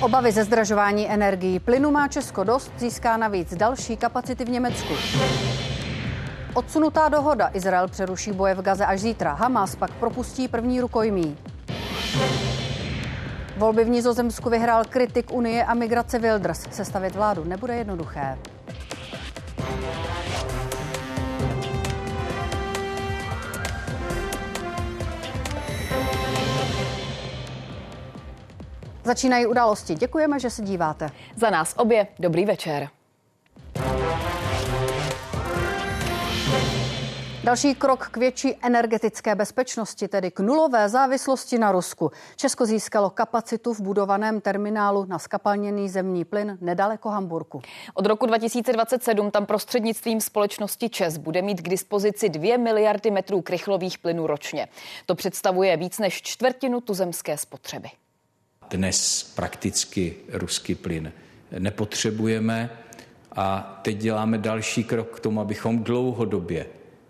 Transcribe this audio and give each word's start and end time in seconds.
Obavy 0.00 0.32
ze 0.32 0.44
zdražování 0.44 1.10
energií. 1.10 1.58
Plynu 1.58 1.90
má 1.90 2.08
Česko 2.08 2.44
dost, 2.44 2.72
získá 2.78 3.16
navíc 3.16 3.54
další 3.54 3.96
kapacity 3.96 4.44
v 4.44 4.48
Německu. 4.48 4.94
Odsunutá 6.54 7.08
dohoda. 7.08 7.50
Izrael 7.52 7.88
přeruší 7.88 8.32
boje 8.32 8.54
v 8.54 8.62
Gaze 8.62 8.86
až 8.86 9.00
zítra. 9.00 9.32
Hamas 9.32 9.76
pak 9.76 9.90
propustí 9.90 10.48
první 10.48 10.80
rukojmí. 10.80 11.36
Volby 13.56 13.84
v 13.84 13.88
Nizozemsku 13.88 14.50
vyhrál 14.50 14.84
kritik 14.84 15.32
Unie 15.32 15.64
a 15.64 15.74
migrace 15.74 16.18
Wilders. 16.18 16.66
Sestavit 16.70 17.14
vládu 17.14 17.44
nebude 17.44 17.74
jednoduché. 17.74 18.38
Začínají 29.10 29.46
události. 29.46 29.94
Děkujeme, 29.94 30.40
že 30.40 30.50
se 30.50 30.62
díváte. 30.62 31.10
Za 31.36 31.50
nás 31.50 31.74
obě 31.76 32.06
dobrý 32.18 32.44
večer. 32.44 32.88
Další 37.44 37.74
krok 37.74 38.08
k 38.08 38.16
větší 38.16 38.56
energetické 38.62 39.34
bezpečnosti, 39.34 40.08
tedy 40.08 40.30
k 40.30 40.40
nulové 40.40 40.88
závislosti 40.88 41.58
na 41.58 41.72
Rusku. 41.72 42.10
Česko 42.36 42.66
získalo 42.66 43.10
kapacitu 43.10 43.74
v 43.74 43.80
budovaném 43.80 44.40
terminálu 44.40 45.04
na 45.04 45.18
skapalněný 45.18 45.88
zemní 45.88 46.24
plyn 46.24 46.58
nedaleko 46.60 47.08
Hamburku. 47.08 47.62
Od 47.94 48.06
roku 48.06 48.26
2027 48.26 49.30
tam 49.30 49.46
prostřednictvím 49.46 50.20
společnosti 50.20 50.88
ČES 50.88 51.16
bude 51.16 51.42
mít 51.42 51.60
k 51.60 51.68
dispozici 51.68 52.28
2 52.28 52.58
miliardy 52.58 53.10
metrů 53.10 53.42
krychlových 53.42 53.98
plynů 53.98 54.26
ročně. 54.26 54.68
To 55.06 55.14
představuje 55.14 55.76
víc 55.76 55.98
než 55.98 56.22
čtvrtinu 56.22 56.80
tuzemské 56.80 57.36
spotřeby. 57.36 57.88
Dnes 58.70 59.32
prakticky 59.36 60.14
ruský 60.32 60.74
plyn 60.74 61.12
nepotřebujeme 61.58 62.70
a 63.32 63.80
teď 63.82 63.96
děláme 63.96 64.38
další 64.38 64.84
krok 64.84 65.16
k 65.16 65.20
tomu, 65.20 65.40
abychom 65.40 65.84
dlouhodobě 65.84 66.66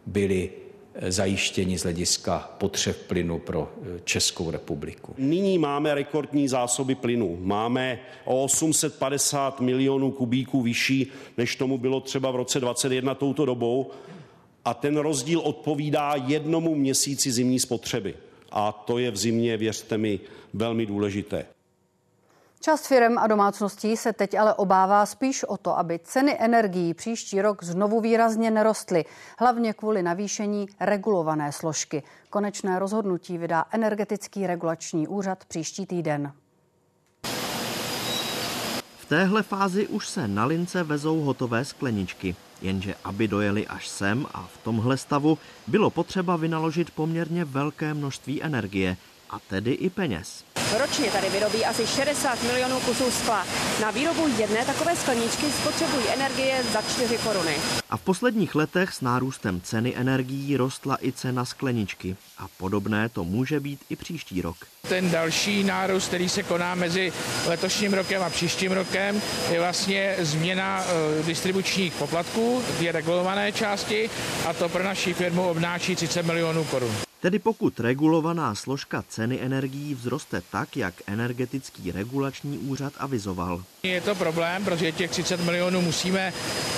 byli 0.06 0.50
eh, 0.94 1.12
zajištěni 1.12 1.78
z 1.78 1.82
hlediska 1.82 2.50
potřeb 2.58 3.06
plynu 3.06 3.38
pro 3.38 3.72
eh, 3.82 4.00
Českou 4.04 4.50
republiku. 4.50 5.14
Nyní 5.18 5.58
máme 5.58 5.94
rekordní 5.94 6.48
zásoby 6.48 6.94
plynu. 6.94 7.38
Máme 7.40 7.98
o 8.24 8.44
850 8.44 9.60
milionů 9.60 10.10
kubíků 10.10 10.62
vyšší, 10.62 11.06
než 11.36 11.56
tomu 11.56 11.78
bylo 11.78 12.00
třeba 12.00 12.30
v 12.30 12.36
roce 12.36 12.60
2021 12.60 13.14
touto 13.14 13.44
dobou. 13.44 13.90
A 14.64 14.74
ten 14.74 14.96
rozdíl 14.96 15.40
odpovídá 15.40 16.14
jednomu 16.26 16.74
měsíci 16.74 17.32
zimní 17.32 17.58
spotřeby. 17.58 18.14
A 18.52 18.72
to 18.72 18.98
je 18.98 19.10
v 19.10 19.16
zimě, 19.16 19.56
věřte 19.56 19.98
mi, 19.98 20.20
velmi 20.54 20.86
důležité. 20.86 21.46
Část 22.62 22.86
firm 22.86 23.18
a 23.18 23.26
domácností 23.26 23.96
se 23.96 24.12
teď 24.12 24.34
ale 24.34 24.54
obává 24.54 25.06
spíš 25.06 25.44
o 25.44 25.56
to, 25.56 25.78
aby 25.78 25.98
ceny 25.98 26.36
energií 26.38 26.94
příští 26.94 27.42
rok 27.42 27.64
znovu 27.64 28.00
výrazně 28.00 28.50
nerostly, 28.50 29.04
hlavně 29.38 29.72
kvůli 29.72 30.02
navýšení 30.02 30.66
regulované 30.80 31.52
složky. 31.52 32.02
Konečné 32.30 32.78
rozhodnutí 32.78 33.38
vydá 33.38 33.64
Energetický 33.70 34.46
regulační 34.46 35.08
úřad 35.08 35.44
příští 35.44 35.86
týden. 35.86 36.32
Téhle 39.10 39.42
fázi 39.42 39.86
už 39.86 40.08
se 40.08 40.28
na 40.28 40.44
lince 40.44 40.82
vezou 40.82 41.20
hotové 41.20 41.64
skleničky. 41.64 42.36
Jenže 42.62 42.94
aby 43.04 43.28
dojeli 43.28 43.66
až 43.66 43.88
sem 43.88 44.26
a 44.34 44.42
v 44.42 44.58
tomhle 44.64 44.96
stavu 44.96 45.38
bylo 45.66 45.90
potřeba 45.90 46.36
vynaložit 46.36 46.90
poměrně 46.90 47.44
velké 47.44 47.94
množství 47.94 48.42
energie, 48.42 48.96
a 49.30 49.38
tedy 49.38 49.72
i 49.72 49.90
peněz. 49.90 50.44
Ročně 50.78 51.10
tady 51.10 51.30
vyrobí 51.30 51.64
asi 51.64 51.86
60 51.86 52.42
milionů 52.42 52.80
kusů 52.80 53.10
skla. 53.10 53.46
Na 53.82 53.90
výrobu 53.90 54.28
jedné 54.38 54.64
takové 54.64 54.96
skleničky 54.96 55.46
spotřebují 55.46 56.08
energie 56.08 56.62
za 56.72 56.82
4 56.82 57.18
koruny. 57.18 57.54
A 57.90 57.96
v 57.96 58.00
posledních 58.00 58.54
letech 58.54 58.92
s 58.92 59.00
nárůstem 59.00 59.60
ceny 59.60 59.96
energií 59.96 60.56
rostla 60.56 60.98
i 61.02 61.12
cena 61.12 61.44
skleničky. 61.44 62.16
A 62.38 62.46
podobné 62.56 63.08
to 63.08 63.24
může 63.24 63.60
být 63.60 63.80
i 63.90 63.96
příští 63.96 64.42
rok. 64.42 64.56
Ten 64.88 65.10
další 65.10 65.64
nárůst, 65.64 66.08
který 66.08 66.28
se 66.28 66.42
koná 66.42 66.74
mezi 66.74 67.12
letošním 67.46 67.94
rokem 67.94 68.22
a 68.22 68.30
příštím 68.30 68.72
rokem, 68.72 69.22
je 69.50 69.60
vlastně 69.60 70.16
změna 70.18 70.84
eh, 70.84 71.22
distribučních 71.22 71.94
poplatků, 71.94 72.62
ty 72.78 72.92
regulované 72.92 73.52
části, 73.52 74.10
a 74.46 74.52
to 74.52 74.68
pro 74.68 74.84
naši 74.84 75.14
firmu 75.14 75.48
obnáší 75.48 75.96
30 75.96 76.22
milionů 76.22 76.64
korun. 76.64 76.96
Tedy 77.20 77.38
pokud 77.38 77.80
regulovaná 77.80 78.54
složka 78.54 79.04
ceny 79.08 79.40
energií 79.40 79.94
vzroste 79.94 80.42
tak, 80.50 80.59
jak 80.76 80.94
energetický 81.06 81.92
regulační 81.92 82.58
úřad 82.58 82.92
avizoval. 82.98 83.62
Je 83.82 84.00
to 84.00 84.14
problém, 84.14 84.64
protože 84.64 84.92
těch 84.92 85.10
30 85.10 85.40
milionů 85.40 85.80
musíme 85.80 86.32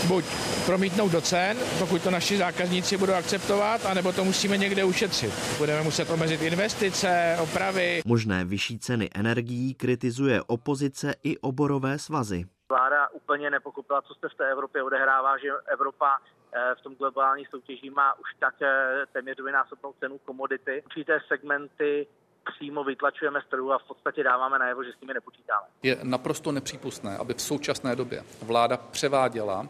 buď 0.09 0.25
promítnout 0.66 1.12
do 1.12 1.20
cen, 1.20 1.56
pokud 1.78 2.03
to 2.03 2.10
naši 2.10 2.38
zákazníci 2.38 2.97
budou 2.97 3.12
akceptovat, 3.12 3.87
anebo 3.87 4.12
to 4.12 4.25
musíme 4.25 4.56
někde 4.59 4.84
ušetřit. 4.84 5.32
Budeme 5.59 5.82
muset 5.82 6.10
omezit 6.10 6.43
investice, 6.43 7.37
opravy. 7.43 8.03
Možné 8.06 8.44
vyšší 8.44 8.78
ceny 8.78 9.10
energií 9.15 9.75
kritizuje 9.75 10.43
opozice 10.43 11.14
i 11.22 11.38
oborové 11.38 11.99
svazy. 11.99 12.44
Vláda 12.69 13.09
úplně 13.09 13.50
nepokupila, 13.50 14.03
co 14.03 14.14
se 14.14 14.28
v 14.28 14.37
té 14.37 14.53
Evropě 14.53 14.82
odehrává, 14.82 15.38
že 15.38 15.49
Evropa 15.72 16.09
Eh, 16.54 16.75
v 16.75 16.81
tom 16.81 16.94
globální 16.94 17.44
soutěží 17.50 17.91
má 17.91 18.14
už 18.14 18.34
tak 18.38 18.62
eh, 18.62 19.06
téměř 19.12 19.37
dvojnásobnou 19.37 19.93
cenu 20.00 20.19
komodity. 20.19 20.82
Určité 20.87 21.20
segmenty 21.28 22.06
přímo 22.44 22.84
vytlačujeme 22.84 23.41
z 23.47 23.50
trhu 23.50 23.72
a 23.72 23.78
v 23.78 23.84
podstatě 23.84 24.22
dáváme 24.22 24.58
najevo, 24.58 24.84
že 24.84 24.92
s 24.92 25.00
nimi 25.00 25.14
nepočítáme. 25.14 25.66
Je 25.82 25.98
naprosto 26.03 26.53
nepřípustné, 26.53 27.16
aby 27.16 27.34
v 27.34 27.41
současné 27.41 27.97
době 27.97 28.25
vláda 28.42 28.76
převáděla 28.76 29.69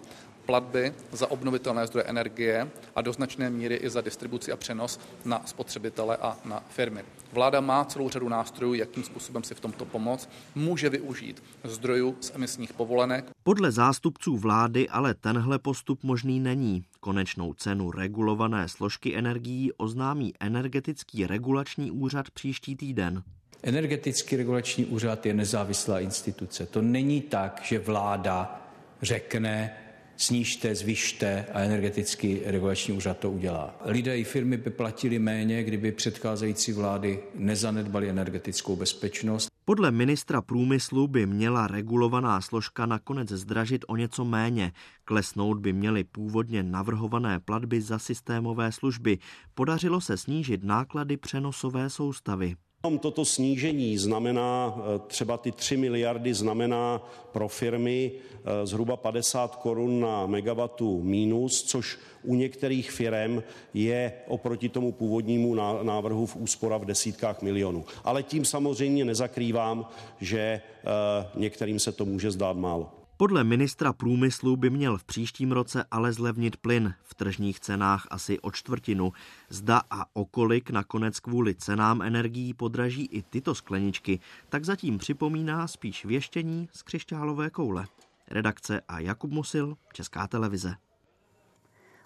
platby 0.53 0.93
za 1.13 1.31
obnovitelné 1.31 1.87
zdroje 1.87 2.05
energie 2.05 2.71
a 2.95 3.01
do 3.01 3.13
značné 3.13 3.51
míry 3.51 3.75
i 3.75 3.91
za 3.91 4.01
distribuci 4.01 4.53
a 4.53 4.57
přenos 4.57 5.01
na 5.25 5.43
spotřebitele 5.47 6.17
a 6.17 6.37
na 6.45 6.63
firmy. 6.69 7.03
Vláda 7.33 7.61
má 7.61 7.85
celou 7.85 8.09
řadu 8.09 8.29
nástrojů, 8.29 8.75
jakým 8.75 9.05
způsobem 9.05 9.45
si 9.45 9.55
v 9.55 9.61
tomto 9.61 9.85
pomoct. 9.85 10.29
Může 10.55 10.89
využít 10.89 11.43
zdrojů 11.65 12.17
z 12.21 12.33
emisních 12.35 12.73
povolenek. 12.73 13.31
Podle 13.43 13.73
zástupců 13.73 14.37
vlády 14.37 14.89
ale 14.89 15.15
tenhle 15.15 15.59
postup 15.59 16.05
možný 16.05 16.41
není. 16.41 16.85
Konečnou 17.01 17.55
cenu 17.55 17.91
regulované 17.91 18.69
složky 18.69 19.17
energií 19.17 19.73
oznámí 19.73 20.33
Energetický 20.41 21.27
regulační 21.27 21.91
úřad 21.91 22.31
příští 22.31 22.77
týden. 22.77 23.23
Energetický 23.63 24.37
regulační 24.37 24.85
úřad 24.85 25.27
je 25.27 25.35
nezávislá 25.35 26.01
instituce. 26.01 26.67
To 26.67 26.83
není 26.83 27.21
tak, 27.21 27.61
že 27.65 27.79
vláda 27.79 28.59
řekne, 29.03 29.77
snížte, 30.17 30.75
zvyšte 30.75 31.47
a 31.53 31.61
energetický 31.61 32.41
regulační 32.45 32.95
úřad 32.95 33.19
to 33.19 33.31
udělá. 33.31 33.77
Lidé 33.85 34.19
i 34.19 34.25
firmy 34.25 34.57
by 34.57 34.71
platili 34.71 35.19
méně, 35.19 35.65
kdyby 35.65 35.93
předcházející 35.93 36.73
vlády 36.73 37.21
nezanedbaly 37.35 38.09
energetickou 38.11 38.77
bezpečnost. 38.77 39.49
Podle 39.65 39.91
ministra 39.91 40.43
průmyslu 40.43 41.09
by 41.09 41.27
měla 41.27 41.67
regulovaná 41.67 42.41
složka 42.41 42.87
nakonec 42.87 43.29
zdražit 43.29 43.85
o 43.89 43.97
něco 43.97 44.25
méně. 44.25 44.73
Klesnout 45.05 45.59
by 45.59 45.73
měly 45.73 46.05
původně 46.05 46.63
navrhované 46.63 47.41
platby 47.41 47.81
za 47.81 47.99
systémové 47.99 48.73
služby. 48.73 49.19
Podařilo 49.55 50.01
se 50.01 50.17
snížit 50.17 50.65
náklady 50.65 51.17
přenosové 51.17 51.91
soustavy. 51.91 52.57
Toto 52.83 53.25
snížení 53.25 53.99
znamená, 53.99 54.75
eh, 54.77 54.99
třeba 55.07 55.37
ty 55.37 55.53
3 55.53 55.77
miliardy 55.77 56.35
znamená 56.35 57.11
pro 57.33 57.49
firmy 57.49 58.13
eh, 58.13 58.67
zhruba 58.67 58.97
50 58.97 59.57
korun 59.57 60.01
na 60.01 60.27
megawatu 60.27 61.03
mínus, 61.03 61.63
což 61.63 61.99
u 62.23 62.35
některých 62.35 62.91
firm 62.91 63.43
je 63.75 64.13
oproti 64.27 64.69
tomu 64.69 64.93
původnímu 64.93 65.55
návrhu 65.83 66.27
v 66.27 66.37
úspora 66.37 66.77
v 66.77 66.85
desítkách 66.85 67.43
milionů. 67.43 67.85
Ale 68.05 68.23
tím 68.23 68.45
samozřejmě 68.45 69.05
nezakrývám, 69.05 69.87
že 70.21 70.39
eh, 70.41 70.61
některým 71.35 71.79
se 71.79 71.93
to 71.93 72.05
může 72.05 72.31
zdát 72.31 72.57
málo. 72.57 73.02
Podle 73.23 73.45
ministra 73.45 73.93
průmyslu 73.93 74.57
by 74.57 74.71
měl 74.71 74.99
v 74.99 75.05
příštím 75.05 75.53
roce 75.53 75.85
ale 75.91 76.13
zlevnit 76.13 76.57
plyn 76.57 76.95
v 77.03 77.15
tržních 77.15 77.61
cenách 77.61 78.07
asi 78.11 78.41
o 78.41 78.51
čtvrtinu. 78.51 79.13
Zda 79.49 79.83
a 79.91 80.05
okolik 80.13 80.71
nakonec 80.71 81.21
kvůli 81.21 81.55
cenám 81.55 82.03
energií 82.03 82.55
podraží 82.55 83.05
i 83.05 83.23
tyto 83.23 83.55
skleničky, 83.55 84.21
tak 84.49 84.65
zatím 84.65 84.99
připomíná 84.99 85.67
spíš 85.67 86.05
věštění 86.05 86.69
z 86.73 86.83
křišťálové 86.83 87.51
koule. 87.51 87.87
Redakce 88.31 88.81
a 88.89 89.01
Jakub 89.01 89.31
Musil, 89.31 89.77
Česká 89.93 90.27
televize. 90.27 90.77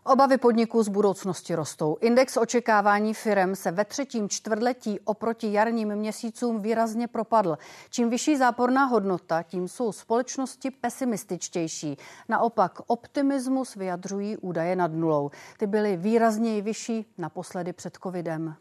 Obavy 0.08 0.38
podniků 0.38 0.82
z 0.82 0.88
budoucnosti 0.88 1.54
rostou. 1.54 1.96
Index 2.00 2.36
očekávání 2.36 3.14
firem 3.14 3.56
se 3.56 3.70
ve 3.70 3.84
třetím 3.84 4.28
čtvrtletí 4.28 5.00
oproti 5.00 5.52
jarním 5.52 5.96
měsícům 5.96 6.60
výrazně 6.60 7.08
propadl. 7.08 7.58
Čím 7.90 8.10
vyšší 8.10 8.36
záporná 8.36 8.84
hodnota, 8.84 9.42
tím 9.42 9.68
jsou 9.68 9.92
společnosti 9.92 10.70
pesimističtější. 10.70 11.96
Naopak 12.28 12.78
optimismus 12.86 13.74
vyjadřují 13.74 14.36
údaje 14.36 14.76
nad 14.76 14.92
nulou. 14.92 15.30
Ty 15.58 15.66
byly 15.66 15.96
výrazněji 15.96 16.62
vyšší 16.62 17.06
naposledy 17.18 17.72
před 17.72 17.98
covidem. 18.02 18.54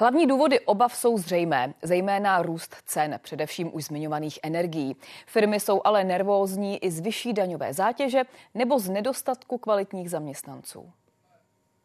Hlavní 0.00 0.26
důvody 0.26 0.60
obav 0.60 0.96
jsou 0.96 1.18
zřejmé, 1.18 1.74
zejména 1.82 2.42
růst 2.42 2.76
cen, 2.86 3.18
především 3.22 3.74
už 3.74 3.84
zmiňovaných 3.84 4.38
energií. 4.42 4.96
Firmy 5.26 5.60
jsou 5.60 5.80
ale 5.84 6.04
nervózní 6.04 6.84
i 6.84 6.90
z 6.90 7.00
vyšší 7.00 7.32
daňové 7.32 7.74
zátěže 7.74 8.22
nebo 8.54 8.78
z 8.78 8.88
nedostatku 8.88 9.58
kvalitních 9.58 10.10
zaměstnanců. 10.10 10.90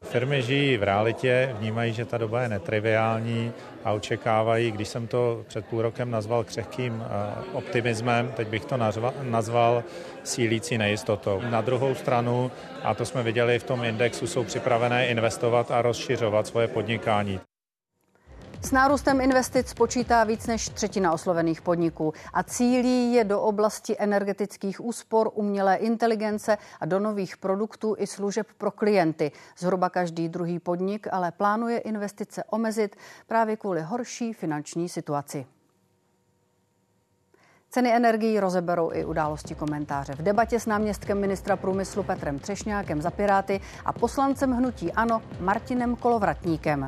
Firmy 0.04 0.42
žijí 0.42 0.78
v 0.78 0.84
realitě, 0.84 1.56
vnímají, 1.60 1.94
že 1.94 2.06
ta 2.06 2.18
doba 2.18 2.42
je 2.42 2.50
netriviální 2.50 3.54
a 3.84 3.92
očekávají, 3.92 4.72
když 4.72 4.88
jsem 4.88 5.08
to 5.08 5.44
před 5.48 5.66
půl 5.66 5.82
rokem 5.82 6.12
nazval 6.12 6.44
křehkým 6.44 7.04
eh, 7.04 7.44
optimismem, 7.54 8.34
teď 8.36 8.48
bych 8.48 8.66
to 8.66 8.78
nazval 9.22 9.84
sílící 10.24 10.78
nejistotou. 10.78 11.42
Na 11.50 11.62
druhou 11.62 11.96
stranu, 11.96 12.52
a 12.84 12.94
to 12.94 13.06
jsme 13.06 13.24
viděli 13.24 13.60
v 13.60 13.64
tom 13.64 13.84
indexu, 13.84 14.28
jsou 14.28 14.44
připravené 14.44 15.08
investovat 15.08 15.72
a 15.72 15.82
rozšiřovat 15.82 16.48
svoje 16.48 16.68
podnikání. 16.68 17.40
S 18.66 18.72
nárůstem 18.72 19.22
investic 19.22 19.74
počítá 19.74 20.24
víc 20.24 20.48
než 20.48 20.70
třetina 20.70 21.14
oslovených 21.14 21.62
podniků 21.62 22.14
a 22.34 22.44
cílí 22.44 23.14
je 23.14 23.24
do 23.24 23.42
oblasti 23.42 23.96
energetických 24.00 24.86
úspor, 24.86 25.32
umělé 25.34 25.76
inteligence 25.76 26.58
a 26.80 26.86
do 26.86 27.00
nových 27.00 27.38
produktů 27.38 27.96
i 27.98 28.08
služeb 28.08 28.48
pro 28.58 28.72
klienty. 28.72 29.32
Zhruba 29.58 29.90
každý 29.90 30.30
druhý 30.30 30.60
podnik 30.60 31.08
ale 31.12 31.32
plánuje 31.32 31.78
investice 31.78 32.44
omezit 32.44 32.96
právě 33.28 33.58
kvůli 33.58 33.82
horší 33.82 34.34
finanční 34.34 34.90
situaci. 34.90 35.46
Ceny 37.70 37.96
energií 37.96 38.40
rozeberou 38.40 38.92
i 38.94 39.06
události 39.06 39.56
komentáře. 39.56 40.14
V 40.14 40.22
debatě 40.22 40.60
s 40.60 40.66
náměstkem 40.66 41.20
ministra 41.20 41.56
průmyslu 41.56 42.04
Petrem 42.04 42.40
Třešňákem 42.40 43.02
za 43.02 43.12
Piráty 43.12 43.62
a 43.86 43.94
poslancem 43.94 44.52
hnutí 44.52 44.92
Ano 44.92 45.22
Martinem 45.40 45.96
Kolovratníkem. 45.96 46.88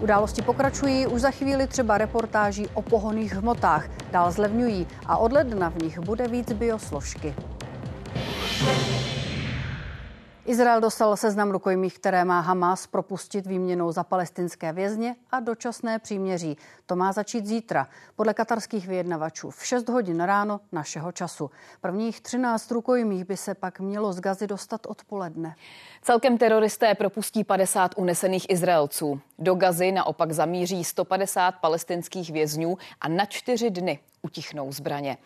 Události 0.00 0.42
pokračují, 0.42 1.06
už 1.06 1.20
za 1.20 1.30
chvíli 1.30 1.66
třeba 1.66 1.98
reportáží 1.98 2.68
o 2.74 2.82
pohoných 2.82 3.34
hmotách. 3.34 3.88
Dál 4.10 4.30
zlevňují 4.30 4.86
a 5.06 5.16
od 5.16 5.32
ledna 5.32 5.70
v 5.70 5.82
nich 5.82 5.98
bude 5.98 6.28
víc 6.28 6.52
biosložky. 6.52 7.34
Izrael 10.46 10.80
dostal 10.80 11.16
seznam 11.16 11.50
rukojmích, 11.50 11.98
které 11.98 12.24
má 12.24 12.40
Hamas 12.40 12.86
propustit 12.86 13.46
výměnou 13.46 13.92
za 13.92 14.04
palestinské 14.04 14.72
vězně 14.72 15.16
a 15.30 15.40
dočasné 15.40 15.98
příměří. 15.98 16.56
To 16.86 16.96
má 16.96 17.12
začít 17.12 17.46
zítra, 17.46 17.88
podle 18.16 18.34
katarských 18.34 18.88
vyjednavačů 18.88 19.50
v 19.50 19.66
6 19.66 19.88
hodin 19.88 20.20
ráno 20.20 20.60
našeho 20.72 21.12
času. 21.12 21.50
Prvních 21.80 22.20
13 22.20 22.70
rukojmích 22.70 23.24
by 23.24 23.36
se 23.36 23.54
pak 23.54 23.80
mělo 23.80 24.12
z 24.12 24.20
Gazy 24.20 24.46
dostat 24.46 24.86
odpoledne. 24.86 25.54
Celkem 26.02 26.38
teroristé 26.38 26.94
propustí 26.94 27.44
50 27.44 27.94
unesených 27.96 28.50
Izraelců. 28.50 29.20
Do 29.38 29.54
Gazy 29.54 29.92
naopak 29.92 30.32
zamíří 30.32 30.84
150 30.84 31.50
palestinských 31.50 32.30
vězňů 32.30 32.76
a 33.00 33.08
na 33.08 33.24
čtyři 33.24 33.70
dny 33.70 33.98
utichnou 34.22 34.72
zbraně. 34.72 35.16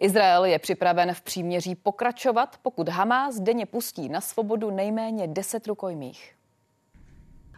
Izrael 0.00 0.44
je 0.44 0.58
připraven 0.58 1.14
v 1.14 1.20
příměří 1.20 1.74
pokračovat, 1.74 2.56
pokud 2.62 2.88
Hamas 2.88 3.40
denně 3.40 3.66
pustí 3.66 4.08
na 4.08 4.20
svobodu 4.20 4.70
nejméně 4.70 5.26
10 5.26 5.66
rukojmích. 5.66 6.32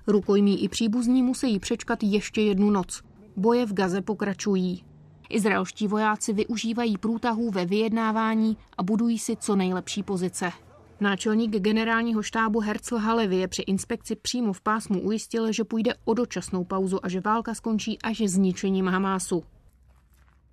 Rukojmí 0.06 0.64
i 0.64 0.68
příbuzní 0.68 1.22
musí 1.22 1.58
přečkat 1.58 1.98
ještě 2.02 2.40
jednu 2.40 2.70
noc. 2.70 3.07
Boje 3.38 3.66
v 3.66 3.72
Gaze 3.72 4.02
pokračují. 4.02 4.84
Izraelští 5.30 5.88
vojáci 5.88 6.32
využívají 6.32 6.98
průtahů 6.98 7.50
ve 7.50 7.64
vyjednávání 7.64 8.56
a 8.78 8.82
budují 8.82 9.18
si 9.18 9.36
co 9.36 9.56
nejlepší 9.56 10.02
pozice. 10.02 10.52
Náčelník 11.00 11.50
generálního 11.50 12.22
štábu 12.22 12.60
Herzl 12.60 12.96
Halevi 12.96 13.36
je 13.36 13.48
při 13.48 13.62
inspekci 13.62 14.16
přímo 14.16 14.52
v 14.52 14.60
pásmu 14.60 15.00
ujistil, 15.00 15.52
že 15.52 15.64
půjde 15.64 15.94
o 16.04 16.14
dočasnou 16.14 16.64
pauzu 16.64 17.04
a 17.04 17.08
že 17.08 17.20
válka 17.20 17.54
skončí 17.54 17.98
až 18.02 18.22
zničením 18.26 18.86
Hamásu. 18.86 19.44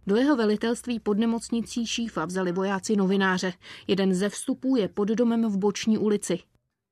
Do 0.08 0.16
jeho 0.16 0.36
velitelství 0.36 1.00
pod 1.00 1.18
nemocnicí 1.18 1.86
Šífa 1.88 2.26
vzali 2.26 2.52
vojáci 2.52 2.96
novináře. 2.96 3.54
Jeden 3.88 4.14
ze 4.14 4.30
vstupů 4.30 4.76
je 4.76 4.88
pod 4.88 5.08
domem 5.08 5.46
v 5.46 5.58
Boční 5.58 5.98
ulici. 5.98 6.40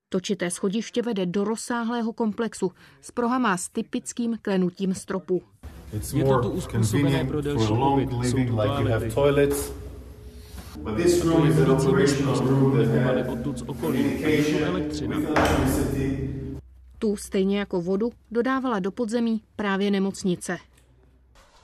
Točité 0.10 0.51
schodiště 0.51 1.01
vede 1.01 1.25
do 1.25 1.44
rozsáhlého 1.44 2.13
komplexu 2.13 2.72
s 3.01 3.12
prohama 3.12 3.57
s 3.57 3.69
typickým 3.69 4.38
klenutím 4.42 4.94
stropu. 4.94 5.53
Je 6.13 6.24
to 6.24 6.40
tu 6.40 6.50
uspůsobené 6.50 7.25
pro 7.25 7.42
delší 7.42 7.68
pobyt. 7.68 8.10
Jsou 8.24 8.38
tu 8.45 8.56
toalety. 9.13 9.62
Tu, 17.00 17.16
stejně 17.18 17.60
jako 17.60 17.81
vodu, 17.81 18.12
dodávala 18.31 18.80
do 18.80 18.92
podzemí 18.92 19.42
právě 19.56 19.92
nemocnice. 19.92 20.57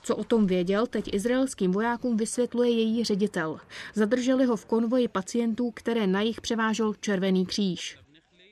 Co 0.02 0.16
o 0.16 0.24
tom 0.24 0.46
věděl, 0.46 0.86
teď 0.86 1.14
izraelským 1.14 1.72
vojákům 1.72 2.16
vysvětluje 2.16 2.70
její 2.70 3.04
ředitel. 3.04 3.58
Zadrželi 3.94 4.44
ho 4.46 4.56
v 4.56 4.66
konvoji 4.66 5.08
pacientů, 5.08 5.70
které 5.74 6.06
na 6.06 6.20
jich 6.20 6.40
převážel 6.40 6.94
Červený 7.00 7.46
kříž. 7.46 7.99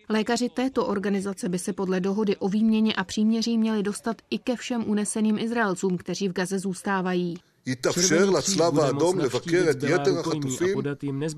Lékaři 0.09 0.49
této 0.49 0.85
organizace 0.85 1.49
by 1.49 1.59
se 1.59 1.73
podle 1.73 1.99
dohody 1.99 2.37
o 2.37 2.49
výměně 2.49 2.93
a 2.93 3.03
příměří 3.03 3.57
měli 3.57 3.83
dostat 3.83 4.21
i 4.29 4.37
ke 4.37 4.55
všem 4.55 4.89
uneseným 4.89 5.39
Izraelcům, 5.39 5.97
kteří 5.97 6.29
v 6.29 6.33
Gaze 6.33 6.59
zůstávají. 6.59 7.37
יתאפשר 7.65 8.29
לצלב 8.29 8.79
האדום 8.79 9.19
לבקר 9.19 9.71
את 9.71 9.83
יתר 9.83 10.19
החטופים 10.19 10.77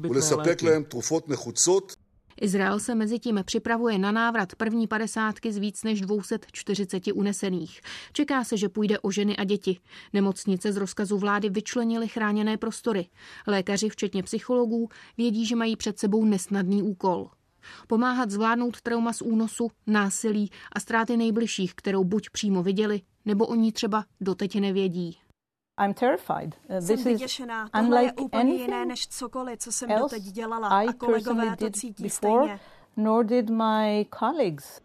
ולספק 0.04 0.64
להם 0.64 0.84
תרופות 0.84 1.30
נחוצות 1.30 1.96
Izrael 2.42 2.80
se 2.80 2.96
mezi 2.96 3.20
tím 3.20 3.40
připravuje 3.46 3.98
na 3.98 4.12
návrat 4.12 4.56
první 4.56 4.88
padesátky 4.88 5.52
z 5.52 5.58
víc 5.58 5.84
než 5.84 6.02
240 6.02 7.04
unesených. 7.14 7.82
Čeká 8.14 8.44
se, 8.44 8.58
že 8.58 8.70
půjde 8.70 9.00
o 9.00 9.12
ženy 9.12 9.38
a 9.38 9.44
děti. 9.44 9.80
Nemocnice 10.14 10.74
z 10.74 10.78
rozkazu 10.78 11.18
vlády 11.18 11.50
vyčlenily 11.50 12.08
chráněné 12.08 12.58
prostory. 12.58 13.08
Lékaři, 13.48 13.90
včetně 13.90 14.24
psychologů, 14.24 14.90
vědí, 15.18 15.46
že 15.46 15.56
mají 15.56 15.76
před 15.76 16.00
sebou 16.00 16.26
nesnadný 16.26 16.84
úkol. 16.84 17.30
Pomáhat 17.87 18.31
zvládnout 18.31 18.81
trauma 18.81 19.13
z 19.13 19.23
únosu, 19.23 19.71
násilí 19.87 20.51
a 20.73 20.81
ztráty 20.81 21.17
nejbližších, 21.17 21.75
kterou 21.75 22.05
buď 22.05 22.31
přímo 22.31 22.63
viděli, 22.63 23.01
nebo 23.25 23.47
oni 23.47 23.73
třeba 23.73 24.05
doteď 24.21 24.61
nevědí. 24.61 25.19
I'm 25.85 25.95
terrified. 25.95 26.55
Uh, 26.69 26.77
this 26.79 26.87
jsem 26.87 27.05
vyděšená. 27.05 27.69
Tohle 27.69 28.05
je 28.05 28.13
úplně 28.13 28.55
jiné 28.55 28.87
než 28.87 29.09
cokoliv, 29.09 29.59
co 29.59 29.73
jsem 29.73 29.89
doteď 29.99 30.23
dělala 30.23 30.69
a 30.69 30.93
kolegové 30.93 31.57
to 31.57 31.71
cítí 31.71 32.03
before, 32.03 32.45
stejně. 32.45 32.61
Nor 32.97 33.25
did 33.25 33.51
my 33.51 34.07
colleagues. 34.19 34.81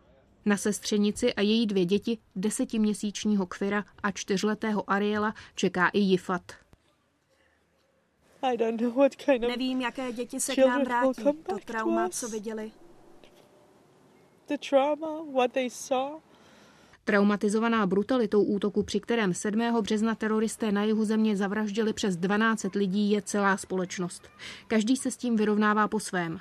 Na 0.45 0.57
sestřenici 0.57 1.33
a 1.33 1.41
její 1.41 1.67
dvě 1.67 1.85
děti, 1.85 2.17
desetiměsíčního 2.35 3.45
Kvira 3.45 3.85
a 4.03 4.11
čtyřletého 4.11 4.89
Ariela, 4.89 5.33
čeká 5.55 5.87
i 5.87 5.99
Jifat. 5.99 6.41
Nevím, 9.39 9.81
jaké 9.81 10.11
děti 10.11 10.39
se 10.39 10.55
k 10.55 10.65
nám 10.65 10.83
vrátí. 10.83 11.23
To 11.23 11.57
trauma, 11.65 12.09
co 12.09 12.27
viděli. 12.29 12.71
The 14.47 14.57
trauma, 14.69 15.23
what 15.33 15.51
they 15.51 15.69
saw. 15.69 16.21
Traumatizovaná 17.03 17.87
brutalitou 17.87 18.43
útoku, 18.43 18.83
při 18.83 18.99
kterém 18.99 19.33
7. 19.33 19.81
března 19.81 20.15
teroristé 20.15 20.71
na 20.71 20.83
jihu 20.83 21.05
země 21.05 21.37
zavraždili 21.37 21.93
přes 21.93 22.15
12 22.15 22.75
lidí, 22.75 23.11
je 23.11 23.21
celá 23.21 23.57
společnost. 23.57 24.29
Každý 24.67 24.97
se 24.97 25.11
s 25.11 25.17
tím 25.17 25.35
vyrovnává 25.35 25.87
po 25.87 25.99
svém. 25.99 26.39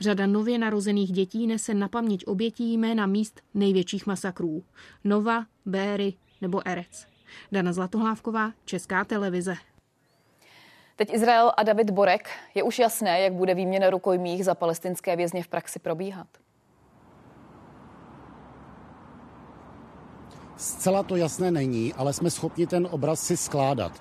Řada 0.00 0.26
nově 0.26 0.58
narozených 0.58 1.12
dětí 1.12 1.46
nese 1.46 1.74
na 1.74 1.88
paměť 1.88 2.26
obětí 2.26 2.78
jména 2.78 3.06
míst 3.06 3.40
největších 3.54 4.06
masakrů. 4.06 4.64
Nova, 5.04 5.46
Béry 5.66 6.14
nebo 6.40 6.68
Erec. 6.68 7.06
Dana 7.52 7.72
Zlatohlávková, 7.72 8.52
Česká 8.64 9.04
televize. 9.04 9.54
Teď 10.96 11.14
Izrael 11.14 11.52
a 11.56 11.62
David 11.62 11.90
Borek. 11.90 12.28
Je 12.54 12.62
už 12.62 12.78
jasné, 12.78 13.20
jak 13.20 13.32
bude 13.32 13.54
výměna 13.54 13.90
rukojmích 13.90 14.44
za 14.44 14.54
palestinské 14.54 15.16
vězně 15.16 15.42
v 15.42 15.48
praxi 15.48 15.78
probíhat? 15.78 16.26
Zcela 20.56 21.02
to 21.02 21.16
jasné 21.16 21.50
není, 21.50 21.94
ale 21.94 22.12
jsme 22.12 22.30
schopni 22.30 22.66
ten 22.66 22.88
obraz 22.90 23.20
si 23.20 23.36
skládat. 23.36 23.92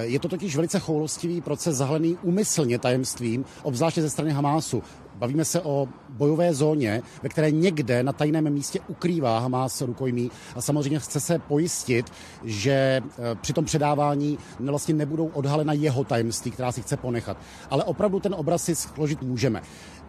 Je 0.00 0.20
to 0.20 0.28
totiž 0.28 0.56
velice 0.56 0.78
choulostivý 0.78 1.40
proces 1.40 1.76
zahlený 1.76 2.18
úmyslně 2.22 2.78
tajemstvím, 2.78 3.44
obzvláště 3.62 4.02
ze 4.02 4.10
strany 4.10 4.30
Hamásu. 4.30 4.82
Bavíme 5.20 5.44
se 5.44 5.60
o 5.60 5.88
bojové 6.08 6.54
zóně, 6.54 7.02
ve 7.22 7.28
které 7.28 7.50
někde 7.50 8.02
na 8.02 8.12
tajném 8.12 8.50
místě 8.50 8.80
ukrývá 8.88 9.38
Hamás 9.38 9.80
rukojmí 9.80 10.30
a 10.56 10.60
samozřejmě 10.60 10.98
chce 10.98 11.20
se 11.20 11.38
pojistit, 11.38 12.12
že 12.44 12.72
e, 12.72 13.02
při 13.34 13.52
tom 13.52 13.64
předávání 13.64 14.38
vlastně 14.60 14.94
nebudou 14.94 15.26
odhalena 15.26 15.72
jeho 15.72 16.04
tajemství, 16.04 16.50
která 16.50 16.72
si 16.72 16.82
chce 16.82 16.96
ponechat. 16.96 17.36
Ale 17.70 17.84
opravdu 17.84 18.20
ten 18.20 18.34
obraz 18.34 18.64
si 18.64 18.74
složit 18.74 19.22
můžeme. 19.22 19.62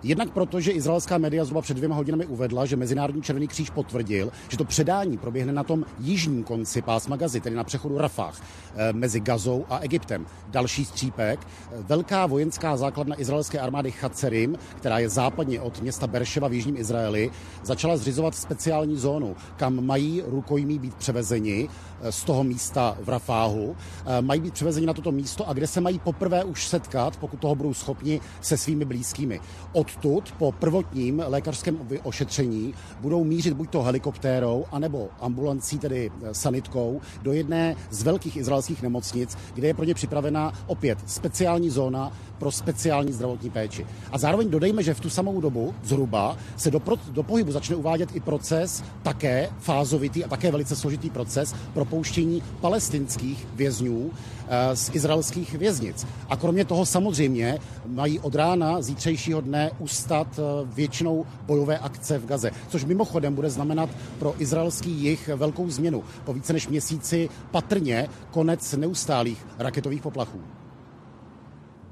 Jednak 0.03 0.31
proto, 0.31 0.59
že 0.59 0.71
izraelská 0.71 1.17
média 1.17 1.45
zhruba 1.45 1.61
před 1.61 1.77
dvěma 1.77 1.95
hodinami 1.95 2.25
uvedla, 2.25 2.65
že 2.65 2.75
Mezinárodní 2.75 3.21
červený 3.21 3.47
kříž 3.47 3.69
potvrdil, 3.69 4.31
že 4.49 4.57
to 4.57 4.65
předání 4.65 5.17
proběhne 5.17 5.53
na 5.53 5.63
tom 5.63 5.85
jižním 5.99 6.43
konci 6.43 6.81
pásma 6.81 7.15
Gazy, 7.15 7.41
tedy 7.41 7.55
na 7.55 7.63
přechodu 7.63 7.97
Rafah 7.97 8.41
eh, 8.75 8.93
mezi 8.93 9.19
Gazou 9.19 9.65
a 9.69 9.79
Egyptem. 9.79 10.25
Další 10.47 10.85
střípek, 10.85 11.39
eh, 11.39 11.75
velká 11.79 12.25
vojenská 12.25 12.77
základna 12.77 13.21
izraelské 13.21 13.59
armády 13.59 13.91
Chacerim, 13.91 14.57
která 14.77 14.99
je 15.01 15.09
západně 15.09 15.61
od 15.61 15.81
města 15.81 16.07
Berševa 16.07 16.47
v 16.47 16.53
jižním 16.53 16.77
Izraeli, 16.77 17.31
začala 17.63 17.97
zřizovat 17.97 18.35
speciální 18.35 18.97
zónu, 18.97 19.35
kam 19.57 19.85
mají 19.85 20.23
rukojmí 20.25 20.79
být 20.79 20.95
převezeni 20.95 21.69
z 22.09 22.23
toho 22.23 22.43
místa 22.43 22.97
v 23.03 23.09
Rafáhu. 23.09 23.75
Eh, 24.05 24.21
mají 24.21 24.41
být 24.41 24.53
převezeni 24.53 24.85
na 24.85 24.93
toto 24.93 25.11
místo 25.11 25.49
a 25.49 25.53
kde 25.53 25.67
se 25.67 25.81
mají 25.81 25.99
poprvé 25.99 26.43
už 26.43 26.67
setkat, 26.67 27.17
pokud 27.17 27.39
toho 27.39 27.55
budou 27.55 27.73
schopni, 27.73 28.21
se 28.41 28.57
svými 28.57 28.85
blízkými. 28.85 29.39
Odtud 29.73 30.33
po 30.37 30.51
prvotním 30.51 31.23
lékařském 31.27 31.79
ošetření 32.03 32.73
budou 32.99 33.23
mířit 33.23 33.53
buď 33.53 33.69
to 33.69 33.81
helikoptérou, 33.81 34.65
anebo 34.71 35.09
ambulancí, 35.19 35.79
tedy 35.79 36.11
eh, 36.23 36.33
sanitkou, 36.33 37.01
do 37.21 37.33
jedné 37.33 37.75
z 37.89 38.03
velkých 38.03 38.37
izraelských 38.37 38.81
nemocnic, 38.81 39.37
kde 39.53 39.67
je 39.67 39.73
pro 39.73 39.85
ně 39.85 39.93
připravena 39.93 40.53
opět 40.67 40.97
speciální 41.05 41.69
zóna 41.69 42.11
pro 42.41 42.51
speciální 42.51 43.13
zdravotní 43.13 43.49
péči. 43.49 43.85
A 44.11 44.17
zároveň 44.17 44.49
dodejme, 44.49 44.83
že 44.83 44.93
v 44.93 44.99
tu 44.99 45.09
samou 45.09 45.41
dobu 45.41 45.73
zhruba 45.83 46.37
se 46.57 46.71
do, 46.71 46.79
pro, 46.79 46.95
do 47.09 47.23
pohybu 47.23 47.51
začne 47.51 47.75
uvádět 47.75 48.15
i 48.15 48.19
proces 48.19 48.83
také 49.03 49.49
fázovitý 49.59 50.25
a 50.25 50.27
také 50.27 50.51
velice 50.51 50.75
složitý 50.75 51.09
proces 51.09 51.55
propouštění 51.91 52.43
palestinských 52.61 53.47
vězňů 53.55 54.11
eh, 54.47 54.75
z 54.75 54.95
izraelských 54.95 55.55
věznic. 55.55 56.07
A 56.29 56.35
kromě 56.37 56.65
toho 56.65 56.85
samozřejmě 56.85 57.59
mají 57.85 58.19
od 58.19 58.35
rána 58.35 58.81
zítřejšího 58.81 59.41
dne 59.41 59.71
ustat 59.79 60.39
eh, 60.39 60.67
většinou 60.75 61.25
bojové 61.45 61.77
akce 61.77 62.19
v 62.19 62.25
Gaze, 62.25 62.51
což 62.69 62.85
mimochodem 62.85 63.35
bude 63.35 63.49
znamenat 63.49 63.89
pro 64.19 64.35
izraelský 64.39 64.91
jich 64.91 65.27
velkou 65.27 65.69
změnu. 65.69 66.03
Po 66.23 66.33
více 66.33 66.53
než 66.53 66.67
měsíci 66.67 67.29
patrně 67.51 68.07
konec 68.31 68.73
neustálých 68.73 69.45
raketových 69.59 70.01
poplachů. 70.01 70.39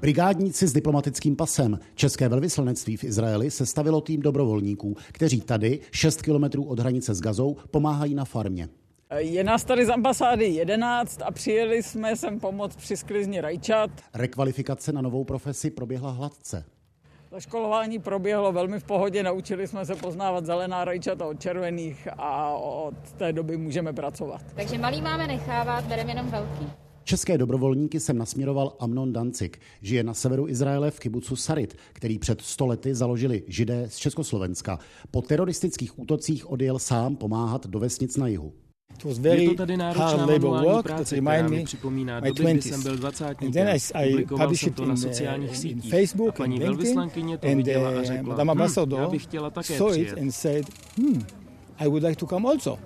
Brigádníci 0.00 0.66
s 0.66 0.72
diplomatickým 0.72 1.36
pasem 1.36 1.78
České 1.94 2.28
velvyslanectví 2.28 2.96
v 2.96 3.04
Izraeli 3.04 3.50
se 3.50 3.66
stavilo 3.66 4.00
tým 4.00 4.22
dobrovolníků, 4.22 4.96
kteří 5.12 5.40
tady, 5.40 5.80
6 5.92 6.22
kilometrů 6.22 6.64
od 6.64 6.78
hranice 6.78 7.14
s 7.14 7.20
Gazou, 7.20 7.56
pomáhají 7.70 8.14
na 8.14 8.24
farmě. 8.24 8.68
Je 9.16 9.44
nás 9.44 9.64
tady 9.64 9.86
z 9.86 9.90
ambasády 9.90 10.44
11 10.44 11.22
a 11.22 11.30
přijeli 11.30 11.82
jsme 11.82 12.16
sem 12.16 12.40
pomoct 12.40 12.76
při 12.76 12.96
sklizni 12.96 13.40
rajčat. 13.40 13.90
Rekvalifikace 14.14 14.92
na 14.92 15.00
novou 15.00 15.24
profesi 15.24 15.70
proběhla 15.70 16.10
hladce. 16.10 16.64
Zaškolování 17.30 17.98
proběhlo 17.98 18.52
velmi 18.52 18.80
v 18.80 18.84
pohodě, 18.84 19.22
naučili 19.22 19.66
jsme 19.66 19.86
se 19.86 19.94
poznávat 19.94 20.46
zelená 20.46 20.84
rajčata 20.84 21.26
od 21.26 21.40
červených 21.40 22.08
a 22.18 22.54
od 22.54 22.94
té 23.16 23.32
doby 23.32 23.56
můžeme 23.56 23.92
pracovat. 23.92 24.40
Takže 24.54 24.78
malý 24.78 25.02
máme 25.02 25.26
nechávat, 25.26 25.84
bereme 25.84 26.10
jenom 26.10 26.30
velký. 26.30 26.66
České 27.04 27.38
dobrovolníky 27.38 28.00
jsem 28.00 28.18
nasměroval 28.18 28.76
Amnon 28.78 29.12
Dancik. 29.12 29.60
Žije 29.82 30.02
na 30.02 30.14
severu 30.14 30.48
Izraele 30.48 30.90
v 30.90 30.98
kibucu 30.98 31.36
Sarit, 31.36 31.76
který 31.92 32.18
před 32.18 32.40
stolety 32.40 32.94
založili 32.94 33.42
židé 33.46 33.88
z 33.90 33.96
Československa. 33.96 34.78
Po 35.10 35.22
teroristických 35.22 35.98
útocích 35.98 36.50
odjel 36.50 36.78
sám 36.78 37.16
pomáhat 37.16 37.66
do 37.66 37.78
vesnic 37.78 38.16
na 38.16 38.26
jihu. 38.26 38.52
Je 39.24 39.48
to 39.48 39.54
tady 39.54 39.76
náročná 39.76 40.26
manuální 40.26 40.82
práce, 40.82 41.16
která 41.16 41.48
mi 41.48 41.64
připomíná 41.64 42.20
doby, 42.20 42.44
kdy 42.52 42.62
jsem 42.62 42.82
byl 42.82 42.96
dvacátníkem. 42.96 43.66
Publikoval 44.10 44.54
jsem 44.54 44.72
to 44.72 44.84
na 44.84 44.96
sociálních 44.96 45.56
sítích. 45.56 45.90
Facebook, 45.90 46.28
a 46.28 46.32
paní 46.32 46.58
velvyslankyně 46.58 47.38
to 47.38 47.46
viděla 47.56 47.90
a 48.00 48.02
řekla, 48.02 48.44
hm, 48.44 48.90
já 48.96 49.08
bych 49.08 49.22
chtěla 49.22 49.50
také 49.50 49.78
přijet. 50.30 50.66
Hmm, 50.98 51.26
I 51.78 51.88
would 51.88 52.02
like 52.02 52.16
to 52.16 52.26
come 52.26 52.48
also. 52.48 52.78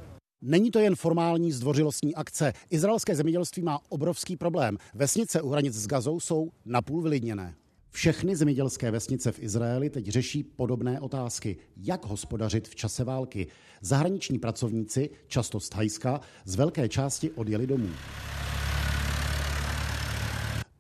Není 0.43 0.71
to 0.71 0.79
jen 0.79 0.95
formální 0.97 1.53
zdvořilostní 1.53 2.15
akce. 2.15 2.53
Izraelské 2.71 3.15
zemědělství 3.15 3.63
má 3.63 3.79
obrovský 3.89 4.37
problém. 4.37 4.77
Vesnice 4.95 5.43
u 5.43 5.49
hranic 5.49 5.75
s 5.75 5.87
Gazou 5.87 6.21
jsou 6.21 6.51
napůl 6.65 7.03
vylidněné. 7.03 7.55
Všechny 7.97 8.37
zemědělské 8.37 8.91
vesnice 8.91 9.33
v 9.33 9.43
Izraeli 9.43 9.91
teď 9.91 10.09
řeší 10.09 10.43
podobné 10.43 11.01
otázky. 11.01 11.57
Jak 11.77 12.07
hospodařit 12.07 12.69
v 12.69 12.75
čase 12.75 13.05
války? 13.05 13.47
Zahraniční 13.81 14.39
pracovníci, 14.39 15.11
často 15.27 15.61
z 15.61 15.69
Thajska, 15.69 16.21
z 16.45 16.55
velké 16.55 16.89
části 16.89 17.31
odjeli 17.31 17.67
domů. 17.67 17.89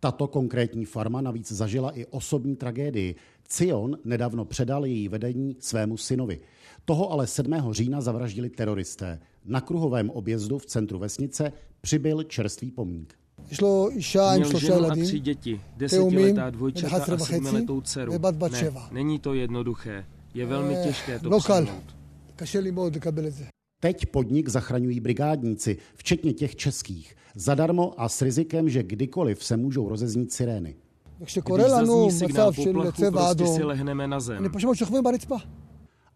Tato 0.01 0.27
konkrétní 0.27 0.85
farma 0.85 1.21
navíc 1.21 1.53
zažila 1.53 1.91
i 1.91 2.07
osobní 2.07 2.57
tragédii. 2.57 3.15
Cion 3.49 3.99
nedávno 4.05 4.45
předal 4.45 4.87
její 4.87 5.09
vedení 5.09 5.57
svému 5.61 5.97
synovi. 5.97 6.41
Toho 6.85 7.13
ale 7.13 7.27
7. 7.27 7.55
října 7.71 8.01
zavraždili 8.01 8.51
teroristé. 8.51 9.21
Na 9.45 9.61
kruhovém 9.61 10.11
objezdu 10.11 10.59
v 10.59 10.67
centru 10.67 10.99
vesnice 10.99 11.53
přibyl 11.81 12.23
čerstvý 12.23 12.71
pomník. 12.71 13.24
Měl 14.37 14.59
ženu 14.59 14.91
a 14.91 14.95
tři 14.97 15.21
děti, 15.21 15.61
desetiletá 15.77 16.51
dvojčata 16.51 16.97
a 17.15 17.19
sedmiletou 17.19 17.81
dceru. 17.81 18.13
Ne, 18.53 18.71
není 18.93 19.19
to 19.19 19.35
jednoduché. 19.35 20.05
Je 20.35 20.47
velmi 20.47 20.77
těžké 20.85 21.19
to 21.19 21.39
přijmout. 21.39 21.97
Teď 23.81 24.07
podnik 24.07 24.49
zachraňují 24.49 25.01
brigádníci, 25.01 25.79
včetně 25.95 26.33
těch 26.33 26.57
českých. 26.57 27.17
Zadarmo 27.35 28.01
a 28.01 28.09
s 28.09 28.23
rizikem, 28.23 28.69
že 28.69 28.83
kdykoliv 28.83 29.45
se 29.45 29.57
můžou 29.57 29.89
rozeznít 29.89 30.33
sirény. 30.33 30.77
Když 31.19 31.35
zazní 31.69 32.11
signál 32.11 32.53
poplachu, 32.53 33.11
prostě 33.11 33.47
si 33.47 33.63
lehneme 33.65 34.07
na 34.07 34.21
zem 34.21 34.51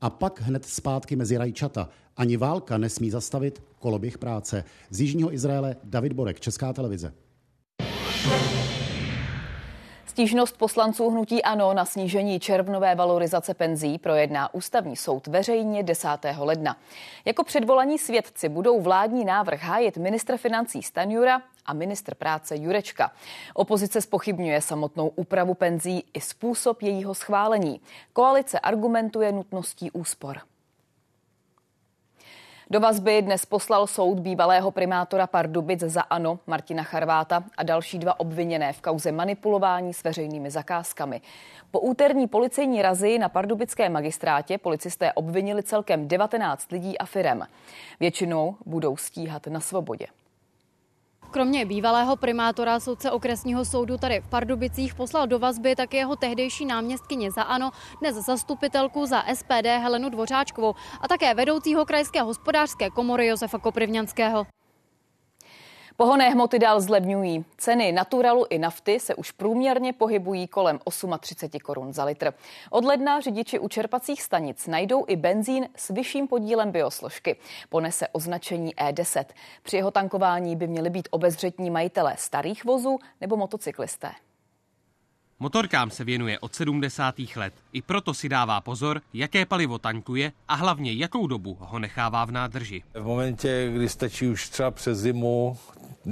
a 0.01 0.11
pak 0.11 0.41
hned 0.41 0.65
zpátky 0.65 1.17
mezi 1.17 1.37
rajčata. 1.37 1.89
Ani 2.17 2.37
válka 2.37 2.79
nesmí 2.79 3.11
zastavit 3.11 3.63
koloběh 3.79 4.19
práce. 4.19 4.65
Z 4.91 5.01
Jižního 5.01 5.35
Izraele 5.35 5.77
David 5.85 6.13
Borek, 6.13 6.41
Česká 6.41 6.73
televize. 6.73 7.13
Stížnost 10.19 10.57
poslanců 10.57 11.11
hnutí 11.11 11.43
ANO 11.43 11.75
na 11.75 11.85
snížení 11.85 12.41
červnové 12.41 12.95
valorizace 12.95 13.55
penzí 13.55 13.99
projedná 13.99 14.55
ústavní 14.55 14.97
soud 14.97 15.27
veřejně 15.27 15.83
10. 15.83 16.09
ledna. 16.39 16.77
Jako 17.25 17.45
předvolaní 17.45 17.99
svědci 17.99 18.49
budou 18.49 18.81
vládní 18.81 19.25
návrh 19.25 19.63
hájit 19.63 19.97
ministr 19.97 20.37
financí 20.37 20.83
Stanjura 20.83 21.43
a 21.67 21.73
ministr 21.73 22.15
práce 22.15 22.57
Jurečka. 22.57 23.13
Opozice 23.55 24.01
spochybňuje 24.01 24.61
samotnou 24.61 25.09
úpravu 25.09 25.55
penzí 25.55 26.05
i 26.15 26.21
způsob 26.21 26.83
jejího 26.83 27.15
schválení. 27.15 27.81
Koalice 28.13 28.59
argumentuje 28.59 29.33
nutností 29.33 29.91
úspor. 29.91 30.41
Do 32.71 32.81
vazby 32.81 33.23
dnes 33.23 33.47
poslal 33.47 33.87
soud 33.87 34.21
bývalého 34.21 34.71
primátora 34.71 35.27
Pardubic 35.27 35.81
za 35.81 36.01
ANO 36.01 36.39
Martina 36.47 36.83
Charváta 36.83 37.45
a 37.57 37.63
další 37.63 37.99
dva 37.99 38.21
obviněné 38.21 38.73
v 38.73 38.81
kauze 38.81 39.13
manipulování 39.13 39.95
s 39.95 40.05
veřejnými 40.05 40.51
zakázkami. 40.51 41.21
Po 41.71 41.81
úterní 41.81 42.27
policejní 42.27 42.83
razi 42.83 43.19
na 43.19 43.29
pardubické 43.29 43.89
magistrátě 43.89 44.59
policisté 44.59 45.13
obvinili 45.13 45.63
celkem 45.63 46.09
19 46.09 46.73
lidí 46.73 46.99
a 46.99 47.07
firem. 47.07 47.47
Většinou 48.01 48.57
budou 48.67 48.97
stíhat 48.97 49.47
na 49.47 49.61
svobodě. 49.61 50.07
Kromě 51.31 51.67
bývalého 51.67 52.17
primátora 52.17 52.81
soudce 52.81 53.11
okresního 53.11 53.65
soudu 53.65 53.97
tady 53.99 54.21
v 54.21 54.29
Pardubicích 54.29 54.95
poslal 54.95 55.27
do 55.27 55.39
vazby 55.39 55.77
také 55.77 55.97
jeho 55.97 56.17
tehdejší 56.17 56.67
náměstkyně 56.67 57.31
za 57.31 57.43
ANO, 57.43 57.71
dnes 58.01 58.17
zastupitelku 58.17 59.07
za 59.07 59.23
SPD 59.35 59.67
Helenu 59.67 60.09
Dvořáčkovou 60.09 60.75
a 61.01 61.09
také 61.09 61.35
vedoucího 61.35 61.87
krajské 61.87 62.23
hospodářské 62.23 62.91
komory 62.91 63.27
Josefa 63.27 63.59
Koprivňanského. 63.59 64.58
Pohonné 66.01 66.31
hmoty 66.31 66.59
dál 66.59 66.81
zlevňují. 66.81 67.45
Ceny 67.57 67.93
naturalu 67.93 68.47
i 68.51 68.59
nafty 68.59 69.01
se 69.01 69.15
už 69.15 69.31
průměrně 69.31 69.93
pohybují 69.93 70.49
kolem 70.49 70.79
38 71.21 71.61
korun 71.61 71.93
za 71.93 72.05
litr. 72.05 72.33
Od 72.71 72.85
ledna 72.85 73.21
řidiči 73.21 73.59
u 73.59 73.69
čerpacích 73.69 74.23
stanic 74.23 74.67
najdou 74.67 75.05
i 75.09 75.17
benzín 75.17 75.69
s 75.77 75.89
vyšším 75.89 76.29
podílem 76.29 76.71
biosložky. 76.71 77.37
Ponese 77.69 78.09
označení 78.09 78.75
E10. 78.75 79.25
Při 79.63 79.77
jeho 79.77 79.91
tankování 79.91 80.57
by 80.57 80.67
měli 80.67 80.91
být 80.91 81.09
obezřetní 81.11 81.71
majitelé 81.71 82.15
starých 82.19 82.65
vozů 82.65 82.99
nebo 83.21 83.37
motocyklisté. 83.37 84.11
Motorkám 85.41 85.91
se 85.91 86.05
věnuje 86.05 86.39
od 86.39 86.55
70. 86.55 87.15
let. 87.37 87.55
I 87.73 87.83
proto 87.83 88.15
si 88.15 88.29
dává 88.29 88.61
pozor, 88.61 89.01
jaké 89.15 89.47
palivo 89.47 89.79
tankuje 89.79 90.33
a 90.49 90.55
hlavně 90.55 90.93
jakou 90.93 91.27
dobu 91.27 91.57
ho 91.61 91.79
nechává 91.79 92.25
v 92.25 92.31
nádrži. 92.31 92.83
V 92.95 93.05
momentě, 93.05 93.71
kdy 93.75 93.89
stačí 93.89 94.27
už 94.27 94.49
třeba 94.49 94.71
přes 94.71 94.99
zimu, 94.99 95.59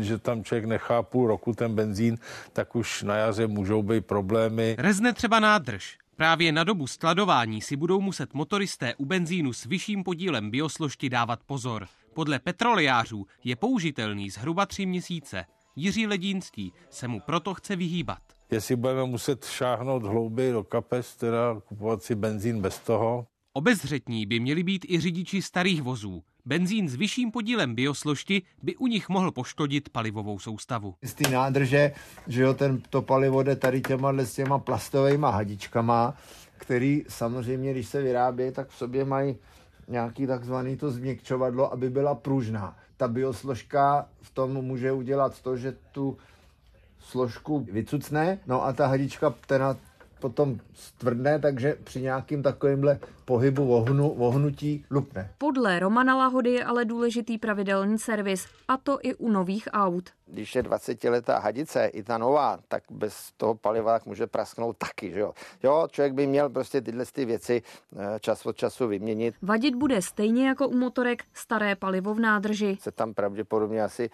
že 0.01 0.19
tam 0.19 0.45
člověk 0.45 0.65
nechá 0.65 1.03
půl 1.03 1.27
roku 1.27 1.53
ten 1.53 1.75
benzín, 1.75 2.19
tak 2.53 2.77
už 2.77 3.03
na 3.03 3.17
jaře 3.17 3.47
můžou 3.47 3.83
být 3.83 4.07
problémy. 4.07 4.77
Rezne 4.79 5.13
třeba 5.13 5.41
nádrž. 5.41 5.99
Právě 6.17 6.53
na 6.53 6.65
dobu 6.65 6.87
skladování 6.87 7.61
si 7.61 7.77
budou 7.77 8.01
muset 8.01 8.35
motoristé 8.35 8.95
u 8.95 9.05
benzínu 9.05 9.53
s 9.53 9.65
vyšším 9.65 10.05
podílem 10.05 10.51
biosložky 10.51 11.11
dávat 11.11 11.41
pozor. 11.47 11.89
Podle 12.15 12.39
petroliářů 12.39 13.27
je 13.45 13.57
použitelný 13.57 14.31
zhruba 14.31 14.67
tři 14.67 14.87
měsíce. 14.87 15.45
Jiří 15.77 16.07
Ledínský 16.07 16.73
se 16.91 17.09
mu 17.09 17.21
proto 17.21 17.55
chce 17.55 17.77
vyhýbat. 17.77 18.36
Jestli 18.51 18.77
budeme 18.77 19.05
muset 19.05 19.45
šáhnout 19.45 20.03
hlouběji 20.03 20.53
do 20.53 20.65
kapes, 20.65 21.17
teda 21.17 21.61
kupovat 21.69 22.03
si 22.03 22.15
benzín 22.15 22.61
bez 22.61 22.79
toho. 22.79 23.27
Obezřetní 23.53 24.27
by 24.27 24.41
měli 24.41 24.63
být 24.63 24.85
i 24.89 25.01
řidiči 25.01 25.43
starých 25.43 25.83
vozů. 25.83 26.23
Benzín 26.45 26.89
s 26.89 26.95
vyšším 26.95 27.31
podílem 27.31 27.75
biosložky 27.75 28.43
by 28.63 28.77
u 28.77 28.87
nich 28.87 29.09
mohl 29.09 29.33
poškodit 29.33 29.89
palivovou 29.89 30.39
soustavu. 30.39 30.95
Z 31.03 31.15
té 31.15 31.31
nádrže, 31.31 31.93
že 32.27 32.43
jo, 32.43 32.55
ten, 32.55 32.83
to 32.91 33.03
palivo 33.03 33.43
jde 33.43 33.57
tady 33.57 33.81
těma 33.81 34.13
s 34.13 34.35
těma 34.35 34.59
plastovými 34.59 35.27
hadičkama, 35.31 36.15
který 36.57 37.05
samozřejmě, 37.09 37.73
když 37.73 37.89
se 37.89 38.03
vyrábí, 38.03 38.51
tak 38.53 38.69
v 38.69 38.77
sobě 38.77 39.05
mají 39.05 39.37
nějaký 39.89 40.27
takzvaný 40.27 40.77
to 40.77 40.91
změkčovadlo, 40.91 41.73
aby 41.73 41.91
byla 41.91 42.15
pružná. 42.15 42.77
Ta 42.97 43.09
biosložka 43.09 44.09
v 44.23 44.31
tom 44.31 44.53
může 44.53 44.93
udělat 44.93 45.41
to, 45.41 45.57
že 45.57 45.77
tu 45.93 46.17
složku 47.01 47.67
vycucne, 47.73 48.39
no 48.47 48.65
a 48.65 48.73
ta 48.73 48.87
hadička, 48.87 49.35
která 49.41 49.77
potom 50.21 50.59
stvrdne, 50.75 51.39
takže 51.39 51.77
při 51.85 52.03
nějakým 52.03 52.43
takovémhle 52.43 52.99
pohybu 53.25 53.75
ohnu, 53.75 54.11
ohnutí 54.11 54.85
lupne. 54.91 55.31
Podle 55.39 55.79
Romana 55.79 56.17
Lahody 56.17 56.51
je 56.51 56.65
ale 56.65 56.85
důležitý 56.85 57.39
pravidelný 57.39 57.99
servis, 57.99 58.47
a 58.69 58.77
to 58.77 58.99
i 59.03 59.15
u 59.15 59.31
nových 59.31 59.69
aut. 59.73 60.11
Když 60.27 60.55
je 60.55 60.63
20-letá 60.63 61.39
hadice, 61.39 61.87
i 61.87 62.03
ta 62.03 62.19
nová, 62.19 62.59
tak 62.69 62.83
bez 62.91 63.33
toho 63.37 63.55
paliva 63.55 63.99
může 64.07 64.27
prasknout 64.27 64.77
taky. 64.77 65.11
Že 65.11 65.21
jo? 65.21 65.33
jo, 65.63 65.89
člověk 65.91 66.13
by 66.13 66.27
měl 66.27 66.51
prostě 66.51 66.81
tyhle 66.81 67.05
ty 67.13 67.25
věci 67.25 67.63
eh, 67.97 68.21
čas 68.21 68.47
od 68.47 68.57
času 68.57 68.89
vyměnit. 68.89 69.35
Vadit 69.43 69.75
bude 69.75 70.03
stejně 70.03 70.49
jako 70.49 70.69
u 70.69 70.77
motorek 70.77 71.25
staré 71.35 71.77
palivo 71.77 72.15
v 72.15 72.21
nádrži. 72.21 72.79
Se 72.81 72.93
tam 72.93 73.15
pravděpodobně 73.15 73.83
asi 73.83 74.11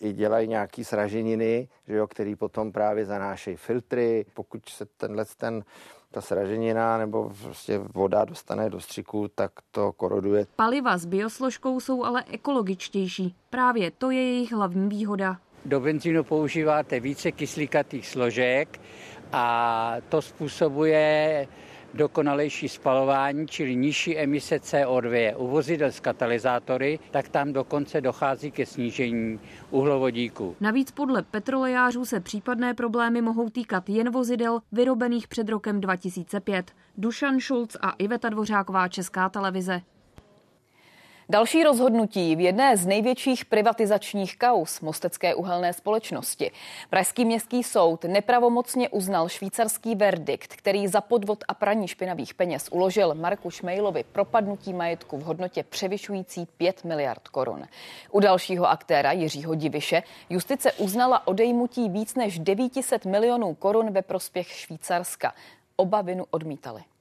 i 0.00 0.12
dělají 0.12 0.48
nějaký 0.48 0.84
sraženiny, 0.84 1.68
že 1.88 1.94
jo, 1.94 2.06
který 2.06 2.36
potom 2.36 2.72
právě 2.72 3.04
zanášejí 3.04 3.56
filtry. 3.56 4.26
Pokud 4.34 4.68
se 4.68 4.86
tenhle 4.86 5.24
ten 5.36 5.64
ta 6.12 6.20
sraženina 6.20 6.98
nebo 6.98 7.32
prostě 7.42 7.78
voda 7.78 8.24
dostane 8.24 8.70
do 8.70 8.80
střiku, 8.80 9.28
tak 9.34 9.52
to 9.70 9.92
koroduje. 9.92 10.46
Paliva 10.56 10.98
s 10.98 11.06
biosložkou 11.06 11.80
jsou 11.80 12.04
ale 12.04 12.24
ekologičtější. 12.30 13.34
Právě 13.50 13.90
to 13.90 14.10
je 14.10 14.22
jejich 14.22 14.52
hlavní 14.52 14.88
výhoda. 14.88 15.36
Do 15.64 15.80
benzínu 15.80 16.24
používáte 16.24 17.00
více 17.00 17.32
kyslíkatých 17.32 18.08
složek 18.08 18.80
a 19.32 19.96
to 20.08 20.22
způsobuje 20.22 21.48
dokonalejší 21.94 22.68
spalování, 22.68 23.46
čili 23.46 23.76
nižší 23.76 24.18
emise 24.18 24.56
CO2. 24.56 25.34
U 25.36 25.46
vozidel 25.46 25.92
s 25.92 26.00
katalyzátory, 26.00 26.98
tak 27.10 27.28
tam 27.28 27.52
dokonce 27.52 28.00
dochází 28.00 28.50
ke 28.50 28.66
snížení 28.66 29.40
uhlovodíku. 29.70 30.56
Navíc 30.60 30.90
podle 30.90 31.22
petrolejářů 31.22 32.04
se 32.04 32.20
případné 32.20 32.74
problémy 32.74 33.22
mohou 33.22 33.50
týkat 33.50 33.88
jen 33.88 34.10
vozidel 34.10 34.60
vyrobených 34.72 35.28
před 35.28 35.48
rokem 35.48 35.80
2005. 35.80 36.72
Dušan 36.98 37.40
Schulz 37.40 37.76
a 37.80 37.90
Iveta 37.90 38.28
Dvořáková, 38.28 38.88
Česká 38.88 39.28
televize. 39.28 39.82
Další 41.32 41.64
rozhodnutí 41.64 42.36
v 42.36 42.40
jedné 42.40 42.76
z 42.76 42.86
největších 42.86 43.44
privatizačních 43.44 44.38
kaus 44.38 44.80
Mostecké 44.80 45.34
uhelné 45.34 45.72
společnosti. 45.72 46.50
Pražský 46.90 47.24
městský 47.24 47.62
soud 47.62 48.04
nepravomocně 48.04 48.88
uznal 48.88 49.28
švýcarský 49.28 49.94
verdikt, 49.94 50.56
který 50.56 50.88
za 50.88 51.00
podvod 51.00 51.44
a 51.48 51.54
praní 51.54 51.88
špinavých 51.88 52.34
peněz 52.34 52.68
uložil 52.72 53.14
Marku 53.14 53.50
Šmejlovi 53.50 54.04
propadnutí 54.12 54.72
majetku 54.72 55.18
v 55.18 55.22
hodnotě 55.22 55.62
převyšující 55.62 56.46
5 56.56 56.84
miliard 56.84 57.28
korun. 57.28 57.66
U 58.10 58.20
dalšího 58.20 58.70
aktéra 58.70 59.12
Jiřího 59.12 59.54
Diviše 59.54 60.02
justice 60.30 60.72
uznala 60.72 61.26
odejmutí 61.26 61.88
víc 61.88 62.14
než 62.14 62.38
900 62.38 63.04
milionů 63.04 63.54
korun 63.54 63.90
ve 63.90 64.02
prospěch 64.02 64.48
Švýcarska. 64.48 65.34
Oba 65.76 66.02
vinu 66.02 66.24
odmítali. 66.30 66.91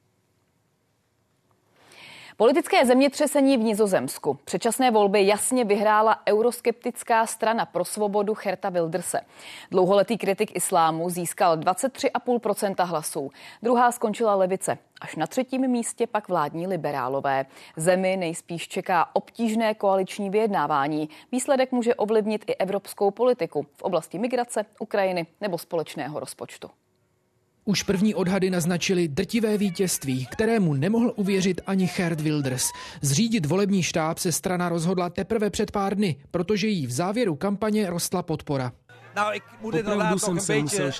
Politické 2.42 2.86
zemětřesení 2.86 3.58
v 3.58 3.60
Nizozemsku. 3.60 4.34
Předčasné 4.46 4.92
volby 4.92 5.28
jasně 5.28 5.66
vyhrála 5.66 6.22
euroskeptická 6.28 7.26
strana 7.26 7.66
pro 7.66 7.86
svobodu 7.86 8.34
Herta 8.44 8.70
Wilderse. 8.70 9.22
Dlouholetý 9.72 10.18
kritik 10.18 10.56
islámu 10.56 11.10
získal 11.10 11.58
23,5% 11.58 12.86
hlasů. 12.86 13.32
Druhá 13.64 13.92
skončila 13.92 14.36
levice. 14.36 14.78
Až 15.02 15.16
na 15.16 15.28
třetím 15.28 15.68
místě 15.68 16.08
pak 16.08 16.30
vládní 16.30 16.68
liberálové. 16.68 17.46
Zemi 17.76 18.18
nejspíš 18.18 18.68
čeká 18.68 19.16
obtížné 19.16 19.74
koaliční 19.74 20.30
vyjednávání. 20.30 21.10
Výsledek 21.32 21.72
může 21.72 21.96
ovlivnit 21.96 22.46
i 22.48 22.56
evropskou 22.56 23.12
politiku 23.12 23.66
v 23.76 23.82
oblasti 23.82 24.20
migrace, 24.20 24.66
Ukrajiny 24.80 25.28
nebo 25.42 25.58
společného 25.58 26.20
rozpočtu. 26.20 26.70
Už 27.66 27.84
první 27.84 28.16
odhady 28.16 28.50
naznačily 28.50 29.08
drtivé 29.08 29.58
vítězství, 29.58 30.28
kterému 30.32 30.74
nemohl 30.74 31.14
uvěřit 31.16 31.62
ani 31.68 31.90
Gerd 31.98 32.22
Wilders. 32.22 32.66
Zřídit 33.02 33.46
volební 33.46 33.84
štáb 33.84 34.18
se 34.18 34.32
strana 34.32 34.70
rozhodla 34.70 35.10
teprve 35.10 35.50
před 35.50 35.72
pár 35.72 35.96
dny, 35.96 36.16
protože 36.32 36.68
jí 36.68 36.88
v 36.88 36.92
závěru 36.92 37.36
kampaně 37.36 37.90
rostla 37.90 38.24
podpora. 38.24 38.72
Opravdu 39.62 40.20
jsem 40.20 40.40
se 40.40 40.60
musel 40.60 40.92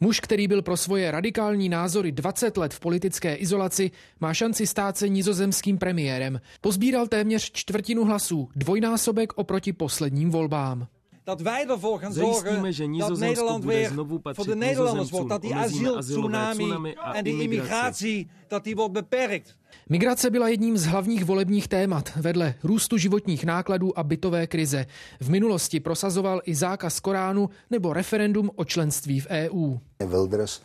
Muž, 0.00 0.20
který 0.20 0.48
byl 0.48 0.62
pro 0.62 0.76
svoje 0.76 1.10
radikální 1.10 1.68
názory 1.68 2.12
20 2.12 2.56
let 2.56 2.74
v 2.74 2.80
politické 2.80 3.34
izolaci, 3.34 3.90
má 4.20 4.34
šanci 4.34 4.66
stát 4.66 4.96
se 4.96 5.08
nizozemským 5.08 5.78
premiérem. 5.78 6.40
Pozbíral 6.60 7.06
téměř 7.06 7.52
čtvrtinu 7.52 8.04
hlasů, 8.04 8.48
dvojnásobek 8.56 9.32
oproti 9.36 9.72
posledním 9.72 10.30
volbám 10.30 10.86
dat 11.26 11.40
wij 11.40 11.66
ervoor 11.68 11.98
gaan 11.98 12.12
zorgen 12.12 12.62
dat 12.98 13.18
Nederland 13.18 13.64
weer 13.64 13.92
voor 14.22 14.46
de 14.46 14.56
Nederlanders 14.56 15.10
wordt. 15.10 15.28
Dat 15.28 15.42
die 15.42 15.54
asieltsunami 15.54 16.94
en 17.14 17.24
die 17.24 17.42
immigratie, 17.42 18.28
dat 18.48 18.64
die 18.64 18.76
wordt 18.76 18.92
beperkt. 18.92 19.56
Migrace 19.88 20.30
byla 20.30 20.48
jedním 20.48 20.76
z 20.78 20.86
hlavních 20.86 21.24
volebních 21.24 21.68
témat 21.68 22.12
vedle 22.16 22.54
růstu 22.62 22.96
životních 22.96 23.44
nákladů 23.44 23.98
a 23.98 24.02
bytové 24.02 24.46
krize. 24.46 24.86
V 25.20 25.30
minulosti 25.30 25.80
prosazoval 25.80 26.40
i 26.44 26.54
zákaz 26.54 27.00
Koránu 27.00 27.50
nebo 27.70 27.92
referendum 27.92 28.50
o 28.54 28.64
členství 28.64 29.20
v 29.20 29.26
EU. 29.30 29.76
Wilders, 30.06 30.62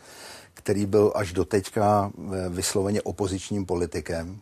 který 0.54 0.86
byl 0.86 1.12
až 1.14 1.32
do 1.32 1.44
teďka 1.44 2.12
eh, 2.16 2.48
vysloveně 2.48 3.02
opozičním 3.02 3.66
politikem, 3.66 4.40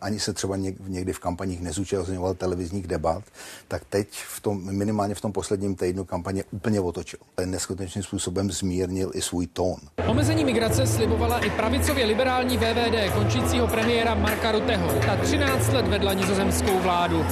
ani 0.00 0.20
se 0.20 0.32
třeba 0.32 0.56
někdy 0.86 1.12
v 1.12 1.18
kampaních 1.18 1.60
nezúčastňoval 1.60 2.34
televizních 2.34 2.86
debat, 2.86 3.24
tak 3.68 3.82
teď 3.88 4.08
v 4.10 4.40
tom, 4.40 4.76
minimálně 4.76 5.14
v 5.14 5.20
tom 5.20 5.32
posledním 5.32 5.74
týdnu 5.74 6.04
kampaně 6.04 6.44
úplně 6.50 6.80
otočil. 6.80 7.18
Neskutečným 7.44 8.02
způsobem 8.02 8.50
zmírnil 8.50 9.10
i 9.14 9.22
svůj 9.22 9.46
tón. 9.46 9.76
Omezení 10.06 10.44
migrace 10.44 10.86
slibovala 10.86 11.38
i 11.38 11.50
pravicově 11.50 12.06
liberální 12.06 12.56
VVD 12.56 13.14
končícího 13.14 13.68
premiéra 13.68 14.14
Marka 14.14 14.52
Ruteho. 14.52 14.88
Ta 15.06 15.16
13 15.16 15.72
let 15.72 15.88
vedla 15.88 16.12
nizozemskou 16.12 16.78
vládu. 16.78 17.24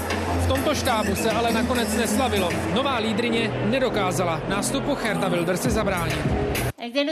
V 0.47 0.49
tomto 0.49 0.75
štábu 0.75 1.17
se 1.17 1.31
ale 1.31 1.53
nakonec 1.53 1.97
neslavilo. 1.97 2.51
Nová 2.75 2.99
lídrině 2.99 3.51
nedokázala 3.71 4.41
nástupu 4.49 4.95
Herta 4.95 5.29
zabránit. 5.71 6.19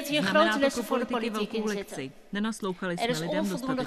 Hier 0.08 0.22
grote 0.22 0.58
lessen 0.58 0.84
voor 0.84 0.98
de 0.98 1.04
politiek 1.04 1.54
in 1.54 1.68
zitten. 1.68 2.12
Nenaslouchali 2.32 2.94
er 2.94 3.10
is 3.10 3.20
onvoldoende 3.20 3.84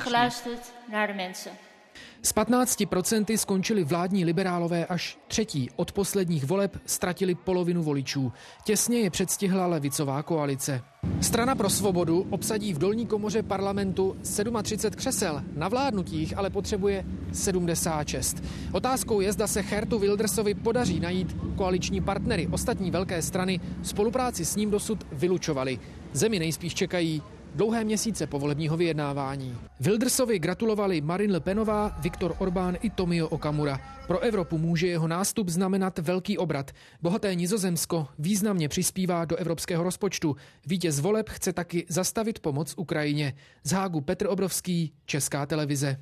Z 2.21 2.36
15% 2.36 3.38
skončili 3.38 3.83
vládní 3.83 4.25
liberálové 4.25 4.86
až 4.86 5.19
třetí. 5.27 5.69
Od 5.75 5.91
posledních 5.91 6.45
voleb 6.45 6.77
ztratili 6.86 7.36
polovinu 7.36 7.83
voličů. 7.83 8.31
Těsně 8.63 8.99
je 8.99 9.10
předstihla 9.10 9.67
levicová 9.67 10.23
koalice. 10.23 10.81
Strana 11.21 11.55
pro 11.55 11.69
svobodu 11.69 12.27
obsadí 12.29 12.73
v 12.73 12.77
dolní 12.77 13.07
komoře 13.07 13.43
parlamentu 13.43 14.17
37 14.63 14.91
křesel. 14.95 15.43
Na 15.55 15.67
vládnutích 15.67 16.38
ale 16.38 16.49
potřebuje 16.49 17.05
76. 17.33 18.43
Otázkou 18.71 19.21
je, 19.21 19.33
zda 19.33 19.47
se 19.47 19.62
Hertu 19.62 19.99
Wildersovi 19.99 20.53
podaří 20.53 20.99
najít 20.99 21.36
koaliční 21.55 22.01
partnery. 22.01 22.47
Ostatní 22.51 22.91
velké 22.91 23.21
strany 23.21 23.60
spolupráci 23.83 24.45
s 24.45 24.55
ním 24.55 24.71
dosud 24.71 25.07
vylučovali. 25.12 25.79
Zemi 26.13 26.39
nejspíš 26.39 26.73
čekají 26.73 27.21
dlouhé 27.58 27.84
měsíce 27.84 28.28
povolebního 28.28 28.78
vyjednávání. 28.78 29.58
Wildersovi 29.80 30.39
gratulovali 30.39 31.02
Marine 31.02 31.34
Le 31.34 31.39
Penová, 31.39 31.98
Viktor 32.00 32.36
Orbán 32.39 32.78
i 32.82 32.89
Tomio 32.89 33.28
Okamura. 33.28 33.82
Pro 34.08 34.20
Evropu 34.20 34.58
může 34.58 34.88
jeho 34.88 35.08
nástup 35.08 35.50
znamenat 35.50 36.00
velký 36.00 36.38
obrat. 36.38 36.72
Bohaté 37.02 37.36
Nizozemsko 37.36 38.08
významně 38.20 38.70
přispívá 38.70 39.26
do 39.26 39.36
evropského 39.36 39.84
rozpočtu. 39.84 40.36
Vítěz 40.67 41.00
voleb 41.00 41.30
chce 41.30 41.54
taky 41.54 41.86
zastavit 41.89 42.39
pomoc 42.39 42.74
Ukrajině. 42.78 43.34
Z 43.63 43.72
Hágu 43.72 44.02
Petr 44.02 44.28
Obrovský, 44.28 44.93
Česká 45.06 45.46
televize. 45.46 45.98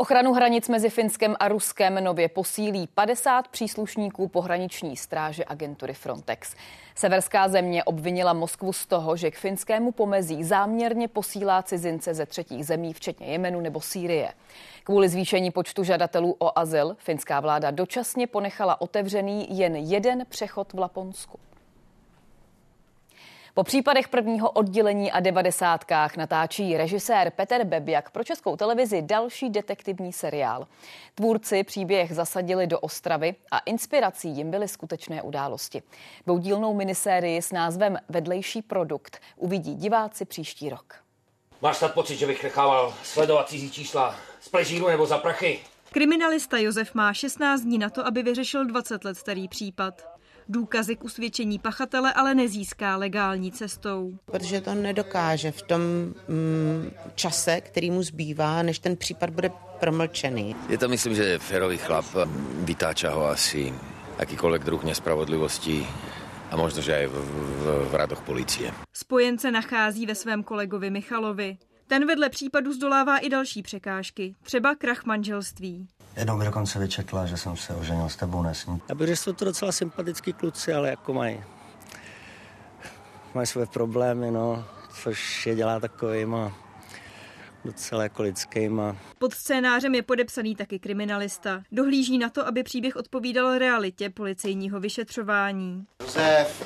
Ochranu 0.00 0.32
hranic 0.32 0.68
mezi 0.68 0.90
Finskem 0.90 1.36
a 1.40 1.48
Ruskem 1.48 2.04
nově 2.04 2.28
posílí 2.28 2.86
50 2.86 3.48
příslušníků 3.48 4.28
pohraniční 4.28 4.96
stráže 4.96 5.44
agentury 5.46 5.94
Frontex. 5.94 6.54
Severská 6.94 7.48
země 7.48 7.84
obvinila 7.84 8.32
Moskvu 8.32 8.72
z 8.72 8.86
toho, 8.86 9.16
že 9.16 9.30
k 9.30 9.38
finskému 9.38 9.92
pomezí 9.92 10.44
záměrně 10.44 11.08
posílá 11.08 11.62
cizince 11.62 12.14
ze 12.14 12.26
třetích 12.26 12.66
zemí, 12.66 12.92
včetně 12.92 13.26
Jemenu 13.26 13.60
nebo 13.60 13.80
Sýrie. 13.80 14.32
Kvůli 14.84 15.08
zvýšení 15.08 15.50
počtu 15.50 15.84
žadatelů 15.84 16.36
o 16.38 16.58
azyl 16.58 16.96
finská 16.98 17.40
vláda 17.40 17.70
dočasně 17.70 18.26
ponechala 18.26 18.80
otevřený 18.80 19.58
jen 19.58 19.76
jeden 19.76 20.26
přechod 20.28 20.72
v 20.72 20.78
Laponsku. 20.78 21.38
Po 23.58 23.64
případech 23.64 24.08
prvního 24.08 24.50
oddělení 24.50 25.12
a 25.12 25.20
devadesátkách 25.20 26.16
natáčí 26.16 26.76
režisér 26.76 27.30
Peter 27.36 27.64
Bebiak 27.64 28.10
pro 28.10 28.24
českou 28.24 28.56
televizi 28.56 29.02
další 29.02 29.50
detektivní 29.50 30.12
seriál. 30.12 30.66
Tvůrci 31.14 31.64
příběh 31.64 32.14
zasadili 32.14 32.66
do 32.66 32.80
Ostravy 32.80 33.34
a 33.50 33.58
inspirací 33.58 34.28
jim 34.28 34.50
byly 34.50 34.68
skutečné 34.68 35.22
události. 35.22 35.82
Dvoudílnou 36.26 36.74
minisérii 36.74 37.42
s 37.42 37.52
názvem 37.52 37.98
Vedlejší 38.08 38.62
produkt 38.62 39.20
uvidí 39.36 39.74
diváci 39.74 40.24
příští 40.24 40.70
rok. 40.70 40.94
Máš 41.62 41.76
snad 41.76 41.94
pocit, 41.94 42.16
že 42.16 42.26
bych 42.26 42.42
nechával 42.42 42.94
sledovat 43.02 43.48
cizí 43.48 43.70
čísla 43.70 44.14
z 44.40 44.48
pležíru 44.48 44.88
nebo 44.88 45.06
za 45.06 45.18
prachy? 45.18 45.60
Kriminalista 45.92 46.58
Josef 46.58 46.94
má 46.94 47.14
16 47.14 47.60
dní 47.60 47.78
na 47.78 47.90
to, 47.90 48.06
aby 48.06 48.22
vyřešil 48.22 48.66
20 48.66 49.04
let 49.04 49.18
starý 49.18 49.48
případ. 49.48 50.17
Důkazy 50.48 50.96
k 50.96 51.04
usvědčení 51.04 51.58
pachatele 51.58 52.12
ale 52.12 52.34
nezíská 52.34 52.96
legální 52.96 53.52
cestou. 53.52 54.18
Protože 54.24 54.60
to 54.60 54.74
nedokáže 54.74 55.52
v 55.52 55.62
tom 55.62 55.80
mm, 56.28 56.90
čase, 57.14 57.60
který 57.60 57.90
mu 57.90 58.02
zbývá, 58.02 58.62
než 58.62 58.78
ten 58.78 58.96
případ 58.96 59.30
bude 59.30 59.50
promlčený. 59.80 60.56
Je 60.68 60.78
to, 60.78 60.88
myslím, 60.88 61.14
že 61.14 61.38
férový 61.38 61.78
chlap. 61.78 62.04
Vytáča 62.64 63.10
ho 63.10 63.26
asi 63.26 63.72
akýkoľvek 64.18 64.64
druh 64.64 64.82
nespravodlivosti 64.84 65.86
a 66.50 66.56
možno, 66.56 66.82
že 66.82 66.96
aj 66.96 67.06
v, 67.06 67.14
v, 67.14 67.64
v 67.90 67.94
radoch 67.94 68.22
policie. 68.26 68.74
Spojence 68.92 69.50
nachází 69.50 70.06
ve 70.06 70.14
svém 70.14 70.42
kolegovi 70.42 70.90
Michalovi. 70.90 71.58
Ten 71.86 72.06
vedle 72.06 72.28
případu 72.28 72.72
zdolává 72.72 73.18
i 73.18 73.28
další 73.28 73.62
překážky, 73.62 74.34
třeba 74.42 74.74
krach 74.74 75.04
manželství. 75.04 75.88
Jednou 76.16 76.36
mi 76.36 76.44
dokonce 76.44 76.78
vyčetla, 76.78 77.26
že 77.26 77.36
jsem 77.36 77.56
se 77.56 77.74
oženil 77.74 78.08
s 78.08 78.16
tebou 78.16 78.42
nesní. 78.42 78.80
Já 78.88 78.94
bych 78.94 79.06
řekl, 79.06 79.16
že 79.16 79.22
jsou 79.22 79.32
to 79.32 79.44
docela 79.44 79.72
sympatický 79.72 80.32
kluci, 80.32 80.72
ale 80.74 80.90
jako 80.90 81.12
mají, 81.14 81.44
mají 83.34 83.46
své 83.46 83.66
problémy, 83.66 84.30
no, 84.30 84.64
což 85.02 85.46
je 85.46 85.54
dělá 85.54 85.80
takovýma 85.80 86.68
docela 87.64 88.02
jako 88.02 88.22
lidskýma. 88.22 88.96
Pod 89.18 89.34
scénářem 89.34 89.94
je 89.94 90.02
podepsaný 90.02 90.56
taky 90.56 90.78
kriminalista. 90.78 91.62
Dohlíží 91.72 92.18
na 92.18 92.30
to, 92.30 92.46
aby 92.46 92.62
příběh 92.62 92.96
odpovídal 92.96 93.58
realitě 93.58 94.10
policejního 94.10 94.80
vyšetřování. 94.80 95.86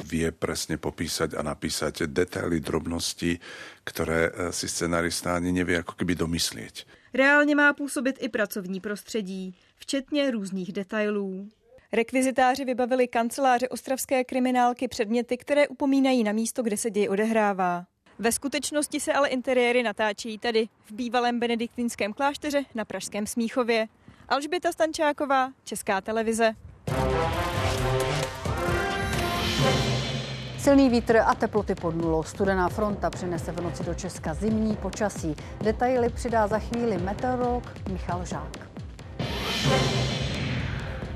Vie 0.04 0.32
presne 0.32 0.76
popísať 0.76 1.34
a 1.34 1.42
napísať 1.42 2.06
detaily, 2.06 2.60
drobnosti, 2.60 3.40
ktoré 3.82 4.30
eh, 4.30 4.52
si 4.52 4.68
scenarista 4.68 5.34
ani 5.34 5.50
nevie 5.50 5.82
ako 5.82 5.98
keby 5.98 6.14
domyslieť. 6.14 7.01
Reálně 7.14 7.54
má 7.54 7.72
působit 7.72 8.16
i 8.20 8.28
pracovní 8.28 8.80
prostředí, 8.80 9.54
včetně 9.76 10.30
různých 10.30 10.72
detailů. 10.72 11.48
Rekvizitáři 11.92 12.64
vybavili 12.64 13.08
kanceláře 13.08 13.68
ostravské 13.68 14.24
kriminálky 14.24 14.88
předměty, 14.88 15.36
které 15.36 15.68
upomínají 15.68 16.24
na 16.24 16.32
místo, 16.32 16.62
kde 16.62 16.76
se 16.76 16.90
děj 16.90 17.08
odehrává. 17.08 17.84
Ve 18.18 18.32
skutečnosti 18.32 19.00
se 19.00 19.12
ale 19.12 19.28
interiéry 19.28 19.82
natáčejí 19.82 20.38
tady, 20.38 20.68
v 20.84 20.92
bývalém 20.92 21.40
benediktínském 21.40 22.12
klášteře 22.12 22.64
na 22.74 22.84
Pražském 22.84 23.26
Smíchově. 23.26 23.86
Alžběta 24.28 24.72
Stančáková, 24.72 25.52
Česká 25.64 26.00
televize. 26.00 26.52
Silný 30.62 30.88
vítr 30.88 31.16
a 31.16 31.34
teploty 31.34 31.74
pod 31.74 31.96
nulou. 31.96 32.22
Studená 32.22 32.68
fronta 32.68 33.10
přinese 33.10 33.52
v 33.52 33.60
noci 33.60 33.84
do 33.84 33.94
Česka 33.94 34.34
zimní 34.34 34.76
počasí. 34.76 35.36
Detaily 35.60 36.08
přidá 36.08 36.46
za 36.46 36.58
chvíli 36.58 36.98
meteorolog 36.98 37.64
Michal 37.92 38.24
Žák. 38.24 38.58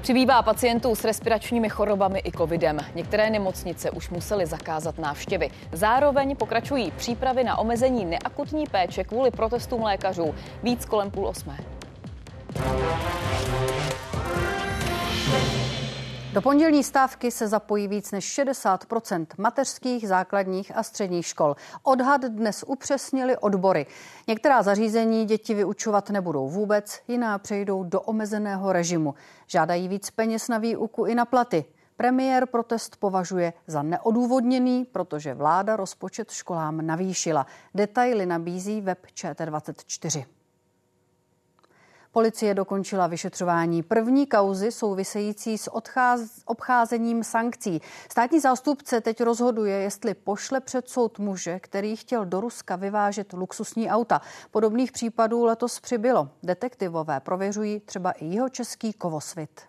Přibývá 0.01 0.43
pacientů 0.43 0.95
s 0.95 1.05
respiračními 1.05 1.69
chorobami 1.69 2.23
i 2.25 2.33
covidem. 2.33 2.79
Některé 2.95 3.31
nemocnice 3.31 3.91
už 3.91 4.11
musely 4.11 4.47
zakázat 4.47 4.99
návštěvy. 4.99 5.51
Zároveň 5.73 6.37
pokračují 6.37 6.91
přípravy 6.91 7.45
na 7.45 7.59
omezení 7.59 8.05
neakutní 8.05 8.67
péče 8.67 9.05
kvůli 9.05 9.31
protestům 9.31 9.83
lékařů. 9.83 10.35
Víc 10.63 10.85
kolem 10.85 11.11
půl 11.11 11.27
osmé. 11.27 11.59
Do 16.37 16.43
pondělní 16.43 16.85
stávky 16.85 17.31
se 17.31 17.49
zapojí 17.49 17.89
víc 17.89 18.13
než 18.13 18.39
60% 18.39 19.27
mateřských, 19.39 20.09
základních 20.09 20.77
a 20.77 20.83
středních 20.83 21.27
škol. 21.27 21.57
Odhad 21.83 22.21
dnes 22.25 22.65
upřesnili 22.67 23.37
odbory. 23.37 23.87
Některá 24.29 24.63
zařízení 24.63 25.25
děti 25.25 25.55
vyučovat 25.55 26.11
nebudou 26.11 26.49
vůbec, 26.49 27.01
jiná 27.09 27.39
přejdou 27.39 27.85
do 27.85 28.01
omezeného 28.01 28.73
režimu. 28.73 29.15
Žádají 29.47 29.89
víc 29.89 30.11
peněz 30.11 30.49
na 30.49 30.59
výuku 30.59 31.05
i 31.05 31.15
na 31.15 31.25
platy. 31.25 31.65
Premiér 31.97 32.47
protest 32.47 32.97
považuje 32.97 33.53
za 33.67 33.83
neodůvodněný, 33.83 34.85
protože 34.85 35.35
vláda 35.35 35.77
rozpočet 35.77 36.31
školám 36.31 36.87
navýšila. 36.87 37.47
Detaily 37.75 38.27
nabízí 38.27 38.81
web 38.81 39.07
ČT24. 39.15 40.36
Policie 42.17 42.55
dokončila 42.55 43.07
vyšetřování 43.07 43.83
první 43.83 44.27
kauzy 44.27 44.73
související 44.73 45.59
s 45.59 45.71
odcház- 45.71 46.43
obcházením 46.45 47.25
sankcí. 47.25 47.81
Státní 48.11 48.41
zástupce 48.41 49.01
teď 49.01 49.21
rozhoduje, 49.21 49.77
jestli 49.77 50.15
pošle 50.15 50.61
před 50.61 50.89
soud 50.89 51.19
muže, 51.19 51.61
který 51.61 51.97
chtěl 51.97 52.25
do 52.25 52.41
Ruska 52.41 52.77
vyvážet 52.77 53.33
luxusní 53.33 53.91
auta. 53.91 54.21
Podobných 54.51 54.93
případů 54.93 55.45
letos 55.45 55.81
přibylo. 55.81 56.29
Detektivové 56.43 57.21
prověřují 57.21 57.81
třeba 57.81 58.11
i 58.11 58.27
jeho 58.27 58.49
český 58.49 58.93
kovosvit. 58.93 59.61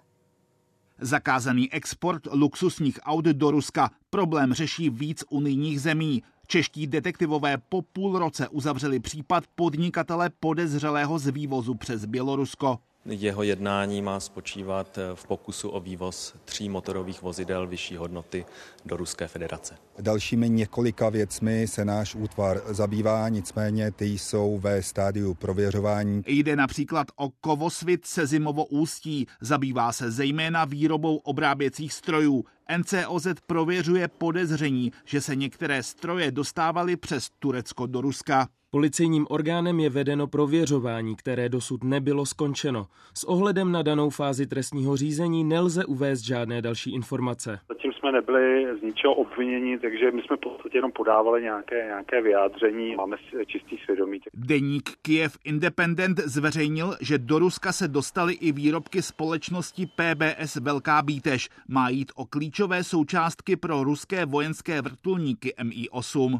Zakázaný 1.01 1.73
export 1.73 2.21
luxusních 2.31 2.99
aut 3.03 3.25
do 3.25 3.51
Ruska 3.51 3.91
problém 4.09 4.53
řeší 4.53 4.89
víc 4.89 5.23
unijních 5.29 5.81
zemí. 5.81 6.23
Čeští 6.47 6.87
detektivové 6.87 7.57
po 7.57 7.81
půl 7.81 8.19
roce 8.19 8.47
uzavřeli 8.47 8.99
případ 8.99 9.43
podnikatele 9.55 10.29
podezřelého 10.39 11.19
z 11.19 11.27
vývozu 11.27 11.75
přes 11.75 12.05
Bělorusko. 12.05 12.79
Jeho 13.09 13.43
jednání 13.43 14.01
má 14.01 14.19
spočívat 14.19 14.99
v 15.13 15.27
pokusu 15.27 15.69
o 15.69 15.79
vývoz 15.79 16.35
tří 16.45 16.69
motorových 16.69 17.21
vozidel 17.21 17.67
vyšší 17.67 17.97
hodnoty 17.97 18.45
do 18.85 18.97
Ruské 18.97 19.27
federace. 19.27 19.75
Dalšími 19.99 20.49
několika 20.49 21.09
věcmi 21.09 21.67
se 21.67 21.85
náš 21.85 22.15
útvar 22.15 22.61
zabývá, 22.65 23.29
nicméně 23.29 23.91
ty 23.91 24.05
jsou 24.05 24.59
ve 24.59 24.83
stádiu 24.83 25.33
prověřování. 25.33 26.21
Jde 26.27 26.55
například 26.55 27.07
o 27.15 27.29
kovosvit 27.41 28.05
se 28.05 28.27
zimovo 28.27 28.65
ústí. 28.65 29.27
Zabývá 29.41 29.91
se 29.91 30.11
zejména 30.11 30.65
výrobou 30.65 31.15
obráběcích 31.17 31.93
strojů. 31.93 32.45
NCOZ 32.77 33.27
prověřuje 33.47 34.07
podezření, 34.07 34.91
že 35.05 35.21
se 35.21 35.35
některé 35.35 35.83
stroje 35.83 36.31
dostávaly 36.31 36.97
přes 36.97 37.29
Turecko 37.39 37.85
do 37.85 38.01
Ruska. 38.01 38.47
Policejním 38.71 39.27
orgánem 39.29 39.79
je 39.79 39.89
vedeno 39.89 40.27
prověřování, 40.27 41.15
které 41.15 41.49
dosud 41.49 41.83
nebylo 41.83 42.25
skončeno. 42.25 42.85
S 43.13 43.23
ohledem 43.23 43.71
na 43.71 43.81
danou 43.81 44.09
fázi 44.09 44.47
trestního 44.47 44.97
řízení 44.97 45.43
nelze 45.43 45.85
uvést 45.85 46.21
žádné 46.21 46.61
další 46.61 46.93
informace. 46.93 47.59
Zatím 47.67 47.93
jsme 47.93 48.11
nebyli 48.11 48.67
z 48.79 48.81
ničeho 48.81 49.13
obvinění, 49.13 49.79
takže 49.79 50.11
my 50.11 50.21
jsme 50.21 50.37
v 50.37 50.39
podstatě 50.39 50.77
jenom 50.77 50.91
podávali 50.91 51.41
nějaké, 51.41 51.85
nějaké 51.85 52.21
vyjádření. 52.21 52.95
Máme 52.95 53.17
čistý 53.47 53.77
svědomí. 53.77 54.19
Deník 54.33 54.89
Kiev 55.01 55.37
Independent 55.43 56.19
zveřejnil, 56.19 56.95
že 57.01 57.17
do 57.17 57.39
Ruska 57.39 57.71
se 57.71 57.87
dostaly 57.87 58.33
i 58.33 58.51
výrobky 58.51 59.01
společnosti 59.01 59.85
PBS 59.85 60.55
Velká 60.55 61.01
Bítež. 61.01 61.49
Má 61.67 61.89
jít 61.89 62.11
o 62.15 62.25
klíčové 62.25 62.83
součástky 62.83 63.55
pro 63.55 63.83
ruské 63.83 64.25
vojenské 64.25 64.81
vrtulníky 64.81 65.53
Mi-8. 65.63 66.39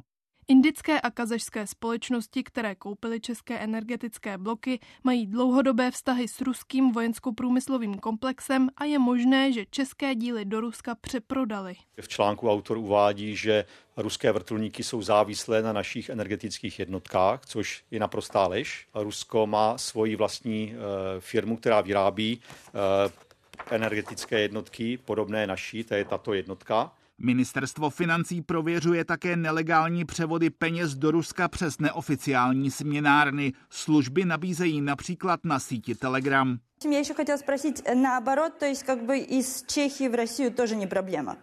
Indické 0.49 1.01
a 1.01 1.11
kazašské 1.11 1.67
společnosti, 1.67 2.43
které 2.43 2.75
koupily 2.75 3.19
české 3.19 3.59
energetické 3.59 4.37
bloky, 4.37 4.79
mají 5.03 5.27
dlouhodobé 5.27 5.91
vztahy 5.91 6.27
s 6.27 6.41
ruským 6.41 6.91
vojensko-průmyslovým 6.91 7.99
komplexem 7.99 8.69
a 8.77 8.85
je 8.85 8.99
možné, 8.99 9.51
že 9.51 9.65
české 9.71 10.15
díly 10.15 10.45
do 10.45 10.61
Ruska 10.61 10.95
přeprodali. 10.95 11.75
V 12.01 12.07
článku 12.07 12.51
autor 12.51 12.77
uvádí, 12.77 13.35
že 13.35 13.65
ruské 13.97 14.31
vrtulníky 14.31 14.83
jsou 14.83 15.01
závislé 15.01 15.61
na 15.61 15.73
našich 15.73 16.09
energetických 16.09 16.79
jednotkách, 16.79 17.45
což 17.45 17.83
je 17.91 17.99
naprostá 17.99 18.47
lež. 18.47 18.87
Rusko 18.93 19.47
má 19.47 19.77
svoji 19.77 20.15
vlastní 20.15 20.73
eh, 20.73 20.77
firmu, 21.19 21.57
která 21.57 21.81
vyrábí 21.81 22.41
eh, 22.67 23.75
energetické 23.75 24.39
jednotky 24.39 24.97
podobné 24.97 25.47
naší, 25.47 25.83
to 25.83 25.93
je 25.93 26.05
tato 26.05 26.33
jednotka. 26.33 26.91
Ministerstvo 27.18 27.90
financí 27.90 28.42
prověřuje 28.42 29.04
také 29.04 29.36
nelegální 29.36 30.04
převody 30.04 30.50
peněz 30.50 30.94
do 30.94 31.10
Ruska 31.10 31.48
přes 31.48 31.78
neoficiální 31.78 32.70
směnárny. 32.70 33.52
Služby 33.70 34.24
nabízejí 34.24 34.80
například 34.80 35.44
na 35.44 35.58
síti 35.58 35.94
Telegram. 35.94 36.58
Já 36.90 36.98
ještě 36.98 37.14
chtěla 37.14 37.38
sprosit 37.38 37.82
naoborot, 37.94 38.58
to 38.58 38.64
есть 38.64 38.82
как 38.82 38.98
бы 38.98 39.18
из 39.18 39.64
Чехии 39.66 40.08
в 40.08 40.14
Россию 40.14 40.50
тоже 40.50 40.76
не 40.76 40.86
проблема. 40.86 41.36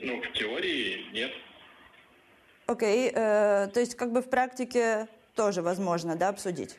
Ну, 0.00 0.20
в 0.20 0.32
теории 0.32 1.06
нет. 1.12 1.30
Окей, 2.66 3.08
okay, 3.08 3.12
э, 3.14 3.68
то 3.72 3.80
есть 3.80 3.94
как 3.94 4.12
бы 4.12 4.22
в 4.22 4.30
практике 4.30 5.08
тоже 5.34 5.62
возможно, 5.62 6.16
да, 6.16 6.28
обсудить? 6.28 6.76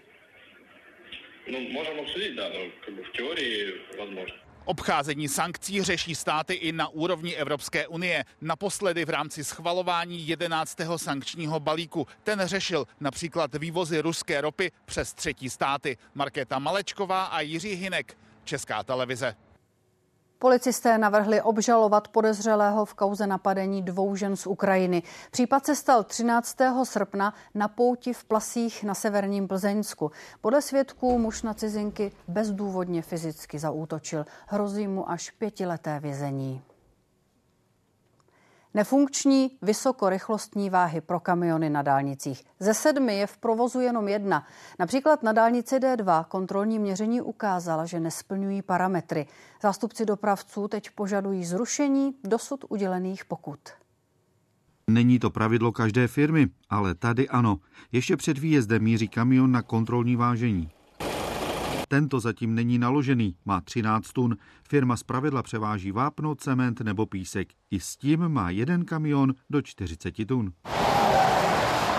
Ну, 1.47 1.59
можем 1.69 1.99
обсудить, 1.99 2.35
да, 2.35 2.49
но 2.49 2.59
как 2.85 2.95
бы 2.95 3.03
в 3.03 3.11
теории 3.11 3.81
возможно. 3.97 4.35
Obcházení 4.64 5.28
sankcí 5.28 5.82
řeší 5.82 6.14
státy 6.14 6.54
i 6.54 6.72
na 6.72 6.88
úrovni 6.88 7.34
Evropské 7.34 7.86
unie. 7.86 8.24
Naposledy 8.40 9.04
v 9.04 9.10
rámci 9.10 9.44
schvalování 9.44 10.28
11. 10.28 10.76
sankčního 10.96 11.60
balíku. 11.60 12.06
Ten 12.22 12.40
řešil 12.44 12.86
například 13.00 13.54
vývozy 13.54 14.00
ruské 14.00 14.40
ropy 14.40 14.72
přes 14.84 15.14
třetí 15.14 15.50
státy. 15.50 15.96
Markéta 16.14 16.58
Malečková 16.58 17.24
a 17.24 17.40
Jiří 17.40 17.74
Hinek, 17.74 18.18
Česká 18.44 18.82
televize. 18.82 19.36
Policisté 20.42 20.98
navrhli 20.98 21.42
obžalovat 21.42 22.08
podezřelého 22.08 22.84
v 22.84 22.94
kauze 22.94 23.26
napadení 23.26 23.82
dvou 23.82 24.16
žen 24.16 24.36
z 24.36 24.46
Ukrajiny. 24.46 25.02
Případ 25.30 25.66
se 25.66 25.76
stal 25.76 26.04
13. 26.04 26.56
srpna 26.84 27.34
na 27.54 27.68
pouti 27.68 28.12
v 28.12 28.24
Plasích 28.24 28.84
na 28.84 28.94
severním 28.94 29.48
Plzeňsku. 29.48 30.10
Podle 30.40 30.62
svědků 30.62 31.18
muž 31.18 31.42
na 31.42 31.54
cizinky 31.54 32.12
bezdůvodně 32.28 33.02
fyzicky 33.02 33.58
zaútočil. 33.58 34.26
Hrozí 34.46 34.88
mu 34.88 35.10
až 35.10 35.30
pětileté 35.30 36.00
vězení. 36.00 36.62
Nefunkční 38.74 39.50
vysokorychlostní 39.62 40.70
váhy 40.70 41.00
pro 41.00 41.20
kamiony 41.20 41.70
na 41.70 41.82
dálnicích. 41.82 42.44
Ze 42.60 42.74
sedmi 42.74 43.18
je 43.18 43.26
v 43.26 43.36
provozu 43.36 43.80
jenom 43.80 44.08
jedna. 44.08 44.46
Například 44.78 45.22
na 45.22 45.32
dálnici 45.32 45.76
D2 45.76 46.24
kontrolní 46.24 46.78
měření 46.78 47.20
ukázala, 47.20 47.86
že 47.86 48.00
nesplňují 48.00 48.62
parametry. 48.62 49.26
Zástupci 49.62 50.06
dopravců 50.06 50.68
teď 50.68 50.90
požadují 50.90 51.44
zrušení 51.44 52.14
dosud 52.24 52.64
udělených 52.68 53.24
pokut. 53.24 53.60
Není 54.90 55.18
to 55.18 55.30
pravidlo 55.30 55.72
každé 55.72 56.08
firmy, 56.08 56.48
ale 56.70 56.94
tady 56.94 57.28
ano. 57.28 57.60
Ještě 57.92 58.16
před 58.16 58.38
výjezdem 58.38 58.82
míří 58.82 59.08
kamion 59.08 59.52
na 59.52 59.62
kontrolní 59.62 60.16
vážení. 60.16 60.70
Tento 61.92 62.20
zatím 62.20 62.54
není 62.54 62.78
naložený, 62.78 63.36
má 63.44 63.60
13 63.60 64.12
tun. 64.12 64.36
Firma 64.68 64.96
pravidla 65.06 65.42
převáží 65.42 65.92
vápno, 65.92 66.34
cement 66.34 66.80
nebo 66.80 67.06
písek. 67.06 67.48
I 67.70 67.80
s 67.80 67.96
tím 67.96 68.28
má 68.28 68.50
jeden 68.50 68.84
kamion 68.84 69.34
do 69.50 69.62
40 69.62 70.26
tun. 70.26 70.52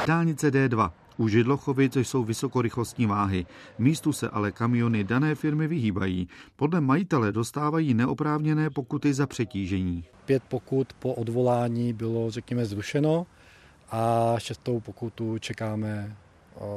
Dálnice 0.07 0.51
D2. 0.51 0.91
U 1.17 1.27
Židlochovic 1.27 1.95
jsou 1.95 2.23
vysokorychlostní 2.23 3.05
váhy. 3.05 3.45
Místu 3.79 4.13
se 4.13 4.29
ale 4.29 4.51
kamiony 4.51 5.03
dané 5.03 5.35
firmy 5.35 5.67
vyhýbají. 5.67 6.27
Podle 6.55 6.81
majitele 6.81 7.31
dostávají 7.31 7.93
neoprávněné 7.93 8.69
pokuty 8.69 9.13
za 9.13 9.27
přetížení. 9.27 10.03
Pět 10.25 10.43
pokut 10.43 10.93
po 10.93 11.13
odvolání 11.13 11.93
bylo, 11.93 12.31
řekněme, 12.31 12.65
zrušeno 12.65 13.27
a 13.89 14.35
šestou 14.37 14.79
pokutu 14.79 15.37
čekáme 15.37 16.15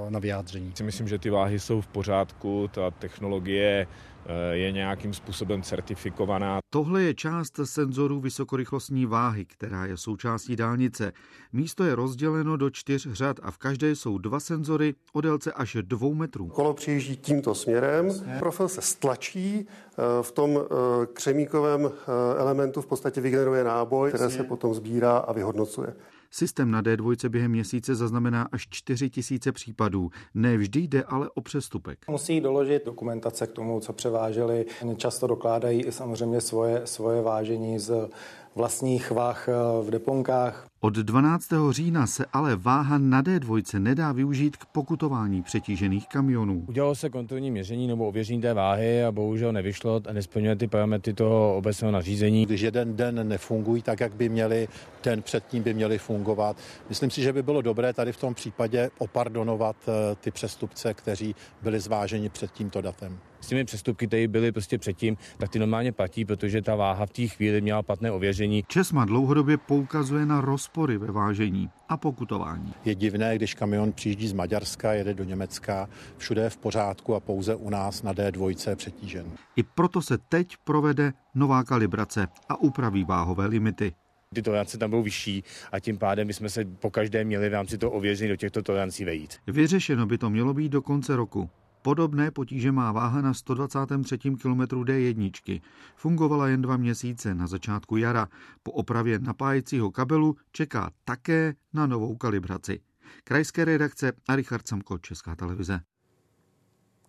na 0.09 0.19
vyjádření. 0.19 0.73
Myslím, 0.83 1.09
že 1.09 1.19
ty 1.19 1.31
váhy 1.31 1.61
jsou 1.61 1.81
v 1.81 1.87
pořádku, 1.87 2.71
ta 2.75 2.91
technologie 2.91 3.87
eh, 4.27 4.57
je 4.57 4.73
nějakým 4.73 5.15
způsobem 5.15 5.63
certifikovaná. 5.63 6.59
Tohle 6.71 7.03
je 7.03 7.15
část 7.15 7.61
senzorů 7.65 8.21
vysokorychlostní 8.21 9.07
váhy, 9.07 9.45
která 9.45 9.87
je 9.87 9.97
součástí 9.97 10.57
dálnice. 10.57 11.13
Místo 11.53 11.85
je 11.85 11.95
rozděleno 11.95 12.57
do 12.57 12.71
čtyř 12.71 13.09
řad 13.13 13.37
a 13.43 13.51
v 13.51 13.59
každé 13.59 13.91
jsou 13.91 14.19
dva 14.19 14.41
senzory 14.41 14.95
o 15.13 15.21
délce 15.21 15.53
až 15.53 15.77
dvou 15.83 16.15
metrů. 16.15 16.49
Kolo 16.49 16.75
přijíždí 16.75 17.17
tímto 17.17 17.55
směrem, 17.55 18.11
profil 18.39 18.69
se 18.69 18.83
stlačí, 18.83 19.67
eh, 19.67 20.23
v 20.23 20.33
tom 20.33 20.59
eh, 20.59 21.07
křemíkovém 21.07 21.91
elementu 22.39 22.81
v 22.81 22.87
podstatě 22.87 23.21
vygeneruje 23.21 23.65
náboj, 23.65 24.09
které 24.09 24.31
se 24.31 24.45
potom 24.45 24.75
sbírá 24.75 25.17
a 25.17 25.33
vyhodnocuje. 25.33 25.95
Systém 26.37 26.71
na 26.71 26.83
D2 26.83 27.29
během 27.29 27.51
měsíce 27.51 27.95
zaznamená 27.95 28.49
až 28.53 28.67
4 28.71 29.11
tisíce 29.11 29.53
případů. 29.53 30.11
Nevždy 30.35 30.81
jde 30.81 31.03
ale 31.03 31.31
o 31.35 31.41
přestupek. 31.41 31.99
Musí 32.09 32.41
doložit 32.41 32.85
dokumentace 32.85 33.47
k 33.47 33.53
tomu, 33.53 33.81
co 33.81 33.93
převáželi. 33.93 34.67
Často 34.97 35.27
dokládají 35.27 35.85
samozřejmě 35.91 36.41
svoje, 36.41 36.83
svoje 36.85 37.23
vážení 37.23 37.79
z 37.79 38.09
vlastních 38.55 39.11
váh 39.11 39.49
v 39.83 39.91
deponkách. 39.91 40.67
Od 40.85 40.95
12. 40.95 41.49
října 41.71 42.07
se 42.07 42.25
ale 42.33 42.57
váha 42.57 42.99
na 42.99 43.23
D2 43.23 43.79
nedá 43.79 44.13
využít 44.13 44.57
k 44.57 44.67
pokutování 44.67 45.43
přetížených 45.43 46.09
kamionů. 46.09 46.65
Udělalo 46.69 46.95
se 46.95 47.11
kontrolní 47.11 47.51
měření 47.51 47.87
nebo 47.87 48.09
ověření 48.09 48.41
té 48.41 48.55
váhy 48.55 49.05
a 49.05 49.13
bohužel 49.13 49.53
nevyšlo 49.53 50.01
a 50.09 50.13
nesplňuje 50.13 50.57
ty 50.57 50.67
parametry 50.67 51.15
toho 51.15 51.57
obecného 51.57 51.93
nařízení. 51.93 52.47
Když 52.47 52.61
jeden 52.61 52.97
den 52.97 53.29
nefungují 53.29 53.83
tak, 53.83 54.01
jak 54.01 54.15
by 54.15 54.29
měli, 54.29 54.69
ten 55.01 55.23
předtím 55.23 55.63
by 55.63 55.75
měli 55.75 55.99
fungovat. 55.99 56.57
Myslím 56.89 57.11
si, 57.11 57.23
že 57.23 57.33
by 57.33 57.43
bylo 57.43 57.63
dobré 57.63 57.93
tady 57.93 58.13
v 58.13 58.21
tom 58.21 58.35
případě 58.35 58.91
opardonovat 58.99 59.77
eh, 59.89 60.15
ty 60.15 60.31
přestupce, 60.31 60.95
kteří 60.95 61.35
byli 61.63 61.81
zváženi 61.81 62.29
před 62.29 62.51
tímto 62.51 62.81
datem 62.81 63.19
s 63.45 63.47
těmi 63.47 63.65
přestupky, 63.65 64.07
které 64.07 64.29
byly 64.29 64.53
prostě 64.53 64.79
předtím, 64.79 65.17
tak 65.39 65.51
ty 65.51 65.59
normálně 65.59 65.93
platí, 65.93 66.25
protože 66.25 66.63
ta 66.63 66.75
váha 66.75 67.07
v 67.07 67.11
té 67.11 67.27
chvíli 67.27 67.61
měla 67.61 67.83
platné 67.83 68.13
ověření. 68.13 68.65
Česma 68.69 69.05
dlouhodobě 69.05 69.57
poukazuje 69.57 70.27
na 70.27 70.41
rozpory 70.75 70.99
ve 70.99 71.13
vážení 71.13 71.71
a 71.89 71.97
pokutování. 71.97 72.75
Je 72.85 72.95
divné, 72.95 73.37
když 73.37 73.55
kamion 73.55 73.93
přijíždí 73.93 74.29
z 74.29 74.33
Maďarska, 74.33 74.93
jede 74.93 75.15
do 75.15 75.25
Německa, 75.25 75.89
všude 76.17 76.43
je 76.43 76.51
v 76.51 76.57
pořádku 76.57 77.15
a 77.15 77.21
pouze 77.21 77.55
u 77.55 77.71
nás 77.71 78.03
na 78.03 78.15
D2 78.15 78.71
je 78.71 78.77
přetížen. 78.77 79.27
I 79.57 79.63
proto 79.63 80.03
se 80.03 80.19
teď 80.19 80.57
provede 80.65 81.13
nová 81.35 81.65
kalibrace 81.65 82.29
a 82.49 82.61
upraví 82.61 83.05
váhové 83.05 83.47
limity 83.47 83.93
ty 84.35 84.43
tolerance 84.43 84.79
tam 84.79 84.91
budou 84.91 85.03
vyšší 85.03 85.45
a 85.73 85.81
tím 85.81 85.99
pádem 85.99 86.27
bychom 86.27 86.49
se 86.49 86.65
po 86.65 86.91
každé 86.91 87.25
měli 87.25 87.49
v 87.49 87.53
rámci 87.53 87.79
toho 87.79 87.93
ověření 87.93 88.29
do 88.29 88.37
těchto 88.37 88.63
tolerancí 88.63 89.05
vejít. 89.05 89.37
Vyřešeno 89.47 90.07
by 90.07 90.19
to 90.19 90.31
mělo 90.31 90.55
být 90.55 90.69
do 90.69 90.83
konce 90.83 91.17
roku. 91.17 91.51
Podobné 91.85 92.33
potíže 92.33 92.73
má 92.73 92.93
váha 92.97 93.21
na 93.21 93.37
123. 93.37 94.41
kilometru 94.41 94.85
D1. 94.89 95.61
Fungovala 95.97 96.49
jen 96.49 96.63
dva 96.63 96.77
měsíce 96.77 97.35
na 97.35 97.47
začátku 97.47 97.97
jara. 97.97 98.29
Po 98.63 98.73
opravě 98.73 99.19
napájecího 99.19 99.91
kabelu 99.91 100.37
čeká 100.53 100.91
také 101.05 101.55
na 101.73 101.87
novou 101.87 102.17
kalibraci. 102.17 102.81
Krajské 103.25 103.65
redakce 103.65 104.13
a 104.29 104.37
Richard 104.37 104.69
Samko, 104.69 104.99
Česká 104.99 105.37
televize. 105.37 105.81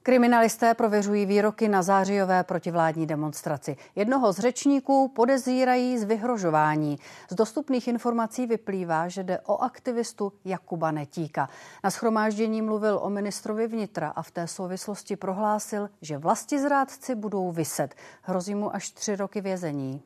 Kriminalisté 0.06 0.74
prověřují 0.74 1.26
výroky 1.26 1.70
na 1.70 1.82
zářijové 1.82 2.44
protivládní 2.44 3.08
demonstraci. 3.08 3.78
Jednoho 3.96 4.34
z 4.34 4.40
řečníků 4.40 5.08
podezírají 5.08 5.98
z 5.98 6.04
vyhrožování. 6.04 7.00
Z 7.30 7.36
dostupných 7.36 7.88
informací 7.88 8.46
vyplývá, 8.46 9.08
že 9.08 9.24
jde 9.24 9.40
o 9.40 9.58
aktivistu 9.58 10.34
Jakuba 10.46 10.92
Netíka. 10.92 11.50
Na 11.84 11.92
schromáždění 11.92 12.62
mluvil 12.62 13.00
o 13.04 13.10
ministrovi 13.10 13.68
vnitra 13.68 14.10
a 14.10 14.22
v 14.22 14.32
té 14.32 14.48
souvislosti 14.48 15.16
prohlásil, 15.16 15.90
že 16.02 16.18
vlastizrádci 16.18 17.16
budou 17.16 17.52
vyset. 17.52 17.96
Hrozí 18.22 18.56
mu 18.56 18.76
až 18.76 18.90
tři 18.90 19.16
roky 19.16 19.42
vězení. 19.42 20.04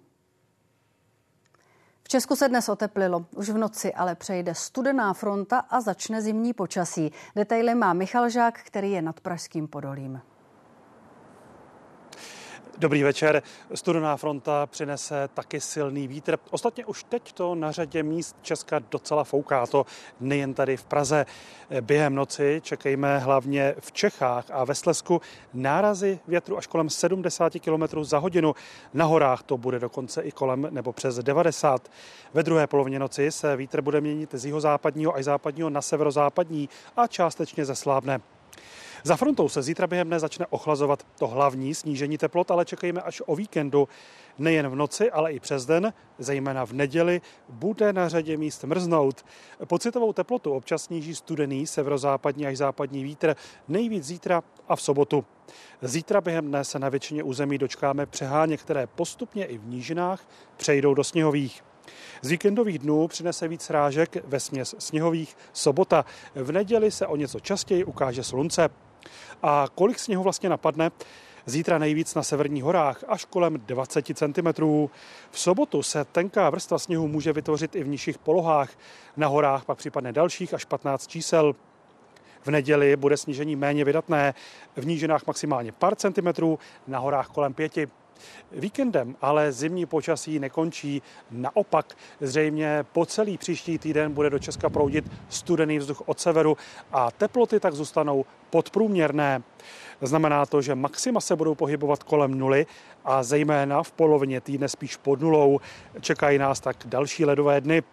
Česku 2.12 2.36
se 2.36 2.50
dnes 2.50 2.70
oteplilo. 2.70 3.26
Už 3.36 3.50
v 3.50 3.58
noci 3.58 3.94
ale 3.94 4.16
přejde 4.16 4.56
studená 4.56 5.14
fronta 5.14 5.60
a 5.60 5.82
začne 5.82 6.22
zimní 6.22 6.54
počasí. 6.54 7.12
Detaily 7.36 7.76
má 7.76 7.94
Michal 7.94 8.30
Žák, 8.30 8.60
který 8.64 8.92
je 8.92 9.02
nad 9.02 9.20
Pražským 9.20 9.68
podolím. 9.68 10.22
Dobrý 12.78 13.04
večer. 13.04 13.44
Studená 13.74 14.18
fronta 14.18 14.66
přinese 14.66 15.30
taky 15.34 15.62
silný 15.62 16.08
vítr. 16.08 16.38
Ostatně 16.52 16.86
už 16.86 17.04
teď 17.04 17.34
to 17.34 17.56
na 17.56 17.72
řadě 17.72 18.04
míst 18.04 18.36
Česka 18.42 18.80
docela 18.92 19.24
fouká. 19.24 19.68
To 19.68 19.86
nejen 20.20 20.54
tady 20.54 20.78
v 20.78 20.86
Praze. 20.86 21.26
Během 21.82 22.16
noci 22.16 22.62
čekejme 22.64 23.20
hlavně 23.20 23.76
v 23.80 23.92
Čechách 23.92 24.46
a 24.52 24.64
ve 24.64 24.76
Slesku 24.76 25.22
nárazy 25.54 26.20
větru 26.28 26.58
až 26.58 26.68
kolem 26.68 26.90
70 26.90 27.54
km 27.54 28.04
za 28.04 28.18
hodinu. 28.18 28.56
Na 28.94 29.06
horách 29.06 29.44
to 29.44 29.58
bude 29.58 29.80
dokonce 29.80 30.22
i 30.22 30.32
kolem 30.32 30.68
nebo 30.70 30.94
přes 30.94 31.16
90. 31.16 31.92
Ve 32.34 32.44
druhé 32.44 32.68
polovině 32.68 33.00
noci 33.00 33.32
se 33.32 33.56
vítr 33.56 33.82
bude 33.82 34.02
měnit 34.02 34.30
z 34.34 34.46
jihozápadního 34.46 35.16
až 35.16 35.24
západního 35.24 35.70
na 35.70 35.82
severozápadní 35.82 36.70
a 36.98 37.08
částečně 37.08 37.66
zeslábne. 37.66 38.20
Za 39.04 39.16
frontou 39.16 39.50
se 39.50 39.62
zítra 39.62 39.88
během 39.88 40.08
dne 40.08 40.20
začne 40.20 40.46
ochlazovat 40.50 41.08
to 41.20 41.28
hlavní 41.28 41.76
snížení 41.76 42.18
teplot, 42.18 42.52
ale 42.52 42.66
čekejme 42.66 43.02
až 43.02 43.22
o 43.26 43.36
víkendu. 43.36 43.88
Nejen 44.38 44.68
v 44.68 44.76
noci, 44.76 45.12
ale 45.12 45.34
i 45.34 45.40
přes 45.40 45.66
den, 45.66 45.94
zejména 46.18 46.66
v 46.66 46.74
neděli, 46.74 47.22
bude 47.50 47.94
na 47.94 48.10
řadě 48.10 48.38
míst 48.38 48.64
mrznout. 48.64 49.26
Pocitovou 49.66 50.14
teplotu 50.14 50.54
občas 50.54 50.84
sníží 50.84 51.16
studený 51.16 51.68
severozápadní 51.68 52.48
až 52.48 52.58
západní 52.58 53.04
vítr, 53.04 53.36
nejvíc 53.68 54.04
zítra 54.04 54.44
a 54.68 54.76
v 54.76 54.82
sobotu. 54.82 55.26
Zítra 55.82 56.22
během 56.22 56.48
dne 56.48 56.64
se 56.64 56.80
na 56.80 56.90
většině 56.90 57.24
území 57.24 57.58
dočkáme 57.58 58.06
přeháně, 58.06 58.58
které 58.58 58.88
postupně 58.88 59.46
i 59.46 59.58
v 59.58 59.66
nížinách 59.66 60.28
přejdou 60.58 60.94
do 60.94 61.04
sněhových. 61.04 61.64
Z 62.22 62.30
víkendových 62.30 62.80
dnů 62.80 63.08
přinese 63.08 63.48
víc 63.48 63.62
srážek 63.62 64.18
ve 64.26 64.40
směs 64.40 64.76
sněhových 64.80 65.38
sobota. 65.54 66.06
V 66.36 66.52
neděli 66.52 66.92
se 66.92 67.08
o 67.08 67.16
něco 67.16 67.40
častěji 67.40 67.84
ukáže 67.84 68.24
slunce. 68.24 68.70
A 69.44 69.68
kolik 69.76 70.00
sněhu 70.00 70.24
vlastně 70.24 70.50
napadne? 70.50 70.92
Zítra 71.46 71.78
nejvíc 71.78 72.16
na 72.16 72.24
severních 72.24 72.64
horách 72.64 73.04
až 73.08 73.26
kolem 73.26 73.62
20 73.66 74.06
cm. 74.06 74.64
V 75.32 75.40
sobotu 75.40 75.84
se 75.84 76.06
tenká 76.06 76.50
vrstva 76.50 76.80
sněhu 76.80 77.08
může 77.08 77.34
vytvořit 77.34 77.76
i 77.76 77.84
v 77.84 77.88
nižších 77.88 78.18
polohách. 78.18 78.70
Na 79.18 79.28
horách 79.28 79.66
pak 79.66 79.78
připadne 79.78 80.12
dalších 80.12 80.54
až 80.54 80.66
15 80.66 81.08
čísel. 81.08 81.56
V 82.42 82.48
neděli 82.48 82.96
bude 82.96 83.18
snížení 83.18 83.56
méně 83.56 83.86
vydatné, 83.86 84.34
v 84.76 84.86
nížinách 84.86 85.28
maximálně 85.28 85.72
pár 85.72 85.96
centimetrů, 85.96 86.60
na 86.88 87.00
horách 87.00 87.28
kolem 87.28 87.54
pěti. 87.54 87.88
Víkendem 88.52 89.16
ale 89.22 89.52
zimní 89.52 89.86
počasí 89.86 90.40
nekončí. 90.40 91.02
Naopak 91.32 91.98
zřejmě 92.22 92.86
po 92.94 93.06
celý 93.06 93.38
příští 93.38 93.78
týden 93.78 94.14
bude 94.14 94.30
do 94.30 94.40
Česka 94.40 94.70
proudit 94.70 95.12
studený 95.30 95.80
vzduch 95.80 96.02
od 96.06 96.20
severu 96.20 96.58
a 96.92 97.12
teploty 97.12 97.60
tak 97.60 97.74
zůstanou 97.74 98.26
podprůměrné. 98.50 99.42
Znamená 100.02 100.46
to, 100.46 100.62
že 100.62 100.76
maxima 100.76 101.22
se 101.22 101.36
budou 101.36 101.56
pohybovat 101.56 102.04
kolem 102.04 102.38
nuly 102.38 102.66
a 103.06 103.24
zejména 103.24 103.84
v 103.84 103.92
polovině 103.92 104.42
týdne 104.42 104.70
spíš 104.70 104.96
pod 104.96 105.22
nulou. 105.22 105.60
Čekají 106.02 106.38
nás 106.38 106.60
tak 106.60 106.78
další 106.86 107.26
ledové 107.26 107.62
dny. 107.62 107.84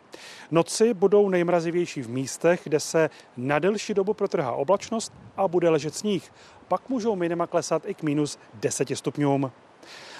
Noci 0.50 0.94
budou 0.94 1.28
nejmrazivější 1.28 2.02
v 2.02 2.08
místech, 2.08 2.60
kde 2.64 2.80
se 2.80 3.10
na 3.36 3.58
delší 3.58 3.94
dobu 3.94 4.14
protrhá 4.14 4.52
oblačnost 4.52 5.12
a 5.36 5.48
bude 5.48 5.68
ležet 5.68 5.94
sníh. 5.94 6.32
Pak 6.68 6.88
můžou 6.88 7.16
minima 7.16 7.46
klesat 7.46 7.82
i 7.86 7.94
k 7.94 8.02
minus 8.02 8.38
10 8.54 8.88
stupňům. 8.94 9.52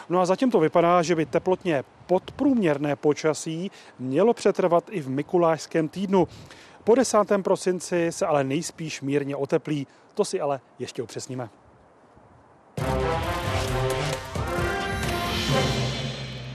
No 0.09 0.21
a 0.21 0.27
zatím 0.27 0.51
to 0.51 0.61
vypadá, 0.61 1.03
že 1.03 1.14
by 1.14 1.27
teplotně 1.27 1.85
podprůměrné 2.07 2.97
počasí 2.97 3.71
mělo 3.99 4.35
přetrvat 4.35 4.85
i 4.90 5.01
v 5.01 5.09
Mikulášském 5.09 5.88
týdnu. 5.88 6.29
Po 6.85 6.95
10. 6.95 7.19
prosinci 7.42 8.12
se 8.12 8.27
ale 8.27 8.45
nejspíš 8.45 9.01
mírně 9.01 9.37
oteplí. 9.37 9.87
To 10.14 10.25
si 10.25 10.40
ale 10.40 10.61
ještě 10.79 11.03
upřesníme. 11.03 11.49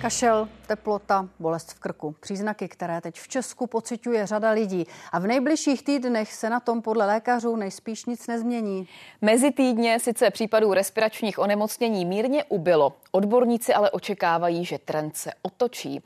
Kašel, 0.02 0.48
teplota, 0.68 1.30
bolest 1.40 1.72
v 1.72 1.80
krku. 1.80 2.16
Příznaky, 2.20 2.68
které 2.68 3.02
teď 3.02 3.20
v 3.20 3.28
Česku 3.28 3.68
pociťuje 3.68 4.28
řada 4.28 4.52
lidí. 4.52 4.88
A 5.12 5.20
v 5.20 5.28
nejbližších 5.28 5.84
týdnech 5.84 6.34
se 6.34 6.50
na 6.50 6.60
tom 6.60 6.82
podle 6.82 7.06
lékařů 7.06 7.56
nejspíš 7.56 8.06
nic 8.06 8.28
nezmění. 8.28 8.88
Mezi 9.22 9.52
týdně 9.52 10.00
sice 10.00 10.30
případů 10.30 10.74
respiračních 10.74 11.40
onemocnění 11.40 12.06
mírně 12.06 12.44
ubylo. 12.44 12.94
Odborníci 13.12 13.74
ale 13.74 13.92
očekávají, 13.92 14.66
že 14.66 14.78
trend 14.78 15.18
se 15.18 15.32
otočí. 15.42 16.04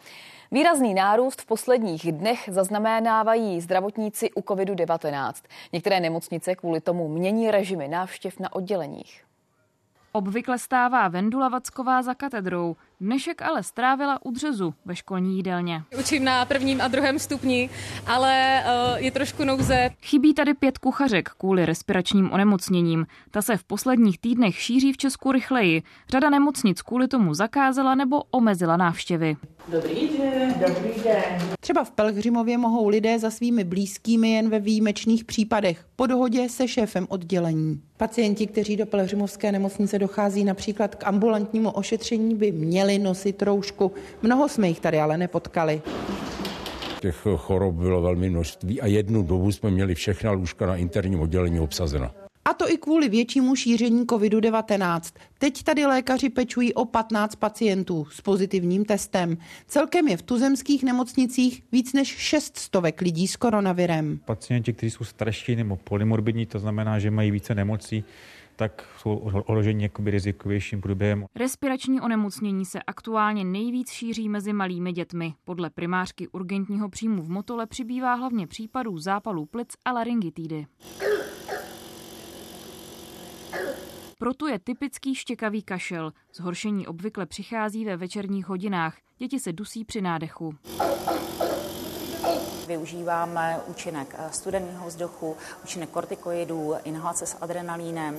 Výrazný 0.51 0.93
nárůst 0.93 1.41
v 1.41 1.45
posledních 1.45 2.11
dnech 2.11 2.49
zaznamenávají 2.51 3.61
zdravotníci 3.61 4.31
u 4.31 4.41
COVID-19. 4.41 5.33
Některé 5.73 5.99
nemocnice 5.99 6.55
kvůli 6.55 6.81
tomu 6.81 7.07
mění 7.07 7.51
režimy 7.51 7.87
návštěv 7.87 8.39
na 8.39 8.55
odděleních. 8.55 9.25
Obvykle 10.11 10.59
stává 10.59 11.07
Vendula 11.07 11.49
Vacková 11.49 12.01
za 12.01 12.13
katedrou. 12.13 12.75
Dnešek 13.01 13.41
ale 13.41 13.63
strávila 13.63 14.25
u 14.25 14.31
dřezu 14.31 14.73
ve 14.85 14.95
školní 14.95 15.37
jídelně. 15.37 15.83
Učím 15.99 16.23
na 16.23 16.45
prvním 16.45 16.81
a 16.81 16.87
druhém 16.87 17.19
stupni, 17.19 17.69
ale 18.07 18.63
uh, 18.63 18.97
je 18.97 19.11
trošku 19.11 19.43
nouze. 19.43 19.89
Chybí 20.01 20.33
tady 20.33 20.53
pět 20.53 20.77
kuchařek 20.77 21.29
kvůli 21.29 21.65
respiračním 21.65 22.31
onemocněním. 22.31 23.05
Ta 23.31 23.41
se 23.41 23.57
v 23.57 23.63
posledních 23.63 24.19
týdnech 24.19 24.55
šíří 24.55 24.93
v 24.93 24.97
Česku 24.97 25.31
rychleji. 25.31 25.83
Řada 26.09 26.29
nemocnic 26.29 26.81
kvůli 26.81 27.07
tomu 27.07 27.33
zakázala 27.33 27.95
nebo 27.95 28.23
omezila 28.31 28.77
návštěvy. 28.77 29.37
Dobrý 29.67 30.09
den, 30.17 30.53
dobrý 30.67 31.03
den. 31.03 31.55
Třeba 31.59 31.83
v 31.83 31.91
Pelhřimově 31.91 32.57
mohou 32.57 32.87
lidé 32.87 33.19
za 33.19 33.29
svými 33.29 33.63
blízkými 33.63 34.31
jen 34.31 34.49
ve 34.49 34.59
výjimečných 34.59 35.23
případech 35.23 35.85
po 35.95 36.07
dohodě 36.07 36.49
se 36.49 36.67
šéfem 36.67 37.05
oddělení. 37.09 37.81
Pacienti, 37.97 38.47
kteří 38.47 38.77
do 38.77 38.85
Pelhřimovské 38.85 39.51
nemocnice 39.51 39.99
dochází 39.99 40.43
například 40.43 40.95
k 40.95 41.07
ambulantnímu 41.07 41.69
ošetření, 41.71 42.35
by 42.35 42.51
měli 42.51 42.99
nosit 42.99 43.41
roušku. 43.41 43.91
Mnoho 44.21 44.49
jsme 44.49 44.67
jich 44.67 44.79
tady 44.79 44.99
ale 44.99 45.17
nepotkali. 45.17 45.81
Těch 47.01 47.27
chorob 47.37 47.75
bylo 47.75 48.01
velmi 48.01 48.29
množství 48.29 48.81
a 48.81 48.87
jednu 48.87 49.23
dobu 49.23 49.51
jsme 49.51 49.71
měli 49.71 49.95
všechna 49.95 50.31
lůžka 50.31 50.65
na 50.65 50.75
interním 50.75 51.19
oddělení 51.19 51.59
obsazena. 51.59 52.24
A 52.47 52.53
to 52.53 52.71
i 52.71 52.77
kvůli 52.77 53.09
většímu 53.09 53.55
šíření 53.55 54.05
COVID-19. 54.05 55.13
Teď 55.37 55.63
tady 55.63 55.85
lékaři 55.85 56.29
pečují 56.29 56.73
o 56.73 56.85
15 56.85 57.35
pacientů 57.35 58.07
s 58.11 58.21
pozitivním 58.21 58.85
testem. 58.85 59.37
Celkem 59.67 60.07
je 60.07 60.17
v 60.17 60.21
tuzemských 60.21 60.83
nemocnicích 60.83 61.63
víc 61.71 61.93
než 61.93 62.07
6 62.07 62.57
stovek 62.57 63.01
lidí 63.01 63.27
s 63.27 63.35
koronavirem. 63.35 64.19
Pacienti, 64.25 64.73
kteří 64.73 64.89
jsou 64.91 65.03
starší 65.03 65.55
nebo 65.55 65.75
polymorbidní, 65.75 66.45
to 66.45 66.59
znamená, 66.59 66.99
že 66.99 67.11
mají 67.11 67.31
více 67.31 67.55
nemocí, 67.55 68.03
tak 68.55 68.85
jsou 68.97 69.15
ohroženi 69.15 69.83
jakoby 69.83 70.11
rizikovějším 70.11 70.81
průběhem. 70.81 71.25
Respirační 71.35 72.01
onemocnění 72.01 72.65
se 72.65 72.79
aktuálně 72.87 73.43
nejvíc 73.43 73.91
šíří 73.91 74.29
mezi 74.29 74.53
malými 74.53 74.91
dětmi. 74.91 75.33
Podle 75.45 75.69
primářky 75.69 76.27
urgentního 76.27 76.89
příjmu 76.89 77.21
v 77.21 77.29
Motole 77.29 77.65
přibývá 77.65 78.13
hlavně 78.13 78.47
případů 78.47 78.97
zápalů 78.97 79.45
plic 79.45 79.67
a 79.85 79.91
laryngitidy. 79.91 80.65
Proto 84.17 84.47
je 84.47 84.59
typický 84.59 85.15
štěkavý 85.15 85.63
kašel. 85.63 86.13
Zhoršení 86.33 86.87
obvykle 86.87 87.25
přichází 87.25 87.85
ve 87.85 87.97
večerních 87.97 88.47
hodinách. 88.47 88.97
Děti 89.17 89.39
se 89.39 89.53
dusí 89.53 89.85
při 89.85 90.01
nádechu. 90.01 90.55
Využíváme 92.67 93.59
účinek 93.67 94.15
studeného 94.31 94.87
vzduchu, 94.87 95.37
účinek 95.63 95.89
kortikoidů, 95.89 96.73
inhalace 96.83 97.25
s 97.25 97.37
adrenalínem. 97.41 98.17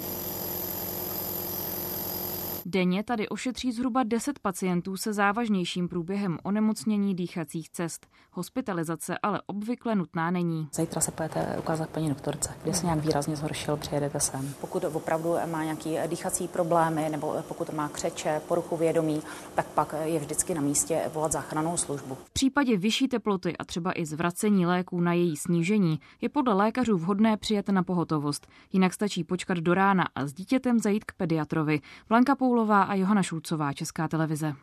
Denně 2.76 3.02
tady 3.02 3.28
ošetří 3.28 3.72
zhruba 3.72 4.02
10 4.02 4.38
pacientů 4.38 4.96
se 4.96 5.12
závažnějším 5.12 5.88
průběhem 5.88 6.38
onemocnění 6.42 7.14
dýchacích 7.14 7.70
cest. 7.70 8.06
Hospitalizace 8.32 9.18
ale 9.22 9.42
obvykle 9.46 9.94
nutná 9.94 10.30
není. 10.30 10.68
Zítra 10.72 11.00
se 11.00 11.10
pojete 11.10 11.56
ukázat 11.58 11.90
paní 11.90 12.08
doktorce, 12.08 12.54
kde 12.62 12.74
se 12.74 12.86
nějak 12.86 13.04
výrazně 13.04 13.36
zhoršil, 13.36 13.76
přijedete 13.76 14.20
sem. 14.20 14.54
Pokud 14.60 14.84
opravdu 14.84 15.34
má 15.50 15.64
nějaký 15.64 15.96
dýchací 16.06 16.48
problémy 16.48 17.08
nebo 17.08 17.34
pokud 17.48 17.70
má 17.70 17.88
křeče, 17.88 18.40
poruchu 18.48 18.76
vědomí, 18.76 19.22
tak 19.54 19.66
pak 19.66 19.94
je 20.04 20.20
vždycky 20.20 20.54
na 20.54 20.60
místě 20.60 21.02
volat 21.14 21.32
záchranou 21.32 21.76
službu. 21.76 22.14
V 22.14 22.32
případě 22.32 22.76
vyšší 22.76 23.08
teploty 23.08 23.56
a 23.56 23.64
třeba 23.64 23.92
i 24.00 24.06
zvracení 24.06 24.66
léků 24.66 25.00
na 25.00 25.12
její 25.12 25.36
snížení 25.36 26.00
je 26.20 26.28
podle 26.28 26.54
lékařů 26.54 26.96
vhodné 26.96 27.36
přijet 27.36 27.68
na 27.68 27.82
pohotovost. 27.82 28.46
Jinak 28.72 28.94
stačí 28.94 29.24
počkat 29.24 29.58
do 29.58 29.74
rána 29.74 30.04
a 30.14 30.26
s 30.26 30.32
dítětem 30.32 30.78
zajít 30.78 31.04
k 31.04 31.12
pediatrovi. 31.12 31.80
Blanka 32.08 32.36
Poulová 32.36 32.65
a 32.74 32.94
Johana 32.94 33.22
Šulcová, 33.22 33.72
Česká 33.72 34.08
televize. 34.08 34.54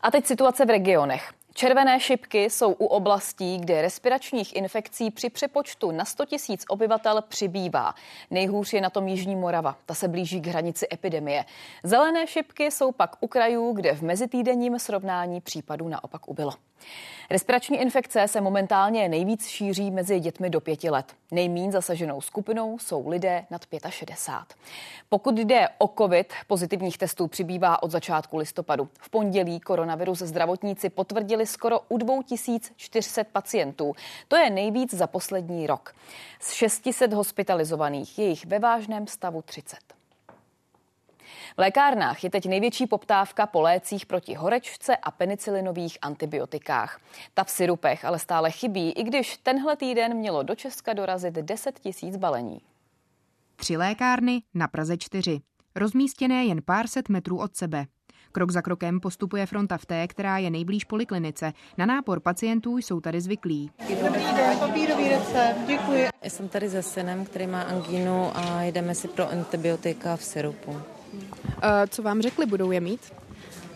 A 0.00 0.10
teď 0.10 0.26
situace 0.26 0.64
v 0.64 0.70
regionech. 0.70 1.32
Červené 1.56 2.00
šipky 2.00 2.50
jsou 2.50 2.72
u 2.72 2.84
oblastí, 2.84 3.58
kde 3.58 3.82
respiračních 3.82 4.56
infekcí 4.56 5.10
při 5.10 5.30
přepočtu 5.30 5.90
na 5.90 6.04
100 6.04 6.24
000 6.48 6.58
obyvatel 6.68 7.22
přibývá. 7.28 7.94
Nejhůř 8.30 8.72
je 8.72 8.80
na 8.80 8.90
tom 8.90 9.08
Jižní 9.08 9.36
Morava, 9.36 9.76
ta 9.86 9.94
se 9.94 10.08
blíží 10.08 10.40
k 10.40 10.46
hranici 10.46 10.86
epidemie. 10.92 11.44
Zelené 11.82 12.26
šipky 12.26 12.70
jsou 12.70 12.92
pak 12.92 13.16
u 13.20 13.26
krajů, 13.26 13.72
kde 13.72 13.94
v 13.94 14.02
mezitýdenním 14.02 14.78
srovnání 14.78 15.40
případů 15.40 15.88
naopak 15.88 16.28
ubylo. 16.28 16.52
Respirační 17.30 17.80
infekce 17.80 18.28
se 18.28 18.40
momentálně 18.40 19.08
nejvíc 19.08 19.46
šíří 19.46 19.90
mezi 19.90 20.20
dětmi 20.20 20.50
do 20.50 20.60
pěti 20.60 20.90
let. 20.90 21.16
Nejmín 21.30 21.72
zasaženou 21.72 22.20
skupinou 22.20 22.78
jsou 22.78 23.08
lidé 23.08 23.46
nad 23.50 23.66
65. 23.88 24.58
Pokud 25.08 25.38
jde 25.38 25.68
o 25.78 25.88
COVID, 25.98 26.32
pozitivních 26.46 26.98
testů 26.98 27.26
přibývá 27.26 27.82
od 27.82 27.90
začátku 27.90 28.36
listopadu. 28.36 28.88
V 29.00 29.10
pondělí 29.10 29.60
koronavirus 29.60 30.18
zdravotníci 30.18 30.90
potvrdili 30.90 31.46
skoro 31.46 31.80
u 31.88 31.98
2400 31.98 33.24
pacientů. 33.24 33.94
To 34.28 34.36
je 34.36 34.50
nejvíc 34.50 34.94
za 34.94 35.06
poslední 35.06 35.66
rok. 35.66 35.94
Z 36.40 36.52
600 36.52 37.12
hospitalizovaných 37.12 38.18
je 38.18 38.26
jich 38.26 38.46
ve 38.46 38.58
vážném 38.58 39.06
stavu 39.06 39.42
30. 39.42 39.93
V 41.56 41.58
lékárnách 41.58 42.24
je 42.24 42.30
teď 42.30 42.46
největší 42.46 42.86
poptávka 42.86 43.46
po 43.46 43.60
lécích 43.62 44.06
proti 44.06 44.34
horečce 44.34 44.96
a 44.96 45.10
penicilinových 45.10 45.98
antibiotikách. 46.02 47.00
Ta 47.34 47.44
v 47.44 47.50
syrupech 47.50 48.04
ale 48.04 48.18
stále 48.18 48.50
chybí, 48.50 48.92
i 48.92 49.02
když 49.02 49.36
tenhle 49.36 49.76
týden 49.76 50.14
mělo 50.14 50.42
do 50.42 50.54
Česka 50.54 50.92
dorazit 50.92 51.34
10 51.34 51.78
tisíc 51.78 52.16
balení. 52.16 52.60
Tři 53.56 53.76
lékárny 53.76 54.42
na 54.54 54.68
Praze 54.68 54.96
4. 54.96 55.40
Rozmístěné 55.74 56.44
jen 56.44 56.62
pár 56.62 56.86
set 56.86 57.08
metrů 57.08 57.38
od 57.38 57.56
sebe. 57.56 57.86
Krok 58.32 58.50
za 58.50 58.62
krokem 58.62 59.00
postupuje 59.00 59.46
fronta 59.46 59.78
v 59.78 59.86
té, 59.86 60.08
která 60.08 60.38
je 60.38 60.50
nejblíž 60.50 60.84
poliklinice. 60.84 61.52
Na 61.78 61.86
nápor 61.86 62.20
pacientů 62.20 62.78
jsou 62.78 63.00
tady 63.00 63.20
zvyklí. 63.20 63.70
Dobrý 64.04 64.22
den, 64.22 64.58
papírový 64.58 65.08
recept, 65.08 65.58
děkuji. 65.66 66.08
Já 66.22 66.30
jsem 66.30 66.48
tady 66.48 66.70
se 66.70 66.82
synem, 66.82 67.24
který 67.24 67.46
má 67.46 67.62
angínu 67.62 68.36
a 68.36 68.62
jdeme 68.62 68.94
si 68.94 69.08
pro 69.08 69.30
antibiotika 69.30 70.16
v 70.16 70.22
syrupu. 70.22 70.93
Co 71.88 72.02
vám 72.02 72.22
řekli, 72.22 72.46
budou 72.46 72.70
je 72.70 72.80
mít? 72.80 73.00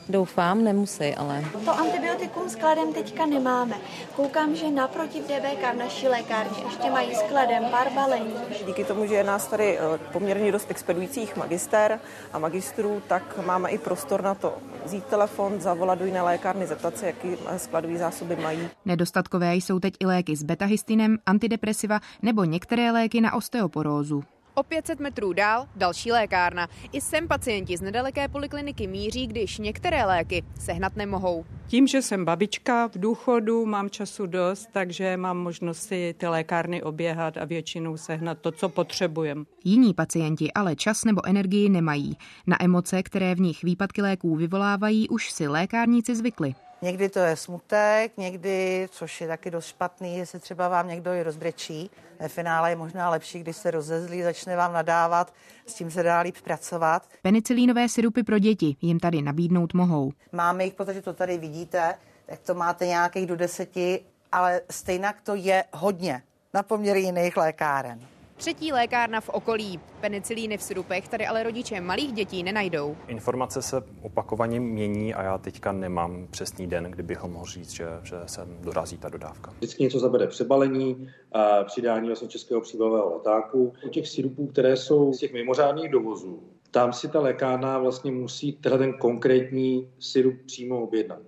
Doufám, 0.09 0.65
nemusí, 0.65 1.15
ale... 1.15 1.45
To 1.65 1.79
antibiotikum 1.79 2.51
skladem 2.51 2.93
teďka 2.93 3.27
nemáme. 3.27 3.77
Koukám, 4.17 4.57
že 4.57 4.71
naproti 4.71 5.21
v 5.21 5.25
DBK 5.25 5.75
v 5.75 5.77
naší 5.77 6.09
lékárně 6.09 6.65
ještě 6.65 6.91
mají 6.91 7.15
skladem 7.15 7.65
pár 7.71 7.93
balení. 7.93 8.35
Díky 8.67 8.85
tomu, 8.85 9.07
že 9.07 9.15
je 9.15 9.25
nás 9.25 9.47
tady 9.47 9.79
eh, 9.79 9.99
poměrně 10.13 10.53
dost 10.53 10.71
expedujících 10.71 11.37
magister 11.37 12.01
a 12.33 12.39
magistrů, 12.39 13.03
tak 13.09 13.47
máme 13.47 13.71
i 13.71 13.79
prostor 13.79 14.23
na 14.23 14.35
to 14.35 14.59
vzít 14.85 15.05
telefon, 15.05 15.61
zavolat 15.61 15.99
do 15.99 16.05
jiné 16.05 16.23
lékárny, 16.23 16.67
zeptat 16.67 16.99
se, 16.99 17.07
jaký 17.07 17.29
skladové 17.57 17.99
zásoby 17.99 18.37
mají. 18.37 18.69
Nedostatkové 18.85 19.57
jsou 19.57 19.81
teď 19.81 19.95
i 20.01 20.07
léky 20.07 20.37
s 20.37 20.43
betahystinem, 20.43 21.19
antidepresiva 21.27 22.01
nebo 22.23 22.45
některé 22.45 22.91
léky 22.91 23.21
na 23.21 23.35
osteoporózu. 23.35 24.25
O 24.59 24.63
500 24.63 25.01
metrů 25.01 25.33
dál 25.33 25.67
další 25.77 26.13
lékárna. 26.13 26.69
I 26.93 27.01
sem 27.01 27.29
pacienti 27.29 27.77
z 27.77 27.81
nedaleké 27.81 28.29
polikliniky 28.29 28.87
míří, 28.87 29.27
když 29.27 29.59
některé 29.59 30.05
léky 30.05 30.45
sehnat 30.61 30.97
nemohou. 30.97 31.45
Tím, 31.67 31.87
že 31.87 32.03
jsem 32.03 32.25
babička 32.25 32.89
v 32.89 32.99
důchodu, 32.99 33.67
mám 33.67 33.91
času 33.91 34.27
dost, 34.27 34.69
takže 34.73 35.17
mám 35.17 35.39
možnost 35.39 35.79
si 35.79 36.15
ty 36.19 36.27
lékárny 36.27 36.83
oběhat 36.83 37.37
a 37.37 37.45
většinou 37.45 37.97
sehnat 37.97 38.39
to, 38.39 38.53
co 38.53 38.69
potřebujeme. 38.69 39.45
Jiní 39.65 39.95
pacienti 39.95 40.53
ale 40.53 40.77
čas 40.77 41.05
nebo 41.05 41.27
energii 41.27 41.69
nemají. 41.69 42.17
Na 42.47 42.63
emoce, 42.63 43.03
které 43.03 43.35
v 43.35 43.41
nich 43.41 43.63
výpadky 43.63 44.03
léků 44.03 44.37
vyvolávají, 44.37 45.09
už 45.09 45.31
si 45.31 45.49
lékárníci 45.49 46.17
zvykli. 46.17 46.55
Někdy 46.83 47.09
to 47.09 47.19
je 47.19 47.37
smutek, 47.37 48.17
někdy, 48.17 48.89
což 48.91 49.21
je 49.21 49.29
taky 49.29 49.51
dost 49.51 49.67
špatný, 49.67 50.17
jestli 50.17 50.41
třeba 50.41 50.69
vám 50.69 50.89
někdo 50.89 51.13
i 51.13 51.23
rozbrečí. 51.23 51.91
Ve 52.21 52.29
finále 52.29 52.71
je 52.71 52.77
možná 52.77 53.11
lepší, 53.11 53.39
když 53.41 53.57
se 53.57 53.71
rozezlí, 53.71 54.23
začne 54.23 54.57
vám 54.57 54.73
nadávat, 54.73 55.35
s 55.67 55.75
tím 55.75 55.91
se 55.91 56.03
dá 56.03 56.21
líp 56.21 56.37
pracovat. 56.45 57.09
Penicilínové 57.23 57.89
syrupy 57.89 58.23
pro 58.23 58.39
děti 58.39 58.77
jim 58.81 59.01
tady 59.01 59.23
nabídnout 59.23 59.75
mohou. 59.75 60.13
Máme 60.33 60.65
jich, 60.65 60.75
protože 60.75 61.03
to 61.03 61.13
tady 61.13 61.39
vidíte, 61.39 61.95
tak 62.27 62.41
to 62.41 62.55
máte 62.55 62.87
nějakých 62.87 63.27
do 63.27 63.37
deseti, 63.37 64.01
ale 64.33 64.61
stejně 64.71 65.13
to 65.23 65.35
je 65.35 65.65
hodně 65.73 66.23
na 66.55 66.63
poměr 66.63 66.97
jiných 66.97 67.37
lékáren. 67.37 68.01
Třetí 68.39 68.73
lékárna 68.73 69.21
v 69.21 69.29
okolí. 69.29 69.81
Penicilíny 70.01 70.57
v 70.57 70.63
sirupech 70.63 71.09
tady 71.09 71.27
ale 71.27 71.43
rodiče 71.43 71.81
malých 71.81 72.13
dětí 72.13 72.43
nenajdou. 72.43 72.97
Informace 73.09 73.63
se 73.63 73.83
opakovaně 74.03 74.61
mění 74.61 75.15
a 75.15 75.23
já 75.23 75.39
teďka 75.39 75.73
nemám 75.73 76.27
přesný 76.31 76.67
den, 76.67 76.85
kdybychom 76.85 77.33
mohl 77.33 77.47
říct, 77.47 77.71
že, 77.71 77.87
že 78.03 78.17
se 78.27 78.49
dorazí 78.61 78.99
ta 78.99 79.09
dodávka. 79.09 79.51
Vždycky 79.51 79.83
něco 79.83 79.99
zabere 79.99 80.27
přebalení, 80.27 81.09
a 81.33 81.65
přidání 81.65 82.07
vlastně 82.07 82.29
českého 82.29 82.61
příbalového 82.61 83.15
letáku. 83.15 83.73
U 83.87 83.89
těch 83.89 84.09
sirupů, 84.09 84.47
které 84.47 84.77
jsou 84.77 85.13
z 85.13 85.19
těch 85.19 85.33
mimořádných 85.33 85.91
dovozů, 85.91 86.43
tam 86.71 86.93
si 86.93 87.09
ta 87.09 87.21
lékárna 87.21 87.79
vlastně 87.79 88.13
musí 88.13 88.53
tenhle 88.53 88.79
ten 88.79 88.93
konkrétní 88.93 89.91
sirup 89.99 90.35
přímo 90.47 90.83
objednat. 90.83 91.21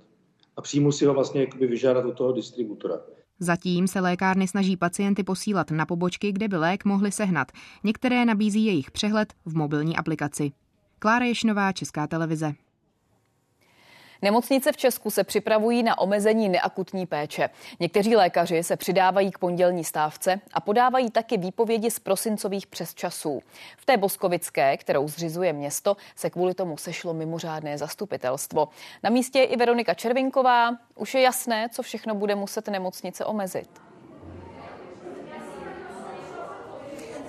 A 0.57 0.63
přímo 0.63 0.93
si 0.93 1.05
ho 1.05 1.15
vlastně 1.15 1.47
vyžádat 1.61 2.05
od 2.05 2.17
toho 2.17 2.33
distributora. 2.33 3.01
Zatím 3.41 3.87
se 3.87 4.01
lékárny 4.01 4.49
snaží 4.49 4.77
pacienty 4.77 5.23
posílat 5.23 5.71
na 5.71 5.87
pobočky, 5.87 6.33
kde 6.33 6.49
by 6.49 6.57
lék 6.57 6.85
mohli 6.85 7.13
sehnat. 7.13 7.53
Některé 7.85 8.25
nabízí 8.25 8.65
jejich 8.65 8.91
přehled 8.91 9.35
v 9.45 9.57
mobilní 9.57 9.97
aplikaci. 9.97 10.53
Klára 10.99 11.25
Ješnová, 11.25 11.73
Česká 11.73 12.07
televize. 12.07 12.55
Nemocnice 14.23 14.73
v 14.73 14.77
Česku 14.77 15.11
se 15.11 15.25
připravují 15.25 15.83
na 15.83 15.99
omezení 15.99 16.49
neakutní 16.49 17.07
péče. 17.07 17.51
Někteří 17.81 18.17
lékaři 18.17 18.63
se 18.63 18.77
přidávají 18.77 19.31
k 19.31 19.39
pondělní 19.39 19.85
stávce 19.85 20.41
a 20.53 20.61
podávají 20.61 21.11
taky 21.11 21.37
výpovědi 21.37 21.91
z 21.91 21.99
prosincových 21.99 22.67
přesčasů. 22.67 23.43
V 23.77 23.85
té 23.85 23.97
Boskovické, 23.97 24.77
kterou 24.77 25.09
zřizuje 25.09 25.53
město, 25.53 25.97
se 26.17 26.31
kvůli 26.31 26.55
tomu 26.55 26.77
sešlo 26.77 27.15
mimořádné 27.15 27.79
zastupitelstvo. 27.79 28.69
Na 29.03 29.11
místě 29.11 29.39
je 29.39 29.45
i 29.45 29.57
Veronika 29.57 29.95
Červinková. 29.95 30.77
Už 30.95 31.15
je 31.15 31.21
jasné, 31.21 31.69
co 31.73 31.83
všechno 31.83 32.15
bude 32.15 32.35
muset 32.35 32.69
nemocnice 32.69 33.25
omezit. 33.25 33.90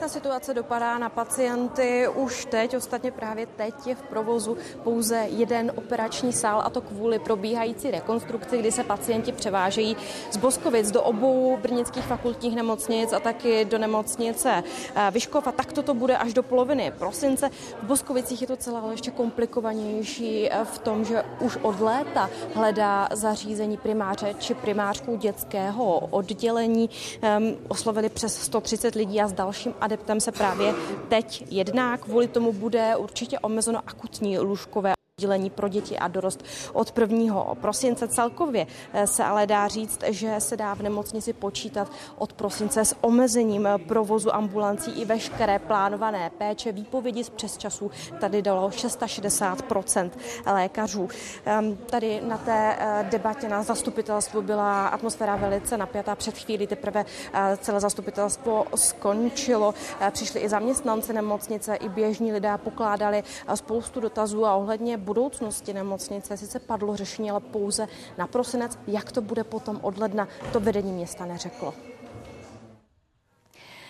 Ta 0.01 0.07
situace 0.07 0.53
dopadá 0.53 0.97
na 0.97 1.09
pacienty 1.09 2.07
už 2.15 2.45
teď, 2.45 2.77
ostatně 2.77 3.11
právě 3.11 3.45
teď 3.45 3.73
je 3.87 3.95
v 3.95 4.01
provozu 4.01 4.57
pouze 4.83 5.15
jeden 5.29 5.71
operační 5.75 6.33
sál 6.33 6.61
a 6.65 6.69
to 6.69 6.81
kvůli 6.81 7.19
probíhající 7.19 7.91
rekonstrukci, 7.91 8.57
kdy 8.57 8.71
se 8.71 8.83
pacienti 8.83 9.31
převážejí 9.31 9.97
z 10.31 10.37
Boskovic 10.37 10.91
do 10.91 11.03
obou 11.03 11.57
brnických 11.57 12.05
fakultních 12.05 12.55
nemocnic 12.55 13.13
a 13.13 13.19
taky 13.19 13.65
do 13.65 13.77
nemocnice 13.77 14.63
eh, 14.95 15.11
Vyškov 15.11 15.47
a 15.47 15.51
tak 15.51 15.73
toto 15.73 15.93
bude 15.93 16.17
až 16.17 16.33
do 16.33 16.43
poloviny 16.43 16.93
prosince. 16.99 17.49
V 17.81 17.83
Boskovicích 17.83 18.41
je 18.41 18.47
to 18.47 18.57
celé 18.57 18.79
ale 18.79 18.93
ještě 18.93 19.11
komplikovanější 19.11 20.51
eh, 20.51 20.65
v 20.65 20.79
tom, 20.79 21.05
že 21.05 21.23
už 21.39 21.57
od 21.61 21.79
léta 21.79 22.29
hledá 22.53 23.09
zařízení 23.11 23.77
primáře 23.77 24.33
či 24.39 24.53
primářku 24.53 25.15
dětského 25.15 25.99
oddělení. 25.99 26.89
Um, 27.37 27.57
oslovili 27.67 28.09
přes 28.09 28.41
130 28.41 28.95
lidí 28.95 29.21
a 29.21 29.27
s 29.27 29.33
dalším 29.33 29.73
adeptem 29.91 30.19
se 30.19 30.31
právě 30.31 30.73
teď 31.09 31.45
jedná. 31.49 31.97
Kvůli 31.97 32.27
tomu 32.27 32.53
bude 32.53 32.95
určitě 32.95 33.39
omezeno 33.39 33.79
akutní 33.87 34.39
lůžkové 34.39 34.93
oddělení 35.21 35.49
pro 35.49 35.67
děti 35.67 35.99
a 35.99 36.07
dorost 36.07 36.43
od 36.73 36.97
1. 36.97 37.55
prosince. 37.61 38.07
Celkově 38.07 38.67
eh, 38.93 39.07
se 39.07 39.23
ale 39.23 39.47
dá 39.47 39.67
říct, 39.67 40.03
že 40.09 40.35
se 40.39 40.57
dá 40.57 40.73
v 40.73 40.81
nemocnici 40.81 41.33
počítat 41.33 41.91
od 42.17 42.33
prosince 42.33 42.85
s 42.85 42.95
omezením 43.01 43.69
provozu 43.87 44.35
ambulancí 44.35 44.91
i 45.01 45.05
veškeré 45.05 45.59
plánované 45.59 46.29
péče. 46.29 46.71
Výpovědi 46.71 47.23
z 47.23 47.29
přesčasů 47.29 47.91
tady 48.19 48.41
dalo 48.41 48.69
660% 48.69 50.09
lékařů. 50.45 51.09
Ehm, 51.45 51.77
tady 51.77 52.21
na 52.21 52.37
té 52.37 52.75
eh, 52.79 53.07
debatě 53.11 53.49
na 53.49 53.63
zastupitelstvu 53.63 54.41
byla 54.41 54.87
atmosféra 54.87 55.35
velice 55.35 55.77
napjatá. 55.77 56.15
Před 56.15 56.37
chvíli 56.37 56.67
teprve 56.67 57.05
eh, 57.33 57.57
celé 57.57 57.79
zastupitelstvo 57.79 58.65
skončilo. 58.75 59.73
Přišli 60.11 60.39
i 60.39 60.49
zaměstnanci 60.49 61.13
nemocnice, 61.13 61.75
i 61.75 61.89
běžní 61.89 62.33
lidé 62.33 62.57
pokládali 62.57 63.23
spoustu 63.55 63.99
dotazů 63.99 64.45
a 64.45 64.55
ohledně 64.55 64.97
budoucnosti 65.11 65.73
nemocnice 65.73 66.37
sice 66.37 66.59
padlo 66.59 66.95
řešení, 66.95 67.31
ale 67.31 67.39
pouze 67.39 67.87
na 68.17 68.27
prosinec. 68.27 68.79
Jak 68.87 69.11
to 69.11 69.21
bude 69.21 69.43
potom 69.43 69.79
od 69.81 69.97
ledna, 69.97 70.27
to 70.53 70.59
vedení 70.59 70.91
města 70.91 71.25
neřeklo. 71.25 71.73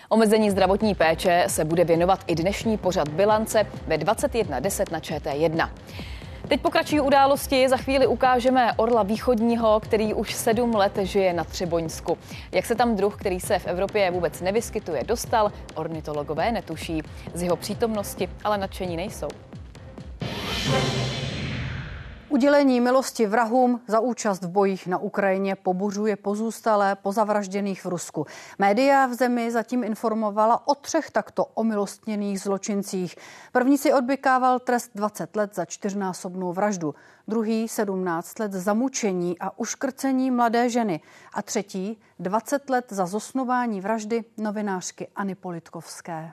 Omezení 0.08 0.50
zdravotní 0.50 0.94
péče 0.94 1.44
se 1.46 1.64
bude 1.64 1.84
věnovat 1.84 2.20
i 2.26 2.34
dnešní 2.34 2.78
pořad 2.78 3.08
bilance 3.08 3.66
ve 3.86 3.96
21.10 3.96 4.92
na 4.92 5.00
ČT1. 5.00 5.70
Teď 6.48 6.60
pokračují 6.60 7.00
události, 7.00 7.68
za 7.68 7.76
chvíli 7.76 8.06
ukážeme 8.06 8.72
Orla 8.76 9.02
východního, 9.02 9.80
který 9.80 10.14
už 10.14 10.34
sedm 10.34 10.74
let 10.74 10.98
žije 11.02 11.32
na 11.32 11.44
Třeboňsku. 11.44 12.18
Jak 12.52 12.66
se 12.66 12.74
tam 12.74 12.96
druh, 12.96 13.16
který 13.16 13.40
se 13.40 13.58
v 13.58 13.66
Evropě 13.66 14.10
vůbec 14.10 14.40
nevyskytuje, 14.40 15.04
dostal, 15.04 15.52
ornitologové 15.74 16.52
netuší. 16.52 17.02
Z 17.34 17.42
jeho 17.42 17.56
přítomnosti 17.56 18.28
ale 18.44 18.58
nadšení 18.58 18.96
nejsou. 18.96 19.28
Udělení 22.32 22.80
milosti 22.80 23.26
vrahům 23.26 23.80
za 23.86 24.00
účast 24.00 24.42
v 24.42 24.48
bojích 24.48 24.86
na 24.86 24.98
Ukrajině 24.98 25.56
pobuřuje 25.56 26.16
pozůstalé 26.16 26.94
pozavražděných 26.94 27.84
v 27.84 27.88
Rusku. 27.88 28.26
Média 28.58 29.06
v 29.06 29.14
zemi 29.14 29.50
zatím 29.50 29.84
informovala 29.84 30.68
o 30.68 30.74
třech 30.74 31.10
takto 31.10 31.44
omilostněných 31.44 32.40
zločincích. 32.40 33.16
První 33.52 33.78
si 33.78 33.92
odbykával 33.92 34.58
trest 34.58 34.90
20 34.94 35.36
let 35.36 35.54
za 35.54 35.64
čtyřnásobnou 35.64 36.52
vraždu, 36.52 36.94
druhý 37.28 37.68
17 37.68 38.38
let 38.38 38.52
za 38.52 38.74
mučení 38.74 39.38
a 39.38 39.58
uškrcení 39.58 40.30
mladé 40.30 40.68
ženy 40.70 41.00
a 41.34 41.42
třetí 41.42 42.00
20 42.18 42.70
let 42.70 42.84
za 42.88 43.06
zosnování 43.06 43.80
vraždy 43.80 44.24
novinářkyAny 44.38 45.34
Politkovské. 45.34 46.32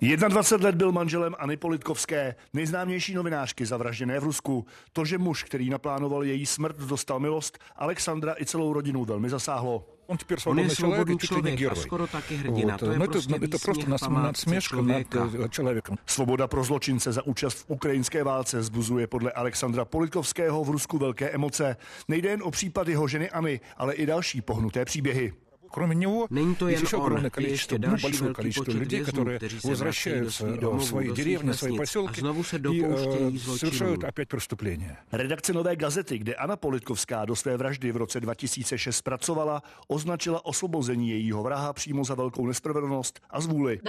21 0.00 0.66
let 0.66 0.74
byl 0.74 0.92
manželemAny 0.92 1.56
Politkovské, 1.56 2.34
nejznámější 2.52 3.14
novinářky 3.14 3.66
zavražděné 3.66 4.20
v 4.20 4.24
Rusku. 4.24 4.66
To, 4.92 5.04
že 5.04 5.18
muž, 5.18 5.42
který 5.42 5.70
naplánoval 5.70 6.24
její 6.24 6.46
smrt, 6.46 6.76
dostal 6.76 7.20
milost, 7.20 7.58
Alexandra 7.76 8.34
i 8.40 8.46
celou 8.46 8.72
rodinu 8.72 9.04
velmi 9.04 9.30
zasáhlo. 9.30 9.96
On 10.08 10.16
теперь 10.16 10.38
свободный 10.38 10.74
человек, 10.74 11.20
человек, 11.20 11.58
человек 11.58 11.72
а 11.72 11.76
скоро 11.76 12.06
так 12.06 12.30
и 12.30 12.36
hrdina. 12.36 12.72
Вот. 12.72 12.80
To 12.80 12.92
je 12.92 12.98
no, 12.98 13.06
prostě 13.06 13.34
это, 13.34 13.44
это 13.44 13.58
просто 13.64 13.90
нас, 13.90 14.00
надсмешка 14.00 14.76
над 14.76 15.52
человеком. 15.52 15.98
Svoboda 16.06 16.46
pro 16.46 16.64
zločince 16.64 17.12
za 17.12 17.26
účast 17.26 17.58
v 17.58 17.64
ukrajinské 17.68 18.24
válce 18.24 18.62
zbuzuje 18.62 19.06
podle 19.06 19.32
Alexandra 19.32 19.84
Politkovského 19.84 20.64
v 20.64 20.70
Rusku 20.70 20.98
velké 20.98 21.30
emoce. 21.30 21.76
Nejde 22.08 22.28
jen 22.28 22.42
o 22.42 22.50
případ 22.50 22.88
jeho 22.88 23.08
ženy 23.08 23.30
Any, 23.30 23.60
ale 23.76 23.94
i 23.94 24.06
další 24.06 24.40
pohnuté 24.40 24.84
příběhy. 24.84 25.32
Кроме 25.70 25.94
него, 25.94 26.26
Není 26.30 26.54
to 26.54 26.68
jen 26.68 26.82
еще 26.82 26.96
on, 26.96 27.02
огромное 27.02 27.30
количество, 27.30 27.78
ну, 27.78 27.96
большое 28.02 28.34
количество 28.34 28.72
людей, 28.72 29.04
которые 29.04 29.38
возвращаются 29.64 30.46
в 30.46 30.82
свои 30.82 31.12
деревни, 31.12 31.50
в 31.50 31.54
свои 31.54 31.76
поселки 31.76 32.20
и 32.20 32.82
э, 32.82 33.38
совершают 33.38 34.04
опять 34.04 34.28
преступления. 34.28 34.98
Redakce 35.12 35.52
Nové 35.52 35.76
gazety, 35.76 36.18
kde 36.18 36.34
Anna 36.34 36.56
Politkovská 36.56 37.24
do 37.24 37.36
své 37.36 37.56
vraždy 37.56 37.92
v 37.92 37.96
roce 37.96 38.20
2006 38.20 39.02
pracovala, 39.02 39.62
označila 39.88 40.46
osvobození 40.46 41.10
jejího 41.10 41.42
vraha 41.42 41.72
přímo 41.72 42.04
za 42.04 42.14
velkou 42.14 42.46
nespravedlnost 42.46 43.20
a 43.30 43.40
zvůli. 43.40 43.80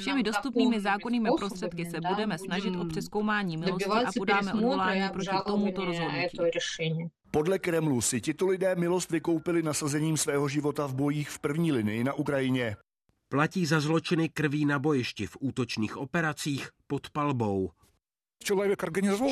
Všemi 0.00 0.22
dostupnými 0.22 0.80
zákonnými 0.80 1.28
prostředky 1.38 1.84
se 1.84 2.00
budeme 2.08 2.38
snažit 2.38 2.76
o 2.76 2.84
přeskoumání 2.84 3.56
milosti 3.56 3.84
a 3.84 4.10
podáme 4.18 4.52
odvolání 4.52 5.08
proti 5.12 5.36
tomuto 5.46 5.84
rozhodnutí. 5.84 6.38
Podle 7.30 7.58
Kremlu 7.58 8.00
si 8.00 8.20
tito 8.20 8.46
lidé 8.46 8.74
milost 8.74 9.10
vykoupili 9.10 9.62
nasazením 9.62 10.16
svého 10.16 10.48
života 10.48 10.86
v 10.86 10.94
bojích 10.94 11.30
v 11.30 11.38
první 11.38 11.72
linii 11.72 12.04
na 12.04 12.12
Ukrajině. 12.12 12.76
Platí 13.28 13.66
za 13.66 13.80
zločiny 13.80 14.28
krví 14.28 14.64
na 14.64 14.78
bojišti 14.78 15.26
v 15.26 15.36
útočných 15.40 15.96
operacích 15.96 16.68
pod 16.86 17.10
palbou. 17.10 17.70
Člověk, 18.44 18.82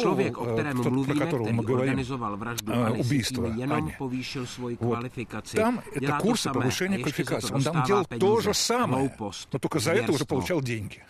Člověk, 0.00 0.38
o 0.38 0.44
kterém 0.44 0.76
mluvíme, 0.76 1.26
který 1.26 1.58
organizoval 1.58 2.36
vraždu 2.36 2.72
ubийство, 2.96 3.46
jenom 3.46 3.90
povýšil 3.98 4.46
svoji 4.46 4.76
kvalifikaci. 4.76 5.56
Tam 5.56 5.82
это 5.92 6.18
курсы 6.18 6.52
повышения 6.52 6.98
квалификации. 6.98 7.54
Он 7.54 7.62
там 7.62 7.82
делал 7.86 8.04
то 8.18 8.40
же 8.40 8.54
самое, 8.54 9.10
но 9.52 9.58
только 9.58 9.78
за 9.78 9.92
это 9.92 10.12
уже 10.12 10.24
получал 10.24 10.60
деньги. 10.60 11.04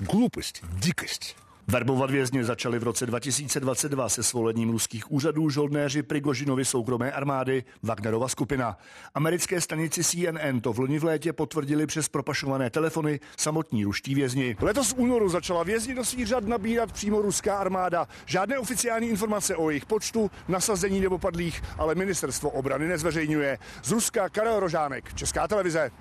Глупость, 0.00 0.62
дикость. 0.80 1.36
Verbovat 1.71 2.11
vězně 2.11 2.43
začali 2.43 2.79
v 2.79 2.83
roce 2.83 3.05
2022 3.05 4.09
se 4.09 4.23
svolením 4.23 4.69
ruských 4.69 5.11
úřadů 5.11 5.49
žoldnéři 5.49 6.03
Prigožinovi 6.03 6.65
soukromé 6.65 7.11
armády 7.11 7.63
Wagnerova 7.83 8.27
skupina. 8.27 8.77
Americké 9.15 9.61
stanici 9.61 10.03
CNN 10.03 10.61
to 10.61 10.73
v 10.73 10.79
loni 10.79 10.99
v 10.99 11.03
létě 11.03 11.33
potvrdili 11.33 11.87
přes 11.87 12.09
propašované 12.09 12.69
telefony 12.69 13.19
samotní 13.37 13.83
ruští 13.83 14.15
vězni. 14.15 14.55
Letos 14.61 14.93
v 14.93 14.97
únoru 14.97 15.29
začala 15.29 15.63
vězni 15.63 15.95
do 15.95 16.05
svých 16.05 16.27
řad 16.27 16.43
nabírat 16.43 16.91
přímo 16.91 17.21
ruská 17.21 17.57
armáda. 17.57 18.07
Žádné 18.25 18.59
oficiální 18.59 19.07
informace 19.07 19.55
o 19.55 19.69
jejich 19.69 19.85
počtu, 19.85 20.31
nasazení 20.47 20.99
nebo 20.99 21.17
padlých, 21.17 21.61
ale 21.77 21.95
ministerstvo 21.95 22.49
obrany 22.49 22.87
nezveřejňuje. 22.87 23.59
Z 23.83 23.91
Ruska 23.91 24.29
Karel 24.29 24.59
Rožánek, 24.59 25.13
Česká 25.13 25.47
televize. 25.47 25.91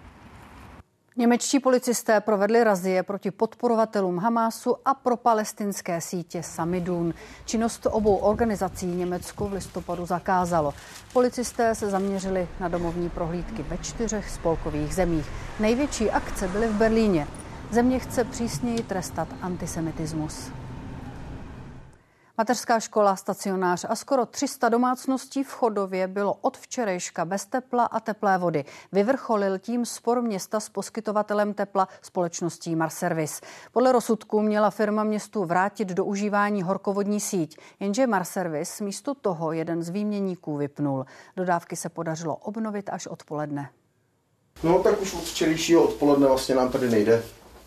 Němečtí 1.18 1.60
policisté 1.60 2.20
provedli 2.20 2.64
razie 2.64 3.02
proti 3.02 3.30
podporovatelům 3.30 4.18
Hamásu 4.18 4.76
a 4.84 4.94
pro 4.94 5.16
palestinské 5.16 6.00
sítě 6.00 6.42
Samidun. 6.42 7.14
Činnost 7.44 7.86
obou 7.90 8.16
organizací 8.16 8.86
Německo 8.86 9.48
v 9.48 9.52
listopadu 9.52 10.06
zakázalo. 10.06 10.74
Policisté 11.12 11.74
se 11.74 11.90
zaměřili 11.90 12.48
na 12.60 12.68
domovní 12.68 13.10
prohlídky 13.10 13.62
ve 13.62 13.78
čtyřech 13.78 14.30
spolkových 14.30 14.94
zemích. 14.94 15.26
Největší 15.60 16.10
akce 16.10 16.48
byly 16.48 16.66
v 16.68 16.74
Berlíně. 16.74 17.26
Země 17.70 17.98
chce 17.98 18.24
přísněji 18.24 18.82
trestat 18.82 19.28
antisemitismus. 19.42 20.50
Mateřská 22.38 22.80
škola, 22.80 23.16
stacionář 23.16 23.86
a 23.88 23.96
skoro 23.96 24.26
300 24.26 24.68
domácností 24.68 25.42
v 25.44 25.50
Chodově 25.50 26.08
bylo 26.08 26.34
od 26.40 26.56
včerejška 26.56 27.24
bez 27.24 27.46
tepla 27.46 27.84
a 27.84 28.00
teplé 28.00 28.38
vody. 28.38 28.64
Vyvrcholil 28.92 29.58
tím 29.58 29.86
spor 29.86 30.22
města 30.22 30.60
s 30.60 30.68
poskytovatelem 30.68 31.54
tepla 31.54 31.88
společností 32.02 32.76
Marservis. 32.76 33.40
Podle 33.72 33.92
rozsudku 33.92 34.42
měla 34.42 34.70
firma 34.70 35.04
městu 35.04 35.44
vrátit 35.44 35.88
do 35.88 36.04
užívání 36.04 36.62
horkovodní 36.62 37.20
síť, 37.20 37.56
jenže 37.80 38.06
Marservis 38.06 38.80
místo 38.80 39.14
toho 39.14 39.52
jeden 39.52 39.82
z 39.82 39.88
výměníků 39.88 40.56
vypnul. 40.56 41.04
Dodávky 41.36 41.76
se 41.76 41.88
podařilo 41.88 42.36
obnovit 42.36 42.90
až 42.92 43.06
odpoledne. 43.06 43.70
No 44.62 44.82
tak 44.82 45.00
už 45.02 45.14
od 45.14 45.24
včerejšího 45.24 45.84
odpoledne 45.84 46.26
vlastně 46.26 46.54
nám 46.54 46.72
tady 46.72 46.90
nejde 46.90 47.22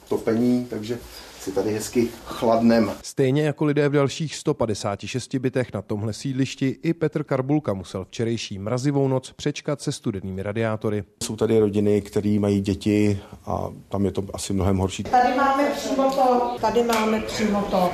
topení, 0.10 0.66
takže 0.66 1.00
si 1.40 1.52
tady 1.52 1.74
hezky 1.74 2.08
chladnem. 2.26 2.92
Stejně 3.04 3.44
jako 3.44 3.66
lidé 3.66 3.90
v 3.90 3.92
dalších 3.92 4.36
156 4.36 5.36
bytech 5.36 5.74
na 5.74 5.82
tomhle 5.82 6.14
sídlišti, 6.14 6.78
i 6.84 6.94
Petr 6.94 7.24
Karbulka 7.24 7.74
musel 7.74 8.06
včerejší 8.06 8.60
mrazivou 8.60 9.08
noc 9.08 9.32
přečkat 9.32 9.82
se 9.82 9.92
studenými 9.92 10.44
radiátory. 10.44 11.04
Jsou 11.24 11.36
tady 11.36 11.60
rodiny, 11.60 12.02
které 12.02 12.38
mají 12.40 12.62
děti 12.62 13.20
a 13.46 13.70
tam 13.90 14.06
je 14.06 14.12
to 14.12 14.24
asi 14.34 14.54
mnohem 14.54 14.78
horší. 14.78 15.04
Tady 15.04 15.38
máme 15.38 15.70
přímo 15.70 16.12
to, 16.12 16.58
tady 16.62 16.84
máme 16.84 17.22
přímo 17.22 17.68
to 17.72 17.92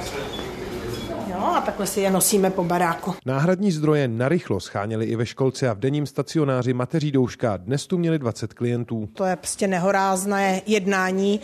No 1.45 1.55
a 1.55 1.61
takhle 1.61 1.87
si 1.87 2.01
je 2.01 2.11
nosíme 2.11 2.49
po 2.49 2.63
baráku. 2.63 3.13
Náhradní 3.25 3.71
zdroje 3.71 4.07
narychlo 4.07 4.59
scháněli 4.59 5.05
i 5.05 5.15
ve 5.15 5.25
školce 5.25 5.69
a 5.69 5.73
v 5.73 5.79
denním 5.79 6.05
stacionáři 6.05 6.73
mateří 6.73 7.11
douška. 7.11 7.57
Dnes 7.57 7.87
tu 7.87 7.97
měli 7.97 8.19
20 8.19 8.53
klientů. 8.53 9.09
To 9.13 9.23
je 9.23 9.35
prostě 9.35 9.67
nehorázné 9.67 10.61
jednání 10.65 11.39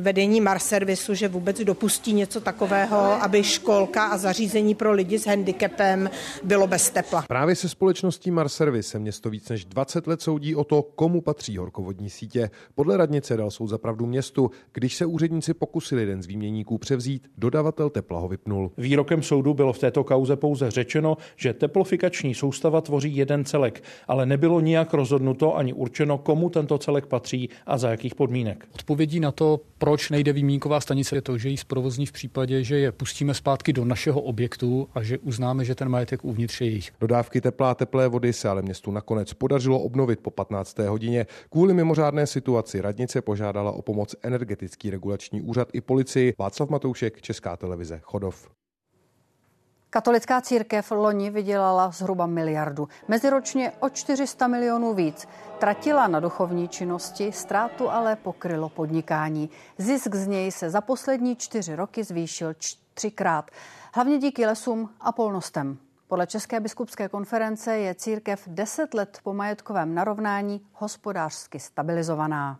vedení 0.00 0.40
Marservisu, 0.40 1.14
že 1.14 1.28
vůbec 1.28 1.60
dopustí 1.60 2.12
něco 2.12 2.40
takového, 2.40 2.98
aby 3.22 3.44
školka 3.44 4.06
a 4.06 4.16
zařízení 4.16 4.74
pro 4.74 4.92
lidi 4.92 5.18
s 5.18 5.26
handicapem 5.26 6.10
bylo 6.44 6.66
bez 6.66 6.90
tepla. 6.90 7.24
Právě 7.28 7.56
se 7.56 7.68
společností 7.68 8.30
Marservis 8.30 8.88
se 8.88 8.98
město 8.98 9.30
víc 9.30 9.48
než 9.48 9.64
20 9.64 10.06
let 10.06 10.22
soudí 10.22 10.54
o 10.54 10.64
to, 10.64 10.82
komu 10.82 11.20
patří 11.20 11.56
horkovodní 11.56 12.10
sítě. 12.10 12.50
Podle 12.74 12.96
radnice 12.96 13.36
dal 13.36 13.50
soud 13.50 13.66
zapravdu 13.66 14.06
městu, 14.06 14.50
když 14.72 14.96
se 14.96 15.06
úředníci 15.06 15.54
pokusili 15.54 16.02
jeden 16.02 16.22
z 16.22 16.26
výměníků 16.26 16.78
převzít, 16.78 17.28
dodavatel 17.38 17.90
tepla 17.90 18.20
ho 18.20 18.28
vypnul. 18.28 18.72
Výrokem 18.78 19.21
soudu 19.22 19.54
bylo 19.54 19.72
v 19.72 19.78
této 19.78 20.04
kauze 20.04 20.36
pouze 20.36 20.70
řečeno, 20.70 21.16
že 21.36 21.52
teplofikační 21.52 22.34
soustava 22.34 22.80
tvoří 22.80 23.16
jeden 23.16 23.44
celek, 23.44 23.82
ale 24.08 24.26
nebylo 24.26 24.60
nijak 24.60 24.94
rozhodnuto 24.94 25.56
ani 25.56 25.72
určeno, 25.72 26.18
komu 26.18 26.50
tento 26.50 26.78
celek 26.78 27.06
patří 27.06 27.48
a 27.66 27.78
za 27.78 27.90
jakých 27.90 28.14
podmínek. 28.14 28.66
Odpovědí 28.74 29.20
na 29.20 29.32
to, 29.32 29.60
proč 29.78 30.10
nejde 30.10 30.32
výmínková 30.32 30.80
stanice, 30.80 31.16
je 31.16 31.22
to, 31.22 31.38
že 31.38 31.48
ji 31.48 31.56
zprovozní 31.56 32.06
v 32.06 32.12
případě, 32.12 32.64
že 32.64 32.78
je 32.78 32.92
pustíme 32.92 33.34
zpátky 33.34 33.72
do 33.72 33.84
našeho 33.84 34.20
objektu 34.20 34.88
a 34.94 35.02
že 35.02 35.18
uznáme, 35.18 35.64
že 35.64 35.74
ten 35.74 35.88
majetek 35.88 36.24
uvnitř 36.24 36.60
je 36.60 36.66
jejich. 36.66 36.90
Dodávky 37.00 37.40
teplá 37.40 37.70
a 37.70 37.74
teplé 37.74 38.08
vody 38.08 38.32
se 38.32 38.48
ale 38.48 38.62
městu 38.62 38.90
nakonec 38.90 39.32
podařilo 39.32 39.80
obnovit 39.80 40.20
po 40.20 40.30
15. 40.30 40.78
hodině. 40.78 41.26
Kvůli 41.50 41.74
mimořádné 41.74 42.26
situaci 42.26 42.80
radnice 42.80 43.22
požádala 43.22 43.72
o 43.72 43.82
pomoc 43.82 44.14
energetický 44.22 44.90
regulační 44.90 45.42
úřad 45.42 45.68
i 45.72 45.80
policii. 45.80 46.34
Václav 46.38 46.70
Matoušek, 46.70 47.22
Česká 47.22 47.56
televize, 47.56 48.00
Chodov. 48.02 48.61
Katolická 49.94 50.40
církev 50.40 50.90
loni 50.90 51.30
vydělala 51.30 51.90
zhruba 51.90 52.26
miliardu. 52.26 52.88
Meziročně 53.08 53.72
o 53.80 53.88
400 53.88 54.46
milionů 54.46 54.94
víc. 54.94 55.28
Tratila 55.58 56.06
na 56.06 56.20
duchovní 56.20 56.68
činnosti, 56.68 57.32
ztrátu 57.32 57.90
ale 57.90 58.16
pokrylo 58.16 58.68
podnikání. 58.68 59.50
Zisk 59.78 60.14
z 60.14 60.26
něj 60.26 60.52
se 60.52 60.70
za 60.70 60.80
poslední 60.80 61.36
čtyři 61.36 61.76
roky 61.76 62.04
zvýšil 62.04 62.54
třikrát. 62.94 63.50
Hlavně 63.94 64.18
díky 64.18 64.46
lesům 64.46 64.90
a 65.00 65.12
polnostem. 65.12 65.78
Podle 66.08 66.26
České 66.26 66.60
biskupské 66.60 67.08
konference 67.08 67.78
je 67.78 67.94
církev 67.94 68.42
deset 68.46 68.94
let 68.94 69.18
po 69.22 69.34
majetkovém 69.34 69.94
narovnání 69.94 70.60
hospodářsky 70.72 71.60
stabilizovaná. 71.60 72.58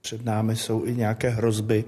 Před 0.00 0.24
námi 0.24 0.56
jsou 0.56 0.84
i 0.84 0.96
nějaké 0.96 1.28
hrozby 1.28 1.84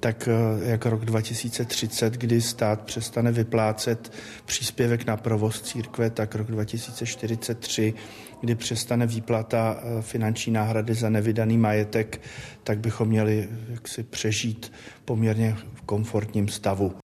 tak 0.00 0.28
eh, 0.28 0.70
jak 0.70 0.86
rok 0.86 1.04
2030, 1.04 2.12
kdy 2.12 2.40
stát 2.40 2.80
přestane 2.80 3.32
vyplácet 3.32 4.12
příspěvek 4.44 5.06
na 5.06 5.16
provoz 5.16 5.62
církve, 5.62 6.10
tak 6.10 6.34
rok 6.34 6.46
2043, 6.50 7.94
kdy 8.40 8.54
přestane 8.54 9.06
výplata 9.06 9.80
eh, 9.80 10.02
finanční 10.02 10.52
náhrady 10.52 10.94
za 10.94 11.10
nevydaný 11.10 11.58
majetek, 11.58 12.20
tak 12.64 12.78
bychom 12.78 13.08
měli 13.08 13.48
jaksi 13.68 14.02
přežít 14.02 14.72
poměrně 15.04 15.56
v 15.74 15.82
komfortním 15.82 16.48
stavu. 16.48 16.94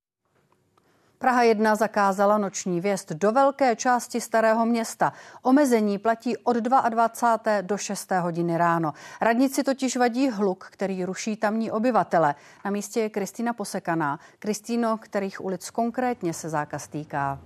Praha 1.19 1.43
1 1.43 1.77
zakázala 1.77 2.39
noční 2.39 2.81
věst 2.81 3.13
do 3.13 3.33
velké 3.33 3.77
části 3.77 4.21
starého 4.21 4.67
města. 4.67 5.13
Omezení 5.43 5.99
platí 5.99 6.37
od 6.37 6.57
22. 6.57 7.61
do 7.63 7.77
6. 7.77 8.11
hodiny 8.11 8.59
ráno. 8.59 8.93
Radnici 9.21 9.63
totiž 9.63 9.97
vadí 9.97 10.31
hluk, 10.31 10.67
který 10.71 11.05
ruší 11.05 11.37
tamní 11.37 11.71
obyvatele. 11.71 12.35
Na 12.65 12.71
místě 12.71 13.01
je 13.01 13.11
Kristýna 13.11 13.53
Posekaná. 13.53 14.19
Kristýno, 14.39 14.99
kterých 14.99 15.45
ulic 15.45 15.71
konkrétně 15.71 16.35
se 16.35 16.49
zákaz 16.49 16.89
týká? 16.89 17.39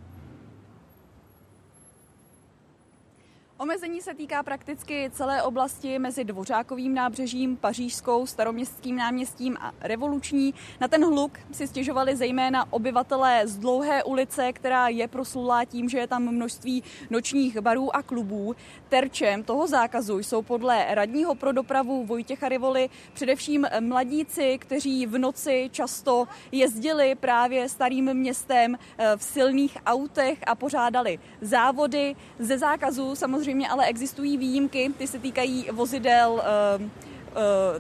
Omezení 3.61 4.01
se 4.01 4.15
týká 4.15 4.43
prakticky 4.43 5.11
celé 5.15 5.43
oblasti 5.43 5.99
mezi 5.99 6.25
Dvořákovým 6.25 6.95
nábřežím, 6.95 7.57
Pařížskou, 7.57 8.27
Staroměstským 8.27 8.97
náměstím 8.97 9.57
a 9.61 9.73
Revoluční. 9.81 10.55
Na 10.81 10.89
ten 10.89 11.05
hluk 11.05 11.39
si 11.53 11.67
stěžovali 11.67 12.17
zejména 12.17 12.73
obyvatelé 12.73 13.43
z 13.45 13.59
Dlouhé 13.59 14.05
ulice, 14.05 14.53
která 14.53 14.89
je 14.89 15.09
proslulá 15.09 15.65
tím, 15.65 15.89
že 15.89 15.99
je 15.99 16.07
tam 16.07 16.35
množství 16.35 16.83
nočních 17.11 17.61
barů 17.61 17.97
a 17.97 18.03
klubů. 18.03 18.57
Terčem 18.89 19.43
toho 19.43 19.67
zákazu 19.67 20.19
jsou 20.19 20.43
podle 20.43 20.87
radního 20.95 21.35
pro 21.35 21.53
dopravu 21.53 22.07
Vojtěcha 22.07 22.49
Rivoli 22.49 22.91
především 23.13 23.67
mladíci, 23.81 24.59
kteří 24.59 25.07
v 25.07 25.19
noci 25.19 25.69
často 25.73 26.29
jezdili 26.53 27.15
právě 27.15 27.69
starým 27.69 28.15
městem 28.15 28.79
eh, 28.99 29.17
v 29.17 29.23
silných 29.23 29.79
autech 29.87 30.39
a 30.47 30.55
pořádali 30.55 31.19
závody. 31.41 32.17
Ze 32.39 32.59
zákazu 32.59 33.15
samozřejmě 33.15 33.48
Samozřejmě 33.49 33.69
ale 33.69 33.87
existují 33.87 34.39
výjimky, 34.39 34.93
ty 34.99 35.07
se 35.07 35.19
týkají 35.19 35.69
vozidel 35.73 36.33
uh, 36.33 36.83
uh, 36.83 36.89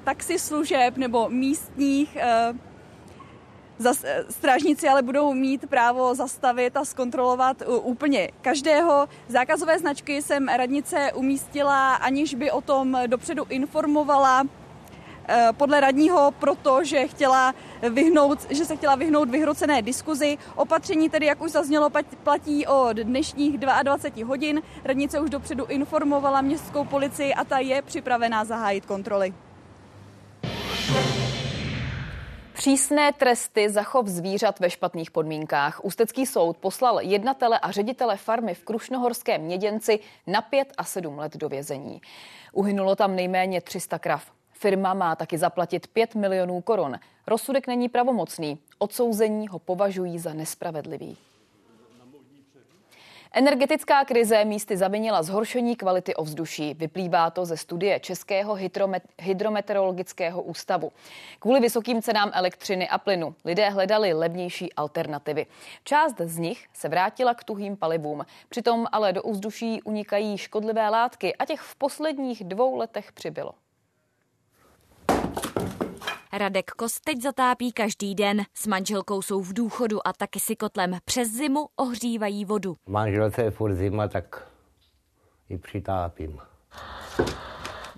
taxislužeb 0.04 0.96
nebo 0.96 1.28
místních. 1.28 2.16
Uh, 2.50 2.56
Zas, 3.78 4.04
strážníci 4.30 4.88
ale 4.88 5.02
budou 5.02 5.34
mít 5.34 5.68
právo 5.68 6.14
zastavit 6.14 6.76
a 6.76 6.84
zkontrolovat 6.84 7.62
úplně 7.82 8.30
každého. 8.40 9.08
Zákazové 9.28 9.78
značky 9.78 10.22
jsem 10.22 10.48
radnice 10.48 11.12
umístila, 11.14 11.94
aniž 11.94 12.34
by 12.34 12.50
o 12.50 12.60
tom 12.60 12.98
dopředu 13.06 13.44
informovala. 13.48 14.44
Eh, 15.30 15.48
podle 15.56 15.80
radního 15.80 16.30
proto, 16.38 16.84
že 16.84 17.08
chtěla 17.08 17.54
vyhnout, 17.90 18.50
že 18.50 18.64
se 18.64 18.76
chtěla 18.76 18.94
vyhnout 18.94 19.30
vyhrocené 19.30 19.82
diskuzi. 19.82 20.38
Opatření 20.54 21.10
tedy, 21.10 21.26
jak 21.26 21.42
už 21.42 21.50
zaznělo, 21.50 21.90
platí 22.22 22.66
od 22.66 22.96
dnešních 22.96 23.58
22 23.58 24.26
hodin. 24.26 24.62
Radnice 24.84 25.20
už 25.20 25.30
dopředu 25.30 25.66
informovala 25.66 26.40
městskou 26.40 26.84
policii 26.84 27.34
a 27.34 27.44
ta 27.44 27.58
je 27.58 27.82
připravená 27.82 28.44
zahájit 28.44 28.86
kontroly. 28.86 29.34
Přísné 32.52 33.12
tresty 33.12 33.70
za 33.70 33.82
chov 33.82 34.06
zvířat 34.06 34.60
ve 34.60 34.70
špatných 34.70 35.10
podmínkách. 35.10 35.84
Ústecký 35.84 36.26
soud 36.26 36.56
poslal 36.56 37.00
jednatele 37.00 37.58
a 37.58 37.70
ředitele 37.70 38.16
farmy 38.16 38.54
v 38.54 38.64
Krušnohorském 38.64 39.40
měděnci 39.40 40.00
na 40.26 40.42
pět 40.42 40.72
a 40.78 40.84
sedm 40.84 41.18
let 41.18 41.36
do 41.36 41.48
vězení. 41.48 42.00
Uhynulo 42.52 42.96
tam 42.96 43.16
nejméně 43.16 43.60
300 43.60 43.98
krav. 43.98 44.37
Firma 44.60 44.94
má 44.94 45.16
taky 45.16 45.38
zaplatit 45.38 45.86
5 45.86 46.14
milionů 46.14 46.60
korun. 46.60 46.98
Rozsudek 47.26 47.66
není 47.66 47.88
pravomocný. 47.88 48.58
Odsouzení 48.78 49.48
ho 49.48 49.58
považují 49.58 50.18
za 50.18 50.34
nespravedlivý. 50.34 51.16
Energetická 53.32 54.04
krize 54.04 54.44
místy 54.44 54.76
zavinila 54.76 55.22
zhoršení 55.22 55.76
kvality 55.76 56.14
ovzduší. 56.14 56.74
Vyplývá 56.74 57.30
to 57.30 57.44
ze 57.44 57.56
studie 57.56 58.00
Českého 58.00 58.58
hydrometeorologického 59.18 60.42
ústavu. 60.42 60.92
Kvůli 61.38 61.60
vysokým 61.60 62.02
cenám 62.02 62.30
elektřiny 62.34 62.88
a 62.88 62.98
plynu 62.98 63.34
lidé 63.44 63.70
hledali 63.70 64.12
levnější 64.12 64.72
alternativy. 64.72 65.46
Část 65.84 66.20
z 66.20 66.38
nich 66.38 66.66
se 66.72 66.88
vrátila 66.88 67.34
k 67.34 67.44
tuhým 67.44 67.76
palivům. 67.76 68.24
Přitom 68.48 68.86
ale 68.92 69.12
do 69.12 69.22
ovzduší 69.22 69.82
unikají 69.82 70.38
škodlivé 70.38 70.88
látky 70.88 71.36
a 71.36 71.44
těch 71.44 71.60
v 71.60 71.76
posledních 71.76 72.44
dvou 72.44 72.76
letech 72.76 73.12
přibylo. 73.12 73.54
Radek 76.32 76.70
Kos 76.70 77.00
teď 77.00 77.22
zatápí 77.22 77.72
každý 77.72 78.14
den. 78.14 78.42
S 78.54 78.66
manželkou 78.66 79.22
jsou 79.22 79.40
v 79.42 79.52
důchodu 79.52 80.08
a 80.08 80.12
taky 80.12 80.40
si 80.40 80.56
kotlem 80.56 80.98
přes 81.04 81.28
zimu 81.28 81.68
ohřívají 81.76 82.44
vodu. 82.44 82.76
Manželce 82.86 83.42
je 83.42 83.50
furt 83.50 83.74
zima, 83.74 84.08
tak 84.08 84.48
ji 85.48 85.58
přitápím. 85.58 86.40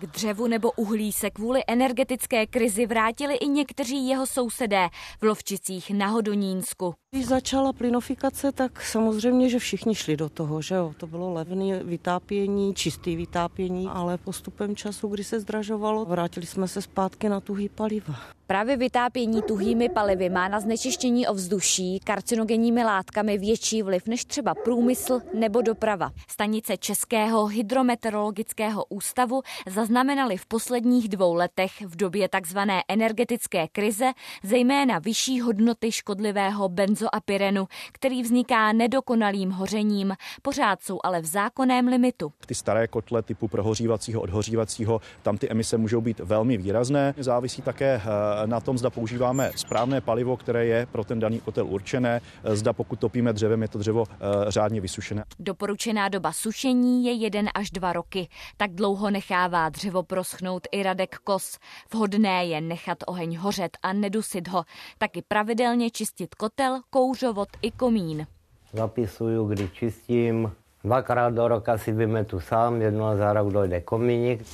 K 0.01 0.07
dřevu 0.07 0.47
nebo 0.47 0.73
uhlí 0.73 1.13
se 1.13 1.31
kvůli 1.31 1.61
energetické 1.67 2.47
krizi 2.47 2.87
vrátili 2.87 3.35
i 3.35 3.49
někteří 3.49 4.09
jeho 4.09 4.27
sousedé 4.27 4.89
v 5.21 5.23
Lovčicích 5.23 5.91
na 5.91 6.07
Hodonínsku. 6.07 6.95
Když 7.11 7.27
začala 7.27 7.73
plynofikace, 7.73 8.53
tak 8.53 8.83
samozřejmě, 8.83 9.49
že 9.49 9.59
všichni 9.59 9.95
šli 9.95 10.17
do 10.17 10.29
toho, 10.29 10.63
že 10.63 10.75
jo. 10.75 10.93
To 10.97 11.07
bylo 11.07 11.33
levné 11.33 11.85
vytápění, 11.85 12.75
čistý 12.75 13.17
vytápění, 13.17 13.89
ale 13.89 14.19
postupem 14.19 14.77
času, 14.77 15.09
kdy 15.09 15.25
se 15.25 15.41
zdražovalo, 15.41 16.05
vrátili 16.05 16.47
jsme 16.47 16.69
se 16.69 16.83
zpátky 16.83 17.29
na 17.29 17.41
tuhý 17.41 17.69
paliva. 17.69 18.15
Právě 18.47 18.77
vytápění 18.77 19.43
tuhými 19.43 19.89
palivy 19.89 20.31
má 20.31 20.49
na 20.49 20.61
znečištění 20.61 21.27
ovzduší 21.27 22.01
karcinogenními 22.05 22.85
látkami 22.85 23.39
větší 23.39 23.83
vliv 23.83 24.07
než 24.07 24.25
třeba 24.25 24.55
průmysl 24.55 25.21
nebo 25.35 25.63
doprava. 25.63 26.11
Stanice 26.29 26.77
Českého 26.77 27.47
hydrometeorologického 27.47 28.85
ústavu 28.89 29.43
zaznamenaly 29.91 30.37
v 30.37 30.47
posledních 30.47 31.09
dvou 31.09 31.35
letech 31.35 31.81
v 31.81 31.97
době 31.97 32.29
takzvané 32.29 32.83
energetické 32.89 33.69
krize 33.69 34.13
zejména 34.43 34.99
vyšší 34.99 35.41
hodnoty 35.41 35.93
škodlivého 35.93 36.69
benzoapyrenu, 36.69 37.67
který 37.93 38.23
vzniká 38.23 38.73
nedokonalým 38.73 39.51
hořením. 39.51 40.15
Pořád 40.43 40.83
jsou 40.83 40.99
ale 41.05 41.21
v 41.21 41.25
zákonném 41.25 41.89
limitu. 41.89 42.33
Ty 42.47 42.55
staré 42.55 42.87
kotle 42.87 43.23
typu 43.23 43.49
prohořívacího, 43.49 44.21
odhořívacího, 44.21 45.01
tam 45.23 45.39
ty 45.39 45.51
emise 45.51 45.77
můžou 45.79 46.01
být 46.01 46.19
velmi 46.19 46.57
výrazné. 46.57 47.15
Závisí 47.19 47.63
také 47.63 48.01
eh, 48.05 48.47
na 48.47 48.61
tom, 48.61 48.79
zda 48.79 48.91
používáme 48.91 49.53
správné 49.57 50.01
palivo, 50.01 50.37
které 50.37 50.67
je 50.67 50.87
pro 50.87 51.05
ten 51.05 51.21
daný 51.21 51.41
kotel 51.41 51.67
určené, 51.67 52.21
zda 52.45 52.73
pokud 52.73 53.01
topíme 53.01 53.33
dřevem, 53.33 53.63
je 53.63 53.69
to 53.69 53.79
dřevo 53.79 54.05
eh, 54.11 54.17
řádně 54.51 54.81
vysušené. 54.81 55.25
Doporučená 55.39 56.09
doba 56.09 56.33
sušení 56.33 57.05
je 57.05 57.13
jeden 57.13 57.49
až 57.55 57.71
dva 57.71 57.93
roky. 57.93 58.29
Tak 58.57 58.71
dlouho 58.75 59.11
nechává 59.11 59.69
dřevo 59.69 59.80
proschnout 60.03 60.67
i 60.73 60.83
Radek 60.83 61.17
Kos. 61.25 61.59
Vhodné 61.93 62.47
je 62.47 62.61
nechat 62.61 62.99
oheň 63.07 63.37
hořet 63.37 63.77
a 63.83 63.93
nedusit 63.93 64.49
ho. 64.49 64.65
Taky 64.99 65.23
pravidelně 65.29 65.91
čistit 65.91 66.35
kotel, 66.35 66.81
kouřovod 66.91 67.49
i 67.63 67.71
komín. 67.71 68.27
Zapisuju, 68.73 69.47
kdy 69.47 69.69
čistím. 69.69 70.53
Dvakrát 70.85 71.35
do 71.35 71.49
roka 71.49 71.79
si 71.79 71.93
vymetu 71.93 72.41
sám, 72.41 72.83
jednou 72.83 73.17
za 73.17 73.33
rok 73.33 73.53
dojde 73.53 73.81
komínik. 73.81 74.47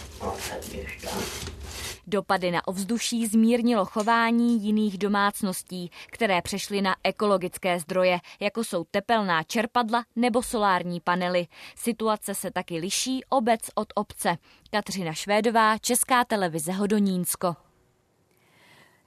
Dopady 2.09 2.51
na 2.51 2.69
ovzduší 2.69 3.27
zmírnilo 3.27 3.85
chování 3.85 4.65
jiných 4.65 4.99
domácností, 4.99 5.91
které 6.07 6.43
přešly 6.43 6.83
na 6.83 6.97
ekologické 7.05 7.81
zdroje, 7.81 8.19
jako 8.41 8.65
jsou 8.65 8.85
tepelná 8.91 9.43
čerpadla 9.43 10.05
nebo 10.17 10.43
solární 10.43 11.01
panely. 11.01 11.47
Situace 11.77 12.35
se 12.35 12.51
taky 12.51 12.79
liší 12.79 13.25
obec 13.29 13.61
od 13.75 13.93
obce. 13.95 14.39
Kateřina 14.71 15.13
Švédová, 15.13 15.79
Česká 15.79 16.25
televize 16.25 16.73
Hodonínsko. 16.73 17.66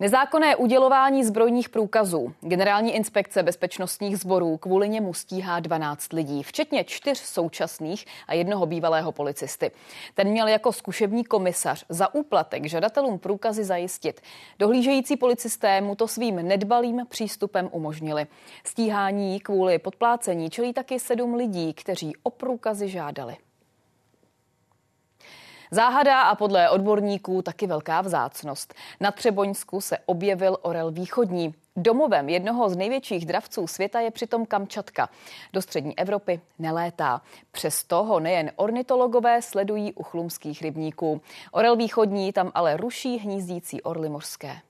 Nezákonné 0.02 0.56
udělování 0.56 1.24
zbrojních 1.24 1.70
průkazů. 1.70 2.34
Generální 2.42 2.96
inspekce 2.96 3.44
bezpečnostních 3.44 4.18
sborů 4.18 4.58
kvůli 4.58 4.90
němu 4.90 5.14
stíhá 5.14 5.60
12 5.60 6.14
lidí, 6.14 6.44
včetně 6.44 6.84
čtyř 6.84 7.18
současných 7.18 8.06
a 8.28 8.34
jednoho 8.34 8.66
bývalého 8.66 9.12
policisty. 9.12 9.72
Ten 10.14 10.28
měl 10.28 10.48
jako 10.48 10.74
zkušební 10.74 11.24
komisař 11.24 11.86
za 11.90 12.14
úplatek 12.14 12.66
žadatelům 12.66 13.20
průkazy 13.20 13.64
zajistit. 13.64 14.22
Dohlížející 14.60 15.18
policisté 15.18 15.82
mu 15.82 15.96
to 15.96 16.08
svým 16.08 16.36
nedbalým 16.36 17.06
přístupem 17.10 17.70
umožnili. 17.72 18.28
Stíhání 18.64 19.40
kvůli 19.40 19.80
podplácení 19.80 20.50
čelí 20.50 20.74
taky 20.74 21.00
sedm 21.00 21.34
lidí, 21.34 21.74
kteří 21.74 22.14
o 22.24 22.30
průkazy 22.30 22.90
žádali. 22.90 23.38
Záhada 25.72 26.22
a 26.22 26.36
podle 26.36 26.70
odborníků 26.70 27.42
taky 27.42 27.68
velká 27.68 28.02
vzácnost. 28.02 28.74
Na 29.00 29.12
Třeboňsku 29.12 29.82
se 29.82 29.98
objevil 30.06 30.58
orel 30.62 30.92
východní. 30.92 31.54
Domovem 31.76 32.30
jednoho 32.30 32.70
z 32.70 32.76
největších 32.76 33.26
dravců 33.26 33.68
světa 33.68 34.00
je 34.00 34.12
přitom 34.12 34.46
Kamčatka. 34.46 35.10
Do 35.54 35.62
střední 35.62 36.00
Evropy 36.00 36.42
nelétá. 36.60 37.22
Přesto 37.52 38.04
ho 38.04 38.20
nejen 38.20 38.52
ornitologové 38.56 39.42
sledují 39.42 39.94
u 39.94 40.04
chlumských 40.04 40.62
rybníků. 40.62 41.22
Orel 41.52 41.76
východní 41.76 42.34
tam 42.34 42.52
ale 42.54 42.78
ruší 42.78 43.18
hnízdící 43.18 43.82
orly 43.82 44.10
mořské. 44.10 44.62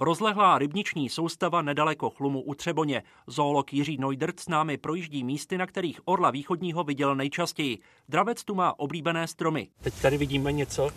Rozlehlá 0.00 0.58
rybniční 0.58 1.08
soustava 1.08 1.62
nedaleko 1.62 2.10
Chlumu 2.10 2.42
u 2.42 2.54
Třeboně. 2.54 3.02
Zoolog 3.26 3.72
Jiří 3.72 3.96
Neudert 3.98 4.40
s 4.40 4.48
námi 4.48 4.76
projíždí 4.76 5.24
místy, 5.24 5.58
na 5.58 5.66
kterých 5.66 6.00
orla 6.04 6.30
východního 6.30 6.84
viděl 6.84 7.16
nejčastěji. 7.16 7.78
Dravec 8.08 8.44
tu 8.44 8.54
má 8.54 8.78
oblíbené 8.78 9.26
stromy. 9.26 9.68
Teď 9.80 9.94
tady 10.02 10.18
vidíme 10.18 10.52
něco, 10.52 10.90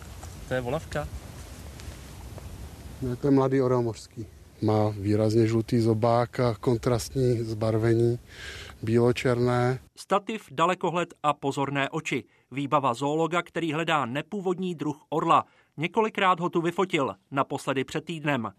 to 0.47 0.53
je 0.53 0.61
volavka. 0.61 1.07
No, 3.01 3.15
to 3.15 3.27
je 3.27 3.31
mladý 3.31 3.61
orel 3.61 3.81
mořský. 3.81 4.25
Má 4.61 4.89
výrazně 4.89 5.47
žlutý 5.47 5.79
zobák 5.79 6.39
a 6.39 6.55
kontrastní 6.55 7.37
zbarvení, 7.37 8.19
bíločerné. 8.83 9.79
Stativ, 9.95 10.45
dalekohled 10.51 11.13
a 11.23 11.33
pozorné 11.33 11.89
oči. 11.89 12.23
Výbava 12.51 12.93
zoologa, 12.93 13.41
který 13.41 13.73
hledá 13.73 14.05
nepůvodní 14.05 14.75
druh 14.75 14.97
orla. 15.09 15.45
Několikrát 15.77 16.39
ho 16.39 16.49
tu 16.49 16.61
vyfotil, 16.61 17.15
naposledy 17.31 17.83
před 17.83 18.05
týdnem. 18.05 18.51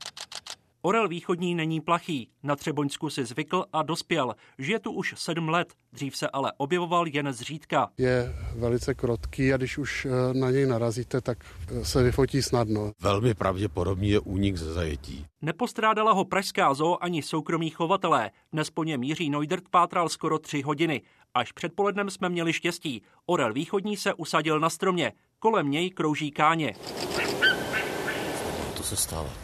Orel 0.85 1.09
východní 1.09 1.55
není 1.55 1.81
plachý, 1.81 2.29
na 2.43 2.57
Třeboňsku 2.57 3.11
si 3.11 3.25
zvykl 3.25 3.65
a 3.73 3.83
dospěl. 3.83 4.35
Žije 4.59 4.79
tu 4.79 4.93
už 4.93 5.15
sedm 5.17 5.49
let, 5.49 5.73
dřív 5.93 6.17
se 6.17 6.29
ale 6.29 6.53
objevoval 6.57 7.09
jen 7.09 7.33
zřídka. 7.33 7.89
Je 7.99 8.35
velice 8.57 8.95
krotký 8.95 9.53
a 9.53 9.57
když 9.57 9.79
už 9.79 10.07
eh, 10.07 10.35
na 10.35 10.51
něj 10.51 10.67
narazíte, 10.67 11.21
tak 11.21 11.39
eh, 11.71 11.85
se 11.85 12.03
vyfotí 12.03 12.43
snadno. 12.43 12.93
Velmi 13.01 13.35
pravděpodobný 13.35 14.11
je 14.11 14.21
únik 14.21 14.57
ze 14.57 14.73
zajetí. 14.73 15.27
Nepostrádala 15.43 16.13
ho 16.13 16.25
pražská 16.25 16.75
zoo 16.75 17.05
ani 17.05 17.23
soukromí 17.23 17.71
chovatelé. 17.71 18.31
Dnes 18.53 18.71
po 18.71 18.85
něm 18.85 19.03
Jiří 19.03 19.31
Neudert 19.31 19.69
pátral 19.69 20.09
skoro 20.09 20.39
tři 20.39 20.63
hodiny. 20.63 21.03
Až 21.35 21.53
předpolednem 21.53 22.11
jsme 22.11 22.29
měli 22.29 22.53
štěstí. 22.53 23.03
Orel 23.27 23.53
východní 23.53 23.97
se 23.97 24.15
usadil 24.15 24.61
na 24.61 24.71
stromě. 24.71 25.13
Kolem 25.39 25.71
něj 25.71 25.91
krouží 25.91 26.31
káně. 26.31 26.75
To 28.77 28.83
se 28.83 28.97
stalo. 28.97 29.42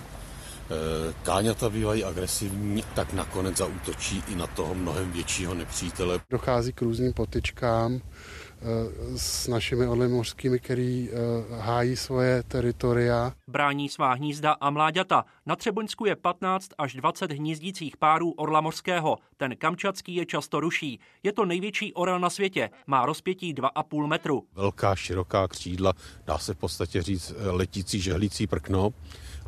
Eh, 0.70 1.14
káňata 1.22 1.70
bývají 1.70 2.04
agresivní, 2.04 2.84
tak 2.94 3.12
nakonec 3.12 3.56
zautočí 3.56 4.22
i 4.28 4.34
na 4.34 4.46
toho 4.46 4.74
mnohem 4.74 5.12
většího 5.12 5.54
nepřítele. 5.54 6.20
Dochází 6.30 6.72
k 6.72 6.82
různým 6.82 7.12
potyčkám 7.12 8.00
eh, 8.00 8.00
s 9.18 9.48
našimi 9.48 9.86
orly 9.86 10.08
mořskými, 10.08 10.58
který 10.58 11.10
eh, 11.10 11.14
hájí 11.60 11.96
svoje 11.96 12.42
teritoria. 12.42 13.32
Brání 13.46 13.88
svá 13.88 14.12
hnízda 14.12 14.52
a 14.52 14.70
mláďata. 14.70 15.24
Na 15.46 15.56
Třeboňsku 15.56 16.06
je 16.06 16.16
15 16.16 16.68
až 16.78 16.94
20 16.94 17.32
hnízdících 17.32 17.96
párů 17.96 18.30
orla 18.30 18.60
mořského. 18.60 19.16
Ten 19.36 19.56
kamčatský 19.56 20.14
je 20.14 20.26
často 20.26 20.60
ruší. 20.60 21.00
Je 21.22 21.32
to 21.32 21.44
největší 21.44 21.94
orel 21.94 22.20
na 22.20 22.30
světě. 22.30 22.70
Má 22.86 23.06
rozpětí 23.06 23.54
2,5 23.54 24.06
metru. 24.06 24.44
Velká, 24.54 24.94
široká 24.94 25.48
křídla, 25.48 25.92
dá 26.26 26.38
se 26.38 26.54
v 26.54 26.56
podstatě 26.56 27.02
říct 27.02 27.34
letící 27.38 28.00
žehlící 28.00 28.46
prkno 28.46 28.92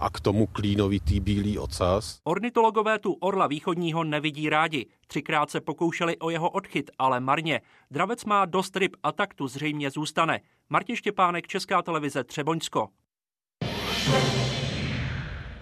a 0.01 0.11
k 0.11 0.21
tomu 0.21 0.47
klínovitý 0.47 1.21
bílý 1.21 1.59
ocas. 1.59 2.21
Ornitologové 2.25 2.99
tu 2.99 3.13
orla 3.13 3.47
východního 3.47 4.05
nevidí 4.05 4.49
rádi. 4.49 4.87
Třikrát 5.07 5.51
se 5.51 5.61
pokoušeli 5.61 6.19
o 6.19 6.31
jeho 6.31 6.51
odchyt, 6.51 6.91
ale 6.99 7.21
marně. 7.21 7.61
Dravec 7.91 8.25
má 8.25 8.45
dost 8.45 8.77
ryb 8.77 8.97
a 9.03 9.13
tak 9.13 9.35
tu 9.35 9.49
zřejmě 9.49 9.91
zůstane. 9.91 10.41
Martin 10.69 10.97
Štěpánek, 10.97 11.47
Česká 11.47 11.83
televize 11.83 12.25
Třeboňsko. 12.25 12.89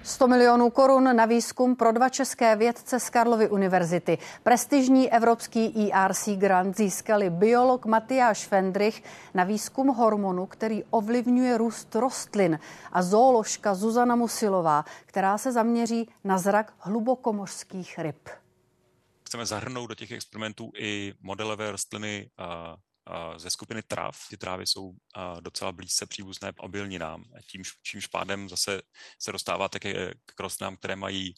100 0.09 0.29
milionů 0.29 0.71
korun 0.71 1.17
na 1.17 1.27
výzkum 1.27 1.77
pro 1.77 1.93
dva 1.93 2.09
české 2.09 2.57
vědce 2.57 3.01
z 3.01 3.11
Karlovy 3.11 3.49
univerzity. 3.49 4.19
Prestižní 4.43 5.13
evropský 5.13 5.93
ERC 5.93 6.29
grant 6.29 6.77
získali 6.77 7.31
biolog 7.31 7.87
Matyáš 7.87 8.47
Fendrich 8.47 9.03
na 9.35 9.45
výzkum 9.45 9.89
hormonu, 9.89 10.47
který 10.47 10.85
ovlivňuje 10.91 11.59
růst 11.59 11.95
rostlin 11.95 12.59
a 12.93 13.03
zooložka 13.03 13.75
Zuzana 13.75 14.17
Musilová, 14.17 14.85
která 15.07 15.39
se 15.39 15.53
zaměří 15.53 16.09
na 16.25 16.39
zrak 16.39 16.73
hlubokomořských 16.79 17.99
ryb. 17.99 18.29
Chceme 19.27 19.47
zahrnout 19.47 19.89
do 19.89 19.95
těch 19.95 20.11
experimentů 20.11 20.71
i 20.77 21.15
modelové 21.21 21.73
rostliny 21.73 22.31
ze 23.37 23.51
skupiny 23.51 23.83
trav. 23.83 24.17
Ty 24.31 24.37
trávy 24.37 24.67
jsou 24.67 24.93
docela 25.41 25.73
blízce 25.73 26.07
příbuzné 26.07 26.53
obilninám, 26.59 27.25
tímž, 27.51 27.71
čímž 27.83 28.07
pádem 28.07 28.49
zase 28.49 28.83
se 29.19 29.33
dostává 29.33 29.69
také 29.69 30.15
k 30.15 30.41
rostlinám, 30.41 30.77
které 30.77 30.97
mají 30.97 31.35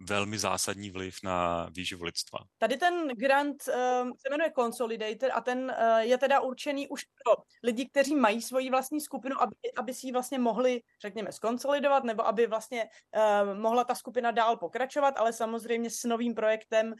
velmi 0.00 0.38
zásadní 0.38 0.90
vliv 0.90 1.16
na 1.22 1.68
výživu 1.76 2.04
lidstva. 2.04 2.38
Tady 2.58 2.76
ten 2.76 3.08
grant 3.08 3.62
uh, 3.68 3.74
se 4.08 4.30
jmenuje 4.30 4.52
Consolidator 4.58 5.30
a 5.34 5.40
ten 5.40 5.58
uh, 5.58 5.98
je 5.98 6.18
teda 6.18 6.40
určený 6.40 6.88
už 6.88 7.02
pro 7.04 7.44
lidi, 7.62 7.88
kteří 7.88 8.14
mají 8.14 8.42
svoji 8.42 8.70
vlastní 8.70 9.00
skupinu, 9.00 9.42
aby, 9.42 9.54
aby 9.76 9.94
si 9.94 10.06
ji 10.06 10.12
vlastně 10.12 10.38
mohli, 10.38 10.80
řekněme, 11.00 11.32
skonsolidovat, 11.32 12.04
nebo 12.04 12.26
aby 12.26 12.46
vlastně 12.46 12.84
uh, 12.84 13.58
mohla 13.58 13.84
ta 13.84 13.94
skupina 13.94 14.30
dál 14.30 14.56
pokračovat, 14.56 15.14
ale 15.16 15.32
samozřejmě 15.32 15.90
s 15.90 16.04
novým 16.04 16.34
projektem 16.34 16.94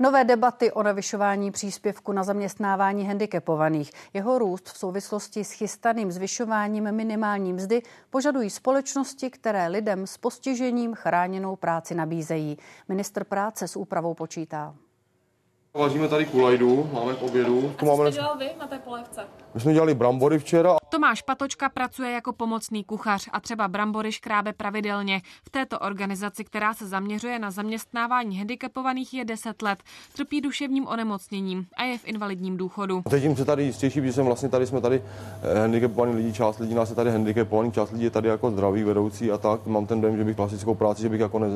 Nové 0.00 0.24
debaty 0.24 0.72
o 0.72 0.82
navyšování 0.82 1.50
příspěvku 1.50 2.12
na 2.12 2.22
zaměstnávání 2.22 3.06
handicapovaných. 3.06 3.90
Jeho 4.14 4.38
růst 4.38 4.68
v 4.68 4.78
souvislosti 4.78 5.44
s 5.44 5.52
chystaným 5.52 6.12
zvyšováním 6.12 6.92
minimální 6.92 7.52
mzdy 7.52 7.82
požadují 8.10 8.50
společnosti, 8.50 9.30
které 9.30 9.68
lidem 9.68 10.06
s 10.06 10.18
postižením 10.18 10.94
chráněnou 10.94 11.56
práci 11.56 11.94
nabízejí. 11.94 12.58
Minister 12.88 13.24
práce 13.24 13.68
s 13.68 13.76
úpravou 13.76 14.14
počítá. 14.14 14.74
Vaříme 15.74 16.08
tady 16.08 16.26
kulajdu, 16.26 16.90
máme 16.92 17.14
k 17.14 17.22
obědu. 17.22 17.72
A 17.76 17.80
co 17.80 17.86
máme... 17.86 18.12
jste 18.12 18.20
dělal 18.20 18.38
vy 18.38 18.50
na 18.58 18.66
té 18.66 18.78
polévce? 18.78 19.26
My 19.54 19.60
jsme 19.60 19.72
dělali 19.72 19.94
brambory 19.94 20.38
včera. 20.38 20.76
Tomáš 20.88 21.22
Patočka 21.22 21.68
pracuje 21.68 22.10
jako 22.10 22.32
pomocný 22.32 22.84
kuchař 22.84 23.28
a 23.32 23.40
třeba 23.40 23.68
brambory 23.68 24.12
škrábe 24.12 24.52
pravidelně. 24.52 25.22
V 25.46 25.50
této 25.50 25.78
organizaci, 25.78 26.44
která 26.44 26.74
se 26.74 26.86
zaměřuje 26.86 27.38
na 27.38 27.50
zaměstnávání 27.50 28.38
handicapovaných, 28.38 29.14
je 29.14 29.24
10 29.24 29.62
let. 29.62 29.78
Trpí 30.16 30.40
duševním 30.40 30.86
onemocněním 30.86 31.66
a 31.76 31.84
je 31.84 31.98
v 31.98 32.08
invalidním 32.08 32.56
důchodu. 32.56 33.02
Cítím 33.10 33.36
se 33.36 33.44
tady 33.44 33.62
jistější, 33.64 34.00
protože 34.00 34.12
jsem 34.12 34.26
vlastně 34.26 34.48
tady 34.48 34.66
jsme 34.66 34.80
tady 34.80 35.02
eh, 35.42 35.58
handicapovaní 35.58 36.14
lidi, 36.14 36.32
část 36.32 36.58
lidí 36.58 36.74
nás 36.74 36.90
je 36.90 36.96
tady 36.96 37.10
handicapovaný, 37.10 37.72
část 37.72 37.90
lidí 37.90 38.04
je 38.04 38.10
tady 38.10 38.28
jako 38.28 38.50
zdraví 38.50 38.82
vedoucí 38.82 39.30
a 39.30 39.38
tak. 39.38 39.66
Mám 39.66 39.86
ten 39.86 40.00
dojem, 40.00 40.16
že 40.16 40.24
bych 40.24 40.36
klasickou 40.36 40.74
práci, 40.74 41.02
že 41.02 41.08
bych 41.08 41.20
jako 41.20 41.38
ne, 41.38 41.46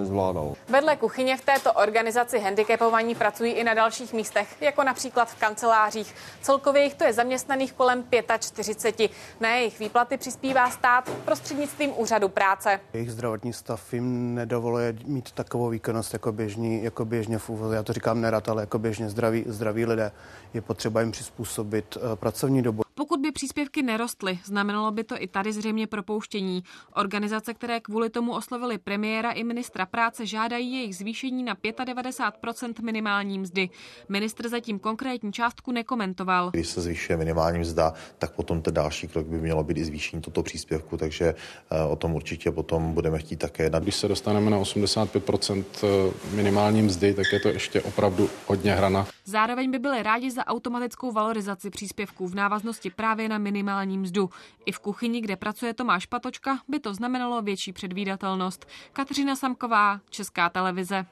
nezvládal. 0.00 0.54
Vedle 0.68 0.96
kuchyně 0.96 1.36
v 1.36 1.44
této 1.44 1.72
organizaci 1.72 2.38
handicapovaní 2.38 3.14
pracují 3.14 3.52
i 3.52 3.64
na 3.64 3.74
dalších 3.74 4.12
místech, 4.12 4.62
jako 4.62 4.84
například 4.84 5.28
v 5.30 5.40
kancelářích. 5.40 6.14
Celkově 6.42 6.82
jich 6.82 6.94
to 6.94 7.04
je 7.04 7.12
zaměstnaných 7.36 7.72
kolem 7.72 8.04
45. 8.38 9.10
Na 9.40 9.48
jejich 9.48 9.78
výplaty 9.78 10.16
přispívá 10.16 10.70
stát 10.70 11.10
prostřednictvím 11.24 11.92
úřadu 11.96 12.28
práce. 12.28 12.80
Jejich 12.92 13.12
zdravotní 13.12 13.52
stav 13.52 13.94
jim 13.94 14.34
nedovoluje 14.34 14.94
mít 15.04 15.32
takovou 15.32 15.68
výkonnost 15.68 16.12
jako, 16.12 16.32
běžní, 16.32 16.84
jako 16.84 17.04
běžně 17.04 17.38
v 17.38 17.50
úvozu. 17.50 17.72
Já 17.72 17.82
to 17.82 17.92
říkám 17.92 18.20
nerad, 18.20 18.48
ale 18.48 18.62
jako 18.62 18.78
běžně 18.78 19.10
zdraví, 19.10 19.44
zdraví 19.46 19.86
lidé. 19.86 20.12
Je 20.54 20.60
potřeba 20.60 21.00
jim 21.00 21.10
přizpůsobit 21.10 21.96
eh, 21.96 22.16
pracovní 22.16 22.62
dobu. 22.62 22.85
Pokud 22.98 23.20
by 23.20 23.32
příspěvky 23.32 23.82
nerostly, 23.82 24.38
znamenalo 24.44 24.90
by 24.90 25.04
to 25.04 25.22
i 25.22 25.26
tady 25.26 25.52
zřejmě 25.52 25.86
propouštění. 25.86 26.62
Organizace, 26.94 27.54
které 27.54 27.80
kvůli 27.80 28.10
tomu 28.10 28.32
oslovili 28.32 28.78
premiéra 28.78 29.30
i 29.32 29.44
ministra 29.44 29.86
práce, 29.86 30.26
žádají 30.26 30.72
jejich 30.72 30.96
zvýšení 30.96 31.42
na 31.42 31.54
95% 31.54 32.82
minimální 32.82 33.38
mzdy. 33.38 33.68
Ministr 34.08 34.48
zatím 34.48 34.78
konkrétní 34.78 35.32
částku 35.32 35.72
nekomentoval. 35.72 36.50
Když 36.50 36.68
se 36.68 36.80
zvyšuje 36.80 37.16
minimální 37.16 37.58
mzda, 37.58 37.92
tak 38.18 38.32
potom 38.32 38.62
ten 38.62 38.74
další 38.74 39.08
krok 39.08 39.26
by 39.26 39.38
mělo 39.38 39.64
být 39.64 39.76
i 39.76 39.84
zvýšení 39.84 40.22
toto 40.22 40.42
příspěvku, 40.42 40.96
takže 40.96 41.34
eh, 41.70 41.82
o 41.82 41.96
tom 41.96 42.14
určitě 42.14 42.50
potom 42.50 42.92
budeme 42.94 43.18
chtít 43.18 43.36
také 43.36 43.62
jednat. 43.62 43.82
Když 43.82 43.96
se 43.96 44.08
dostaneme 44.08 44.50
na 44.50 44.58
85 44.58 45.30
eh, 45.30 45.86
minimální 46.34 46.82
mzdy, 46.82 47.14
tak 47.14 47.26
je 47.32 47.40
to 47.40 47.48
ještě 47.48 47.82
opravdu 47.82 48.30
hodně 48.46 48.74
hrana. 48.74 49.06
Zároveň 49.24 49.70
by 49.70 49.78
byli 49.78 50.02
rádi 50.02 50.30
za 50.30 50.46
automatickou 50.46 51.12
valorizaci 51.12 51.70
příspěvků 51.70 52.28
v 52.28 52.34
návaznosti 52.34 52.85
právě 52.90 53.28
na 53.28 53.38
minimální 53.38 53.98
mzdu. 53.98 54.30
I 54.66 54.72
v 54.72 54.78
kuchyni, 54.78 55.20
kde 55.20 55.36
pracuje 55.36 55.74
Tomáš 55.74 56.06
Patočka, 56.06 56.58
by 56.68 56.80
to 56.80 56.94
znamenalo 56.94 57.42
větší 57.42 57.72
předvídatelnost. 57.72 58.66
Kateřina 58.92 59.36
Samková, 59.36 60.00
Česká 60.10 60.48
televize. 60.48 61.06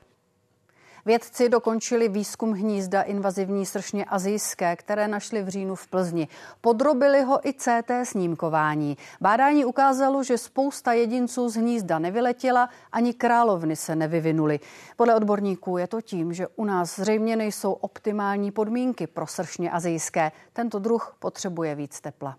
Vědci 1.06 1.48
dokončili 1.48 2.08
výzkum 2.08 2.52
hnízda 2.52 3.02
invazivní 3.02 3.66
sršně 3.66 4.04
azijské, 4.04 4.76
které 4.76 5.08
našli 5.08 5.42
v 5.42 5.48
říjnu 5.48 5.74
v 5.74 5.86
Plzni. 5.86 6.28
Podrobili 6.60 7.22
ho 7.22 7.48
i 7.48 7.52
CT 7.52 7.90
snímkování. 8.04 8.96
Bádání 9.20 9.64
ukázalo, 9.64 10.22
že 10.22 10.38
spousta 10.38 10.92
jedinců 10.92 11.48
z 11.48 11.56
hnízda 11.56 11.98
nevyletěla, 11.98 12.68
ani 12.92 13.14
královny 13.14 13.76
se 13.76 13.96
nevyvinuly. 13.96 14.60
Podle 14.96 15.14
odborníků 15.14 15.78
je 15.78 15.86
to 15.86 16.00
tím, 16.00 16.32
že 16.32 16.46
u 16.56 16.64
nás 16.64 16.96
zřejmě 16.96 17.36
nejsou 17.36 17.72
optimální 17.72 18.50
podmínky 18.50 19.06
pro 19.06 19.26
sršně 19.26 19.70
azijské. 19.70 20.32
Tento 20.52 20.78
druh 20.78 21.16
potřebuje 21.18 21.74
víc 21.74 22.00
tepla. 22.00 22.36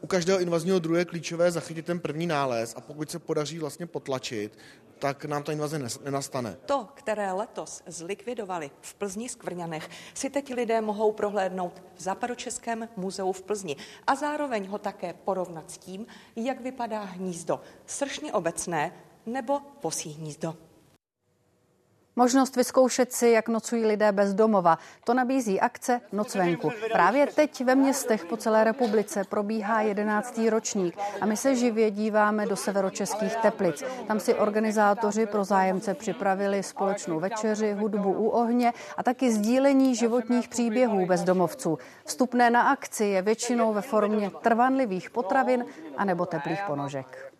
U 0.00 0.06
každého 0.06 0.40
invazního 0.40 0.78
druhu 0.78 0.96
je 0.96 1.04
klíčové 1.04 1.50
zachytit 1.50 1.86
ten 1.86 2.00
první 2.00 2.26
nález 2.26 2.74
a 2.76 2.80
pokud 2.80 3.10
se 3.10 3.18
podaří 3.18 3.58
vlastně 3.58 3.86
potlačit, 3.86 4.58
tak 5.00 5.24
nám 5.24 5.42
ta 5.42 5.52
invaze 5.52 5.80
nenastane. 6.04 6.56
To, 6.66 6.88
které 6.94 7.32
letos 7.32 7.82
zlikvidovali 7.86 8.70
v 8.80 8.94
Plzni 8.94 9.28
Skvrňanech, 9.28 9.90
si 10.14 10.30
teď 10.30 10.54
lidé 10.54 10.80
mohou 10.80 11.12
prohlédnout 11.12 11.82
v 11.94 12.02
Západočeském 12.02 12.88
muzeu 12.96 13.32
v 13.32 13.42
Plzni 13.42 13.76
a 14.06 14.14
zároveň 14.14 14.66
ho 14.66 14.78
také 14.78 15.12
porovnat 15.12 15.70
s 15.70 15.78
tím, 15.78 16.06
jak 16.36 16.60
vypadá 16.60 17.02
hnízdo 17.02 17.60
sršně 17.86 18.32
obecné 18.32 18.92
nebo 19.26 19.60
posí 19.80 20.10
hnízdo. 20.10 20.69
Možnost 22.16 22.56
vyzkoušet 22.56 23.12
si, 23.12 23.28
jak 23.28 23.48
nocují 23.48 23.86
lidé 23.86 24.12
bez 24.12 24.34
domova. 24.34 24.78
To 25.04 25.14
nabízí 25.14 25.60
akce 25.60 26.00
Noc 26.12 26.34
venku. 26.34 26.70
Právě 26.92 27.26
teď 27.26 27.64
ve 27.64 27.74
městech 27.74 28.24
po 28.24 28.36
celé 28.36 28.64
republice 28.64 29.24
probíhá 29.24 29.80
jedenáctý 29.80 30.50
ročník 30.50 30.98
a 31.20 31.26
my 31.26 31.36
se 31.36 31.54
živě 31.54 31.90
díváme 31.90 32.46
do 32.46 32.56
severočeských 32.56 33.36
teplic. 33.36 33.84
Tam 34.06 34.20
si 34.20 34.34
organizátoři 34.34 35.26
pro 35.26 35.44
zájemce 35.44 35.94
připravili 35.94 36.62
společnou 36.62 37.20
večeři, 37.20 37.72
hudbu 37.72 38.12
u 38.12 38.28
ohně 38.28 38.72
a 38.96 39.02
taky 39.02 39.32
sdílení 39.32 39.94
životních 39.94 40.48
příběhů 40.48 41.06
bezdomovců. 41.06 41.78
Vstupné 42.04 42.50
na 42.50 42.62
akci 42.62 43.04
je 43.04 43.22
většinou 43.22 43.72
ve 43.72 43.82
formě 43.82 44.30
trvanlivých 44.40 45.10
potravin 45.10 45.64
anebo 45.96 46.26
teplých 46.26 46.60
ponožek. 46.66 47.32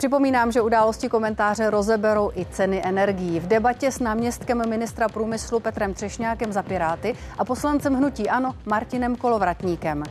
Připomínám, 0.00 0.52
že 0.52 0.60
události 0.60 1.08
komentáře 1.08 1.70
rozeberou 1.70 2.30
i 2.36 2.44
ceny 2.44 2.82
energií. 2.84 3.40
V 3.40 3.46
debatě 3.46 3.92
s 3.92 3.98
náměstkem 3.98 4.68
ministra 4.68 5.08
průmyslu 5.08 5.60
Petrem 5.60 5.94
Třešňákem 5.94 6.52
za 6.52 6.62
Piráty 6.62 7.14
a 7.38 7.44
poslancem 7.44 7.94
Hnutí 7.94 8.30
Ano 8.30 8.54
Martinem 8.66 9.16
Kolovratníkem. 9.16 10.02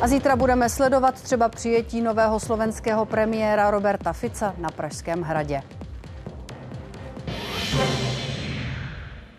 A 0.00 0.08
zítra 0.08 0.36
budeme 0.36 0.68
sledovat 0.68 1.14
třeba 1.14 1.48
přijetí 1.48 2.00
nového 2.00 2.40
slovenského 2.40 3.04
premiéra 3.04 3.70
Roberta 3.70 4.12
Fica 4.12 4.54
na 4.58 4.68
Pražském 4.68 5.22
hradě. 5.22 5.62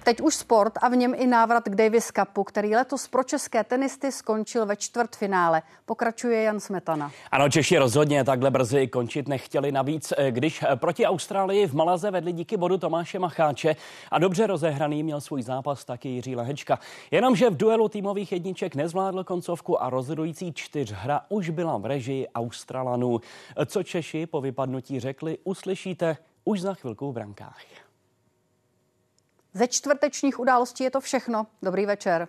Teď 0.04 0.22
už 0.22 0.36
sport 0.36 0.74
a 0.82 0.90
v 0.90 0.96
něm 0.96 1.14
i 1.18 1.28
návrat 1.28 1.64
k 1.64 1.76
Davis 1.76 2.12
Cupu, 2.12 2.44
který 2.44 2.76
letos 2.76 3.08
pro 3.08 3.24
české 3.24 3.64
tenisty 3.64 4.12
skončil 4.12 4.66
ve 4.66 4.76
čtvrtfinále. 4.76 5.62
Pokračuje 5.86 6.44
Jan 6.44 6.60
Smetana. 6.60 7.12
Ano, 7.32 7.50
Češi 7.50 7.78
rozhodně 7.78 8.24
takhle 8.24 8.52
brzy 8.52 8.88
končit 8.88 9.28
nechtěli. 9.28 9.72
Navíc, 9.72 10.14
eh, 10.18 10.32
když 10.32 10.64
eh, 10.64 10.76
proti 10.76 11.06
Austrálii 11.06 11.68
v 11.68 11.74
Malaze 11.74 12.12
vedli 12.12 12.32
díky 12.32 12.58
bodu 12.58 12.78
Tomáše 12.78 13.20
Macháče 13.20 13.76
a 14.12 14.20
dobře 14.20 14.48
rozehraný 14.48 15.04
měl 15.04 15.22
svůj 15.22 15.42
zápas 15.42 15.86
taky 15.86 16.10
Jiří 16.10 16.36
Lehečka. 16.36 16.80
Jenomže 17.12 17.50
v 17.50 17.58
duelu 17.58 17.90
týmových 17.90 18.32
jedniček 18.32 18.76
nezvládl 18.76 19.24
koncovku 19.24 19.84
a 19.84 19.90
rozhodující 19.90 20.54
čtyřhra 20.54 21.22
už 21.30 21.50
byla 21.50 21.78
v 21.78 21.86
režii 21.86 22.28
Australanů. 22.36 23.20
Co 23.66 23.84
Češi 23.84 24.26
po 24.26 24.42
vypadnutí 24.42 25.00
řekli, 25.00 25.38
uslyšíte 25.44 26.18
už 26.46 26.62
za 26.62 26.74
chvilku 26.74 27.12
v 27.12 27.14
brankách. 27.14 27.58
Ze 29.54 29.68
čtvrtečních 29.68 30.40
událostí 30.40 30.84
je 30.84 30.92
to 30.92 31.02
všechno. 31.02 31.48
Dobrý 31.62 31.86
večer. 31.86 32.28